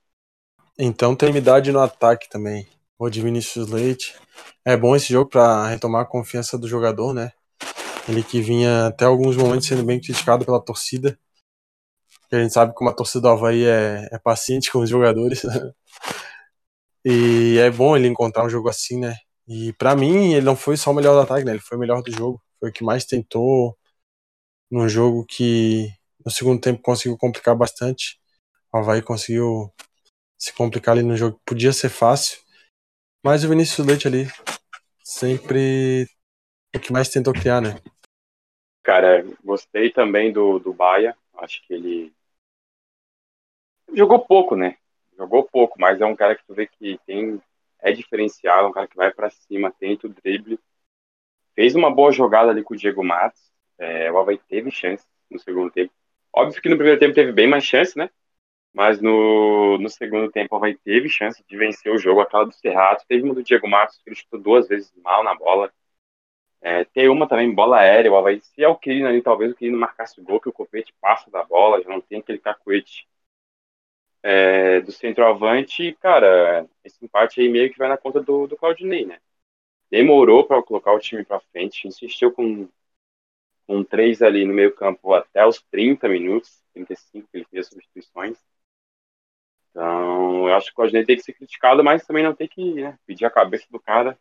Então 0.79 1.17
tem 1.17 1.33
no 1.73 1.81
ataque 1.81 2.29
também. 2.29 2.69
O 2.99 3.09
de 3.09 3.23
Vinícius 3.23 3.71
Leite. 3.71 4.15
É 4.63 4.77
bom 4.77 4.95
esse 4.95 5.11
jogo 5.11 5.31
para 5.31 5.69
retomar 5.69 6.03
a 6.03 6.07
confiança 6.07 6.59
do 6.59 6.69
jogador, 6.69 7.15
né? 7.15 7.33
Ele 8.07 8.23
que 8.23 8.43
vinha 8.43 8.89
até 8.89 9.07
alguns 9.07 9.37
momentos 9.37 9.67
sendo 9.67 9.83
bem 9.83 9.99
criticado 9.99 10.45
pela 10.45 10.63
torcida. 10.63 11.19
a 12.31 12.37
gente 12.37 12.53
sabe 12.53 12.75
como 12.75 12.91
a 12.91 12.95
torcida 12.95 13.23
do 13.23 13.29
Havaí 13.29 13.65
é, 13.65 14.07
é 14.13 14.19
paciente 14.19 14.71
com 14.71 14.81
os 14.81 14.91
jogadores. 14.91 15.43
e 17.05 17.57
é 17.59 17.71
bom 17.71 17.97
ele 17.97 18.07
encontrar 18.07 18.45
um 18.45 18.51
jogo 18.51 18.69
assim, 18.69 19.01
né? 19.01 19.17
E 19.49 19.73
para 19.75 19.97
mim, 19.97 20.35
ele 20.35 20.45
não 20.45 20.57
foi 20.57 20.77
só 20.77 20.91
o 20.91 20.95
melhor 20.95 21.15
do 21.15 21.21
ataque, 21.21 21.45
né? 21.45 21.53
Ele 21.53 21.61
foi 21.61 21.79
o 21.79 21.81
melhor 21.81 22.03
do 22.03 22.13
jogo. 22.13 22.41
Foi 22.67 22.71
o 22.71 22.73
que 22.73 22.83
mais 22.83 23.05
tentou 23.05 23.79
num 24.69 24.89
jogo 24.89 25.25
que 25.25 25.89
no 26.25 26.33
segundo 26.33 26.61
tempo 26.61 26.83
conseguiu 26.83 27.17
complicar 27.17 27.55
bastante. 27.55 28.19
O 28.73 28.79
Havaí 28.79 29.01
conseguiu 29.01 29.73
se 30.37 30.53
complicar 30.53 30.97
ali 30.97 31.07
no 31.07 31.17
jogo 31.17 31.37
que 31.37 31.45
podia 31.47 31.73
ser 31.73 31.91
fácil. 31.91 32.41
Mas 33.25 33.45
o 33.45 33.49
Vinícius 33.49 33.87
Leite 33.87 34.09
ali 34.09 34.27
sempre 35.01 36.09
o 36.75 36.81
que 36.81 36.93
mais 36.93 37.09
tentou 37.09 37.33
criar, 37.33 37.61
né? 37.61 37.81
Cara, 38.83 39.25
gostei 39.45 39.93
também 39.93 40.33
do, 40.33 40.59
do 40.59 40.73
Baia. 40.73 41.17
Acho 41.35 41.65
que 41.69 41.73
ele 41.73 42.13
jogou 43.95 44.19
pouco, 44.19 44.57
né? 44.57 44.77
Jogou 45.17 45.45
pouco, 45.45 45.81
mas 45.81 46.01
é 46.01 46.05
um 46.05 46.17
cara 46.17 46.35
que 46.35 46.45
tu 46.45 46.53
vê 46.53 46.67
que 46.67 46.99
tem 47.07 47.41
é 47.79 47.93
diferenciado, 47.93 48.67
é 48.67 48.69
um 48.71 48.73
cara 48.73 48.89
que 48.89 48.97
vai 48.97 49.13
para 49.13 49.31
cima, 49.31 49.73
tenta 49.79 50.09
o 50.09 50.11
drible. 50.11 50.59
Fez 51.57 51.75
uma 51.75 51.91
boa 51.91 52.13
jogada 52.13 52.51
ali 52.51 52.63
com 52.63 52.75
o 52.75 52.77
Diego 52.77 53.03
Matos. 53.03 53.41
É, 53.79 54.13
o 54.13 54.19
Havaí 54.19 54.39
teve 54.49 54.71
chance 54.71 55.05
no 55.31 55.39
segundo 55.39 55.71
tempo. 55.71 55.93
Óbvio 56.33 56.61
que 56.63 56.69
no 56.69 56.77
primeiro 56.77 57.01
tempo 57.01 57.15
teve 57.15 57.33
bem 57.33 57.49
mais 57.49 57.65
chance, 57.65 57.97
né? 57.97 58.11
Mas 58.75 59.01
no, 59.01 59.79
no 59.79 59.89
segundo 59.89 60.31
tempo 60.31 60.55
o 60.55 60.59
Havaí 60.59 60.77
teve 60.77 61.09
chance 61.09 61.43
de 61.49 61.57
vencer 61.57 61.91
o 61.91 61.99
jogo. 61.99 62.21
Aquela 62.21 62.45
do 62.45 62.53
Serrato, 62.53 63.07
teve 63.09 63.25
uma 63.25 63.35
do 63.35 63.43
Diego 63.43 63.67
Matos, 63.67 63.97
que 63.97 64.11
ele 64.11 64.17
chutou 64.17 64.39
duas 64.39 64.69
vezes 64.69 64.93
mal 65.03 65.25
na 65.25 65.35
bola. 65.35 65.73
É, 66.61 66.85
tem 66.85 67.09
uma 67.09 67.27
também, 67.29 67.53
bola 67.55 67.79
aérea. 67.79 68.13
O 68.13 68.17
Havaí, 68.17 68.41
se 68.43 68.63
é 68.63 68.69
o 68.69 68.77
Quirino 68.77 69.09
ali, 69.09 69.23
talvez 69.23 69.53
o 69.53 69.55
Quirino 69.57 69.79
marcasse 69.79 70.21
o 70.21 70.25
gol, 70.25 70.41
que 70.41 70.49
o 70.49 70.53
Copete 70.53 70.95
passa 71.01 71.31
da 71.31 71.43
bola, 71.43 71.83
já 71.83 71.89
não 71.89 72.01
tem 72.03 72.19
aquele 72.21 72.39
cacuete 72.39 73.09
é, 74.23 74.81
do 74.81 74.93
centroavante. 74.93 75.97
Cara, 76.01 76.67
esse 76.85 77.03
empate 77.05 77.41
aí 77.41 77.49
meio 77.49 77.71
que 77.73 77.79
vai 77.79 77.89
na 77.89 77.97
conta 77.97 78.21
do, 78.21 78.47
do 78.47 78.57
Claudinei, 78.57 79.07
né? 79.07 79.19
Demorou 79.91 80.45
para 80.45 80.63
colocar 80.63 80.93
o 80.93 80.99
time 80.99 81.25
para 81.25 81.41
frente, 81.41 81.87
insistiu 81.87 82.33
com 82.33 82.69
com 83.67 83.83
três 83.83 84.23
ali 84.23 84.45
no 84.45 84.55
meio 84.55 84.73
campo 84.73 85.13
até 85.13 85.45
os 85.45 85.61
30 85.71 86.09
minutos, 86.09 86.63
35 86.73 87.29
que 87.29 87.39
ele 87.39 87.47
fez 87.51 87.67
substituições. 87.67 88.39
Então, 89.71 90.49
eu 90.49 90.55
acho 90.55 90.67
que 90.67 90.73
o 90.73 90.77
Claudinei 90.77 91.05
tem 91.05 91.17
que 91.17 91.23
ser 91.23 91.33
criticado, 91.33 91.83
mas 91.83 92.07
também 92.07 92.23
não 92.23 92.35
tem 92.35 92.49
que 92.49 92.75
né, 92.75 92.99
pedir 93.05 93.25
a 93.25 93.31
cabeça 93.31 93.67
do 93.71 93.81
cara 93.81 94.17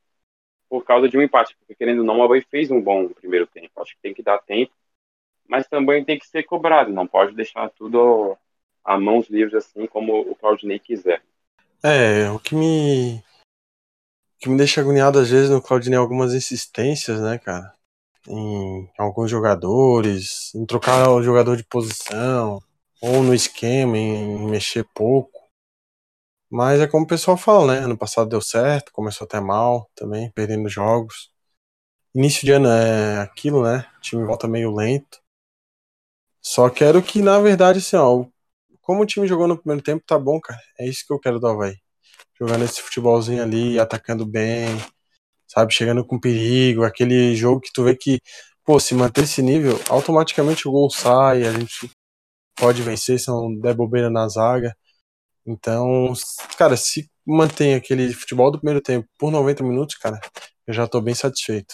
por 0.68 0.84
causa 0.84 1.08
de 1.08 1.18
um 1.18 1.22
empate, 1.22 1.56
porque 1.58 1.76
querendo 1.76 2.00
ou 2.00 2.06
não, 2.06 2.20
o 2.20 2.24
Havaí 2.24 2.42
fez 2.42 2.72
um 2.72 2.82
bom 2.82 3.08
primeiro 3.10 3.46
tempo. 3.46 3.70
Acho 3.80 3.94
que 3.96 4.02
tem 4.02 4.14
que 4.14 4.24
dar 4.24 4.40
tempo, 4.40 4.74
mas 5.48 5.68
também 5.68 6.04
tem 6.04 6.18
que 6.18 6.28
ser 6.28 6.44
cobrado, 6.44 6.92
não 6.92 7.06
pode 7.06 7.36
deixar 7.36 7.70
tudo 7.70 8.36
a 8.84 9.00
mãos 9.00 9.30
livres 9.30 9.54
assim 9.54 9.86
como 9.86 10.20
o 10.22 10.36
Claudinei 10.36 10.80
quiser. 10.80 11.22
É, 11.84 12.30
o 12.32 12.40
que 12.40 12.56
me 12.56 13.24
que 14.40 14.50
me 14.50 14.58
deixa 14.58 14.82
agoniado 14.82 15.20
às 15.20 15.30
vezes 15.30 15.50
no 15.50 15.62
Claudinei 15.62 15.98
algumas 15.98 16.34
insistências, 16.34 17.20
né, 17.22 17.38
cara? 17.38 17.74
Em 18.28 18.90
alguns 18.98 19.30
jogadores, 19.30 20.54
em 20.56 20.66
trocar 20.66 21.10
o 21.10 21.24
jogador 21.24 21.58
de 21.58 21.64
posição, 21.64 22.62
ou 23.02 23.24
no 23.24 23.34
esquema, 23.34 23.98
em 23.98 24.50
mexer 24.50 24.86
pouco. 24.96 25.40
Mas 26.50 26.80
é 26.80 26.88
como 26.88 27.06
o 27.06 27.08
pessoal 27.08 27.38
fala, 27.38 27.74
né? 27.76 27.80
Ano 27.86 27.98
passado 27.98 28.30
deu 28.30 28.42
certo, 28.42 28.92
começou 28.92 29.26
até 29.26 29.40
mal 29.40 29.90
também, 29.96 30.32
perdendo 30.32 30.70
jogos. 30.70 31.32
Início 32.16 32.46
de 32.46 32.52
ano 32.54 32.68
é 32.68 33.20
aquilo, 33.22 33.64
né? 33.64 33.86
O 33.98 34.02
time 34.02 34.26
volta 34.26 34.48
meio 34.48 34.74
lento. 34.74 35.20
Só 36.42 36.70
quero 36.70 37.04
que, 37.04 37.22
na 37.22 37.40
verdade, 37.40 37.80
assim, 37.80 37.98
ó, 37.98 38.26
como 38.82 39.02
o 39.02 39.06
time 39.06 39.28
jogou 39.28 39.48
no 39.48 39.58
primeiro 39.58 39.84
tempo, 39.84 40.04
tá 40.06 40.18
bom, 40.18 40.40
cara. 40.40 40.62
É 40.80 40.88
isso 40.88 41.06
que 41.06 41.12
eu 41.14 41.20
quero 41.20 41.40
do 41.40 41.48
Havaí. 41.48 41.76
Jogando 42.40 42.66
esse 42.66 42.82
futebolzinho 42.82 43.42
ali, 43.42 43.80
atacando 43.80 44.26
bem, 44.26 44.68
sabe? 45.48 45.74
Chegando 45.74 46.06
com 46.06 46.20
perigo, 46.20 46.84
aquele 46.84 47.36
jogo 47.36 47.62
que 47.62 47.72
tu 47.72 47.84
vê 47.84 47.96
que, 47.96 48.20
pô, 48.64 48.80
se 48.80 48.94
manter 48.94 49.24
esse 49.24 49.42
nível, 49.42 49.80
automaticamente 49.90 50.68
o 50.68 50.72
gol 50.72 50.90
sai, 50.90 51.46
a 51.46 51.52
gente 51.52 51.90
pode 52.56 52.82
vencer 52.82 53.20
se 53.20 53.28
não 53.28 53.54
der 53.60 53.74
bobeira 53.74 54.10
na 54.10 54.28
zaga. 54.28 54.76
Então, 55.46 56.12
cara, 56.58 56.76
se 56.76 57.10
mantém 57.26 57.76
aquele 57.76 58.12
futebol 58.14 58.52
do 58.52 58.58
primeiro 58.58 58.82
tempo 58.82 59.08
por 59.18 59.32
90 59.32 59.64
minutos, 59.64 59.96
cara, 59.96 60.20
eu 60.68 60.74
já 60.74 60.88
tô 60.88 61.00
bem 61.00 61.14
satisfeito. 61.14 61.74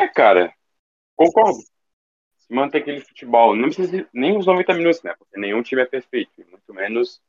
É, 0.00 0.06
cara, 0.08 0.52
concordo. 1.16 1.58
Se 2.38 2.54
manter 2.54 2.78
aquele 2.78 3.00
futebol, 3.00 3.54
precisa 3.60 4.08
nem 4.14 4.38
os 4.38 4.46
90 4.46 4.72
minutos, 4.74 5.02
né? 5.02 5.14
Porque 5.18 5.38
nenhum 5.38 5.62
time 5.62 5.82
é 5.82 5.86
perfeito, 5.86 6.32
muito 6.48 6.72
menos 6.72 7.20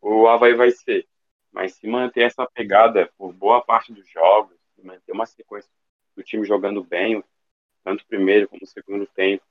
o 0.00 0.28
Havaí 0.28 0.54
vai 0.54 0.70
ser. 0.70 1.06
Mas 1.52 1.74
se 1.74 1.86
manter 1.86 2.22
essa 2.22 2.46
pegada 2.46 3.10
por 3.18 3.32
boa 3.32 3.62
parte 3.62 3.92
dos 3.92 4.08
jogos, 4.08 4.56
se 4.74 4.84
manter 4.84 5.12
uma 5.12 5.26
sequência 5.26 5.70
do 6.16 6.22
time 6.22 6.44
jogando 6.44 6.82
bem, 6.84 7.22
tanto 7.82 8.06
primeiro 8.06 8.48
como 8.48 8.66
segundo 8.66 9.06
tempo, 9.06 9.44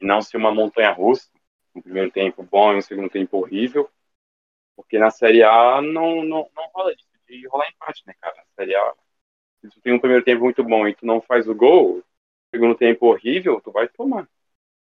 e 0.00 0.04
não 0.04 0.20
ser 0.20 0.36
uma 0.36 0.52
montanha 0.52 0.90
russa, 0.90 1.28
um 1.74 1.80
primeiro 1.80 2.10
tempo 2.10 2.42
bom 2.42 2.72
e 2.72 2.76
um 2.76 2.82
segundo 2.82 3.08
tempo 3.08 3.38
horrível, 3.38 3.90
porque 4.76 4.98
na 4.98 5.10
Série 5.10 5.42
A 5.42 5.80
não, 5.80 6.24
não, 6.24 6.50
não 6.54 6.68
rola 6.74 6.92
isso 6.92 7.06
de 7.28 7.46
rolar 7.48 7.68
empate, 7.70 8.02
né, 8.06 8.14
cara? 8.20 8.36
Na 8.36 8.44
Série 8.54 8.74
A, 8.74 8.94
se 9.62 9.70
tu 9.70 9.80
tem 9.80 9.92
um 9.92 9.98
primeiro 9.98 10.24
tempo 10.24 10.42
muito 10.42 10.62
bom 10.62 10.86
e 10.86 10.94
tu 10.94 11.06
não 11.06 11.20
faz 11.20 11.48
o 11.48 11.54
gol, 11.54 12.02
segundo 12.50 12.74
tempo 12.74 13.06
horrível, 13.06 13.60
tu 13.60 13.70
vai 13.72 13.88
tomar. 13.88 14.28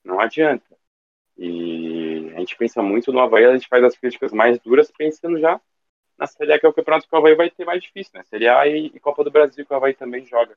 Não 0.05 0.21
adianta. 0.21 0.77
E 1.37 1.98
a 2.39 2.41
gente 2.41 2.57
pensa 2.57 2.81
muito 2.81 3.13
no 3.13 3.19
Havaí, 3.19 3.45
a 3.45 3.53
gente 3.53 3.67
faz 3.67 3.83
as 3.83 3.97
críticas 3.97 4.33
mais 4.33 4.61
duras 4.61 4.93
pensando 4.93 5.41
já 5.41 5.61
na 6.17 6.27
Série 6.27 6.53
A, 6.53 6.59
que 6.59 6.67
é 6.67 6.69
o 6.69 6.73
campeonato 6.73 7.09
que 7.09 7.15
o 7.15 7.19
Havaí 7.19 7.35
vai 7.35 7.51
ter 7.51 7.65
mais 7.65 7.83
difícil, 7.83 8.13
né? 8.15 8.23
Série 8.25 8.49
A 8.49 8.67
e, 8.67 8.87
e 8.87 9.01
Copa 9.01 9.25
do 9.25 9.31
Brasil, 9.31 9.67
que 9.67 9.73
o 9.73 9.77
Havaí 9.77 9.95
também 9.95 10.25
joga 10.25 10.57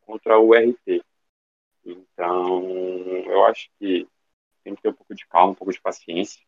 contra 0.00 0.38
o 0.38 0.54
RT. 0.54 1.02
Então, 1.84 2.66
eu 3.26 3.44
acho 3.44 3.70
que 3.78 4.08
tem 4.64 4.74
que 4.74 4.82
ter 4.82 4.88
um 4.88 4.94
pouco 4.94 5.14
de 5.14 5.26
calma, 5.26 5.52
um 5.52 5.54
pouco 5.54 5.72
de 5.72 5.80
paciência, 5.80 6.42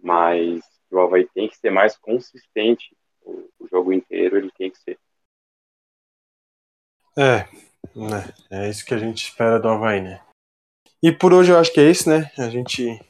mas 0.00 0.64
o 0.90 0.98
Havaí 0.98 1.28
tem 1.28 1.48
que 1.48 1.56
ser 1.56 1.70
mais 1.70 1.96
consistente 1.96 2.96
o, 3.22 3.48
o 3.58 3.68
jogo 3.68 3.92
inteiro, 3.92 4.36
ele 4.36 4.50
tem 4.50 4.70
que 4.70 4.78
ser. 4.78 4.98
É, 7.16 7.48
né, 7.94 8.34
é 8.50 8.68
isso 8.68 8.84
que 8.84 8.94
a 8.94 8.98
gente 8.98 9.24
espera 9.24 9.60
do 9.60 9.68
Havaí, 9.68 10.00
né? 10.00 10.20
E 11.00 11.12
por 11.12 11.32
hoje 11.32 11.52
eu 11.52 11.58
acho 11.58 11.72
que 11.72 11.80
é 11.80 11.88
isso, 11.88 12.08
né? 12.10 12.32
A 12.36 12.48
gente 12.48 13.00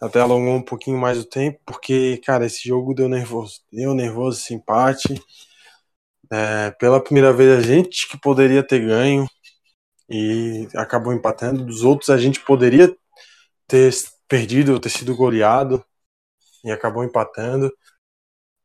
até 0.00 0.20
alongou 0.20 0.54
um 0.54 0.62
pouquinho 0.62 0.98
mais 0.98 1.18
o 1.18 1.24
tempo, 1.24 1.60
porque, 1.66 2.18
cara, 2.24 2.46
esse 2.46 2.66
jogo 2.68 2.94
deu 2.94 3.08
nervoso. 3.08 3.60
Deu 3.72 3.94
nervoso 3.94 4.38
esse 4.38 4.54
empate. 4.54 5.22
É, 6.32 6.70
pela 6.72 7.02
primeira 7.02 7.32
vez 7.32 7.58
a 7.58 7.60
gente 7.60 8.08
que 8.08 8.18
poderia 8.18 8.62
ter 8.62 8.80
ganho 8.80 9.26
e 10.08 10.68
acabou 10.74 11.12
empatando. 11.12 11.64
Dos 11.64 11.82
outros 11.82 12.10
a 12.10 12.18
gente 12.18 12.40
poderia 12.40 12.94
ter 13.68 13.92
perdido, 14.28 14.80
ter 14.80 14.90
sido 14.90 15.14
goleado 15.16 15.84
e 16.64 16.70
acabou 16.70 17.04
empatando. 17.04 17.72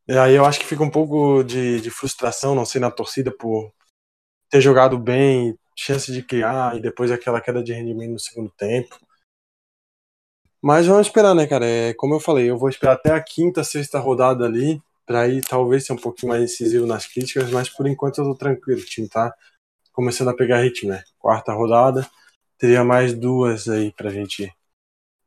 E 0.07 0.17
aí 0.17 0.36
eu 0.36 0.45
acho 0.45 0.59
que 0.59 0.65
fica 0.65 0.83
um 0.83 0.89
pouco 0.89 1.43
de, 1.43 1.81
de 1.81 1.89
frustração, 1.89 2.55
não 2.55 2.65
sei, 2.65 2.79
na 2.79 2.91
torcida 2.91 3.31
por 3.31 3.73
ter 4.49 4.61
jogado 4.61 4.97
bem, 4.97 5.57
chance 5.75 6.11
de 6.11 6.23
criar 6.23 6.77
e 6.77 6.81
depois 6.81 7.11
aquela 7.11 7.41
queda 7.41 7.63
de 7.63 7.73
rendimento 7.73 8.11
no 8.11 8.19
segundo 8.19 8.51
tempo. 8.51 8.95
Mas 10.68 10.88
vamos 10.88 11.05
esperar, 11.05 11.36
né, 11.36 11.45
cara? 11.45 11.63
É, 11.63 11.93
como 11.93 12.16
eu 12.16 12.20
falei, 12.20 12.49
eu 12.49 12.57
vou 12.57 12.68
esperar 12.68 12.93
até 12.93 13.11
a 13.11 13.22
quinta, 13.22 13.63
sexta 13.63 13.99
rodada 13.99 14.45
ali, 14.45 14.82
pra 15.05 15.28
ir 15.28 15.45
talvez 15.45 15.86
ser 15.86 15.93
um 15.93 15.95
pouquinho 15.95 16.32
mais 16.32 16.41
decisivo 16.41 16.88
nas 16.88 17.05
críticas, 17.05 17.51
mas 17.51 17.70
por 17.70 17.86
enquanto 17.86 18.18
eu 18.18 18.26
tô 18.26 18.36
tranquilo, 18.36 18.82
o 18.82 18.84
time 18.84 19.07
tá 19.07 19.32
começando 19.93 20.30
a 20.30 20.36
pegar 20.36 20.63
ritmo, 20.63 20.89
né? 20.89 21.03
Quarta 21.20 21.53
rodada, 21.53 22.09
teria 22.57 22.84
mais 22.84 23.13
duas 23.13 23.70
aí 23.70 23.91
pra 23.91 24.09
gente 24.09 24.51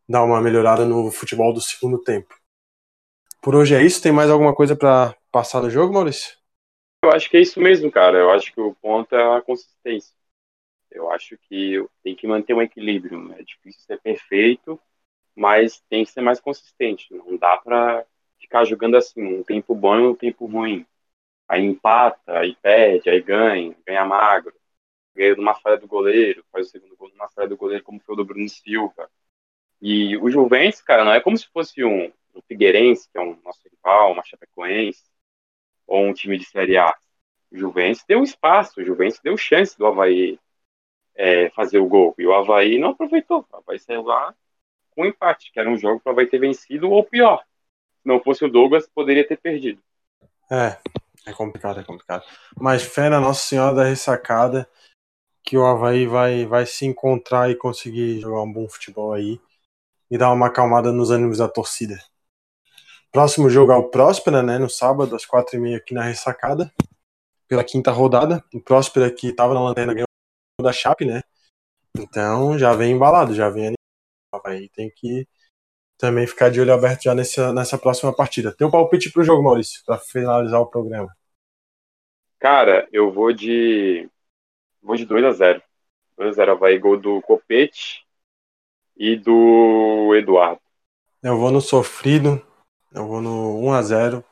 dar 0.08 0.24
uma 0.24 0.40
melhorada 0.40 0.84
no 0.84 1.08
futebol 1.12 1.52
do 1.54 1.60
segundo 1.60 2.02
tempo. 2.02 2.34
Por 3.40 3.54
hoje 3.54 3.76
é 3.76 3.82
isso. 3.84 4.02
Tem 4.02 4.10
mais 4.10 4.30
alguma 4.30 4.52
coisa 4.52 4.74
para 4.74 5.14
passar 5.30 5.62
no 5.62 5.70
jogo, 5.70 5.94
Maurício? 5.94 6.36
Eu 7.04 7.12
acho 7.12 7.30
que 7.30 7.36
é 7.36 7.40
isso 7.42 7.60
mesmo, 7.60 7.92
cara. 7.92 8.18
Eu 8.18 8.32
acho 8.32 8.52
que 8.52 8.60
o 8.60 8.74
ponto 8.74 9.14
é 9.14 9.36
a 9.36 9.40
consistência. 9.40 10.12
Eu 10.90 11.08
acho 11.12 11.38
que 11.48 11.80
tem 12.02 12.16
que 12.16 12.26
manter 12.26 12.54
um 12.54 12.62
equilíbrio. 12.62 13.32
É 13.34 13.42
difícil 13.44 13.82
ser 13.82 14.00
perfeito, 14.00 14.80
mas 15.38 15.80
tem 15.88 16.04
que 16.04 16.10
ser 16.10 16.20
mais 16.20 16.40
consistente. 16.40 17.14
Não 17.14 17.36
dá 17.36 17.56
para 17.56 18.04
ficar 18.40 18.64
jogando 18.64 18.96
assim, 18.96 19.22
um 19.22 19.44
tempo 19.44 19.74
bom 19.74 19.96
e 19.96 20.06
um 20.08 20.14
tempo 20.14 20.46
ruim. 20.46 20.84
Aí 21.48 21.64
empata, 21.64 22.40
aí 22.40 22.56
perde, 22.56 23.08
aí 23.08 23.22
ganha, 23.22 23.76
ganha 23.86 24.04
magro. 24.04 24.54
Ganha 25.14 25.36
numa 25.36 25.54
falha 25.54 25.78
do 25.78 25.86
goleiro, 25.86 26.44
faz 26.52 26.66
o 26.66 26.70
segundo 26.70 26.96
gol 26.96 27.08
numa 27.10 27.28
falha 27.28 27.48
do 27.48 27.56
goleiro, 27.56 27.84
como 27.84 28.00
foi 28.00 28.14
o 28.14 28.16
do 28.16 28.24
Bruno 28.24 28.48
Silva. 28.48 29.08
E 29.80 30.16
o 30.16 30.28
Juventus, 30.28 30.82
cara, 30.82 31.04
não 31.04 31.12
é 31.12 31.20
como 31.20 31.38
se 31.38 31.46
fosse 31.48 31.84
um, 31.84 32.12
um 32.34 32.42
Figueirense, 32.48 33.08
que 33.10 33.18
é 33.18 33.20
um 33.20 33.38
nosso 33.44 33.62
rival, 33.68 34.12
uma 34.12 34.24
Chapecoense, 34.24 35.04
ou 35.86 36.04
um 36.04 36.12
time 36.12 36.36
de 36.36 36.44
Série 36.46 36.76
A. 36.76 36.92
O 37.52 37.56
Juventus 37.56 38.04
deu 38.08 38.24
espaço, 38.24 38.80
o 38.80 38.84
Juventus 38.84 39.20
deu 39.22 39.36
chance 39.36 39.78
do 39.78 39.86
Havaí 39.86 40.38
é, 41.14 41.50
fazer 41.50 41.78
o 41.78 41.86
gol. 41.86 42.14
E 42.18 42.26
o 42.26 42.34
Havaí 42.34 42.78
não 42.78 42.90
aproveitou. 42.90 43.46
O 43.52 43.56
Havaí 43.56 43.78
saiu 43.78 44.02
lá 44.02 44.34
um 45.02 45.06
empate, 45.06 45.52
que 45.52 45.60
era 45.60 45.70
um 45.70 45.76
jogo 45.76 46.00
para 46.00 46.12
o 46.12 46.26
ter 46.26 46.38
vencido, 46.38 46.90
ou 46.90 47.04
pior. 47.04 47.42
Se 48.02 48.08
não 48.08 48.20
fosse 48.20 48.44
o 48.44 48.50
Douglas, 48.50 48.88
poderia 48.88 49.26
ter 49.26 49.36
perdido. 49.36 49.80
É, 50.50 50.76
é 51.26 51.32
complicado, 51.32 51.80
é 51.80 51.84
complicado. 51.84 52.24
Mas 52.58 52.82
fé 52.82 53.08
na 53.08 53.20
Nossa 53.20 53.46
Senhora 53.46 53.74
da 53.74 53.84
Ressacada, 53.84 54.68
que 55.42 55.56
o 55.56 55.64
Havaí 55.64 56.06
vai, 56.06 56.44
vai 56.46 56.66
se 56.66 56.84
encontrar 56.84 57.50
e 57.50 57.56
conseguir 57.56 58.20
jogar 58.20 58.42
um 58.42 58.52
bom 58.52 58.68
futebol 58.68 59.12
aí 59.12 59.40
e 60.10 60.18
dar 60.18 60.32
uma 60.32 60.46
acalmada 60.46 60.92
nos 60.92 61.10
ânimos 61.10 61.38
da 61.38 61.48
torcida. 61.48 61.98
Próximo 63.10 63.48
jogo 63.48 63.72
é 63.72 63.76
o 63.76 63.88
Próspera, 63.88 64.42
né? 64.42 64.58
No 64.58 64.68
sábado, 64.68 65.14
às 65.16 65.24
quatro 65.24 65.56
e 65.56 65.58
meia 65.58 65.78
aqui 65.78 65.94
na 65.94 66.02
Ressacada, 66.02 66.72
pela 67.46 67.64
quinta 67.64 67.90
rodada. 67.90 68.44
O 68.52 68.60
Próspera 68.60 69.10
que 69.10 69.28
estava 69.28 69.54
na 69.54 69.62
lanterna 69.62 69.94
ganhou 69.94 70.06
da 70.60 70.72
Chape, 70.72 71.04
né? 71.04 71.22
Então 71.96 72.58
já 72.58 72.74
vem 72.74 72.92
embalado, 72.92 73.34
já 73.34 73.48
vem 73.48 73.77
aí 74.44 74.68
tem 74.70 74.90
que 74.94 75.26
também 75.96 76.26
ficar 76.26 76.50
de 76.50 76.60
olho 76.60 76.72
aberto 76.72 77.02
já 77.02 77.14
nessa, 77.14 77.52
nessa 77.52 77.76
próxima 77.78 78.14
partida. 78.14 78.54
Tem 78.54 78.66
um 78.66 78.70
palpite 78.70 79.10
pro 79.12 79.24
jogo, 79.24 79.42
Maurício, 79.42 79.82
para 79.84 79.98
finalizar 79.98 80.60
o 80.60 80.66
programa. 80.66 81.08
Cara, 82.38 82.88
eu 82.92 83.10
vou 83.10 83.32
de 83.32 84.08
vou 84.80 84.96
de 84.96 85.04
2 85.04 85.24
a 85.24 85.32
0. 85.32 85.62
2 86.16 86.30
a 86.30 86.32
0 86.32 86.58
vai 86.58 86.78
gol 86.78 86.96
do 86.96 87.20
Copete 87.22 88.06
e 88.96 89.16
do 89.16 90.14
Eduardo. 90.14 90.60
Eu 91.22 91.36
vou 91.36 91.50
no 91.50 91.60
sofrido 91.60 92.40
eu 92.92 93.06
vou 93.06 93.20
no 93.20 93.60
1x0. 93.60 94.24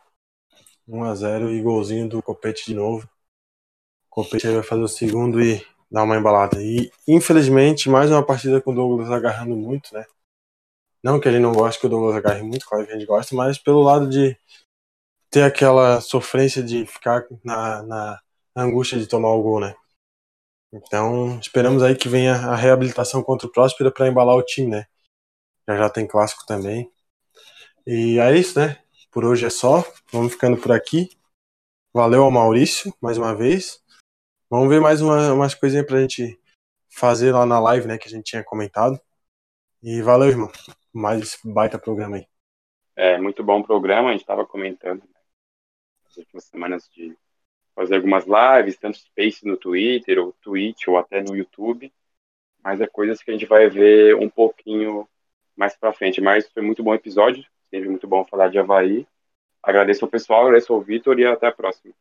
1x0 0.88 1.50
e 1.50 1.60
golzinho 1.60 2.08
do 2.08 2.22
Copete 2.22 2.66
de 2.66 2.74
novo. 2.74 3.08
O 4.06 4.10
Copete 4.10 4.48
vai 4.48 4.62
fazer 4.62 4.82
o 4.82 4.88
segundo 4.88 5.42
e 5.42 5.64
dar 5.90 6.02
uma 6.04 6.16
embalada. 6.16 6.62
E 6.62 6.90
infelizmente, 7.06 7.88
mais 7.88 8.10
uma 8.10 8.24
partida 8.24 8.60
com 8.60 8.72
o 8.72 8.74
Douglas 8.74 9.10
agarrando 9.10 9.56
muito, 9.56 9.94
né? 9.94 10.04
Não 11.02 11.20
que 11.20 11.30
gente 11.30 11.42
não 11.42 11.52
goste 11.52 11.80
que 11.80 11.86
o 11.86 11.90
Douglas 11.90 12.16
agarre 12.16 12.42
muito, 12.42 12.66
claro 12.66 12.84
que 12.84 12.92
a 12.92 12.94
gente 12.98 13.06
gosta, 13.06 13.34
mas 13.34 13.58
pelo 13.58 13.82
lado 13.82 14.08
de 14.08 14.36
ter 15.30 15.42
aquela 15.42 16.00
sofrência 16.00 16.62
de 16.62 16.86
ficar 16.86 17.24
na, 17.44 17.82
na 17.82 18.22
angústia 18.56 18.98
de 18.98 19.06
tomar 19.06 19.30
o 19.30 19.42
gol, 19.42 19.60
né? 19.60 19.74
Então, 20.72 21.38
esperamos 21.38 21.82
aí 21.82 21.94
que 21.94 22.08
venha 22.08 22.34
a 22.34 22.56
reabilitação 22.56 23.22
contra 23.22 23.46
o 23.46 23.52
Próspera 23.52 23.90
para 23.90 24.08
embalar 24.08 24.36
o 24.36 24.42
time, 24.42 24.68
né? 24.68 24.86
Já 25.68 25.76
já 25.76 25.90
tem 25.90 26.06
clássico 26.06 26.44
também. 26.46 26.90
E 27.86 28.18
é 28.18 28.36
isso, 28.36 28.58
né? 28.58 28.82
Por 29.10 29.24
hoje 29.24 29.46
é 29.46 29.50
só. 29.50 29.84
Vamos 30.12 30.32
ficando 30.32 30.56
por 30.56 30.72
aqui. 30.72 31.08
Valeu 31.94 32.24
ao 32.24 32.30
Maurício, 32.30 32.92
mais 33.00 33.16
uma 33.16 33.34
vez. 33.34 33.82
Vamos 34.48 34.68
ver 34.68 34.80
mais 34.80 35.02
uma, 35.02 35.32
umas 35.32 35.56
coisinhas 35.56 35.84
pra 35.84 36.00
gente 36.00 36.38
fazer 36.88 37.32
lá 37.32 37.44
na 37.44 37.58
live, 37.58 37.88
né? 37.88 37.98
Que 37.98 38.06
a 38.06 38.10
gente 38.10 38.24
tinha 38.24 38.44
comentado. 38.44 39.00
E 39.82 40.00
valeu, 40.00 40.28
irmão. 40.28 40.50
Mais 40.92 41.36
baita 41.44 41.80
programa 41.80 42.16
aí. 42.16 42.28
É, 42.94 43.18
muito 43.18 43.42
bom 43.42 43.60
programa. 43.60 44.08
A 44.08 44.12
gente 44.12 44.20
estava 44.20 44.46
comentando 44.46 45.00
né, 45.00 45.20
nas 46.04 46.16
últimas 46.16 46.44
semanas 46.44 46.88
de 46.94 47.16
fazer 47.74 47.96
algumas 47.96 48.24
lives, 48.24 48.78
tanto 48.78 48.98
Space 48.98 49.44
no 49.44 49.56
Twitter, 49.56 50.18
ou 50.18 50.32
Twitch, 50.40 50.86
ou 50.86 50.96
até 50.96 51.20
no 51.20 51.36
YouTube. 51.36 51.92
Mas 52.62 52.80
é 52.80 52.86
coisas 52.86 53.20
que 53.20 53.30
a 53.30 53.34
gente 53.34 53.46
vai 53.46 53.68
ver 53.68 54.14
um 54.14 54.30
pouquinho 54.30 55.08
mais 55.56 55.76
pra 55.76 55.92
frente. 55.92 56.20
Mas 56.20 56.48
foi 56.50 56.62
muito 56.62 56.84
bom 56.84 56.94
episódio. 56.94 57.44
Sempre 57.68 57.88
muito 57.88 58.06
bom 58.06 58.24
falar 58.24 58.48
de 58.48 58.60
Havaí. 58.60 59.08
Agradeço 59.60 60.04
ao 60.04 60.10
pessoal, 60.10 60.44
agradeço 60.44 60.72
ao 60.72 60.80
Vitor 60.80 61.18
e 61.18 61.26
até 61.26 61.48
a 61.48 61.52
próxima. 61.52 61.92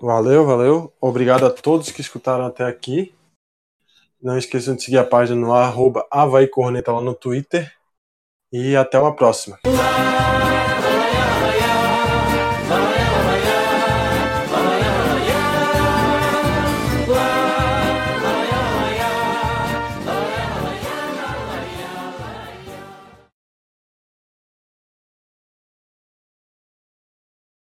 Valeu, 0.00 0.46
valeu. 0.46 0.92
Obrigado 1.00 1.44
a 1.44 1.50
todos 1.50 1.90
que 1.90 2.00
escutaram 2.00 2.46
até 2.46 2.64
aqui. 2.64 3.14
Não 4.22 4.38
esqueçam 4.38 4.76
de 4.76 4.82
seguir 4.82 4.98
a 4.98 5.04
página 5.04 5.40
no 5.40 5.52
arroba 5.52 6.06
Havaí 6.10 6.46
Corneta 6.46 6.92
lá 6.92 7.00
no 7.00 7.14
Twitter. 7.14 7.72
E 8.52 8.76
até 8.76 8.98
uma 8.98 9.14
próxima. 9.14 9.58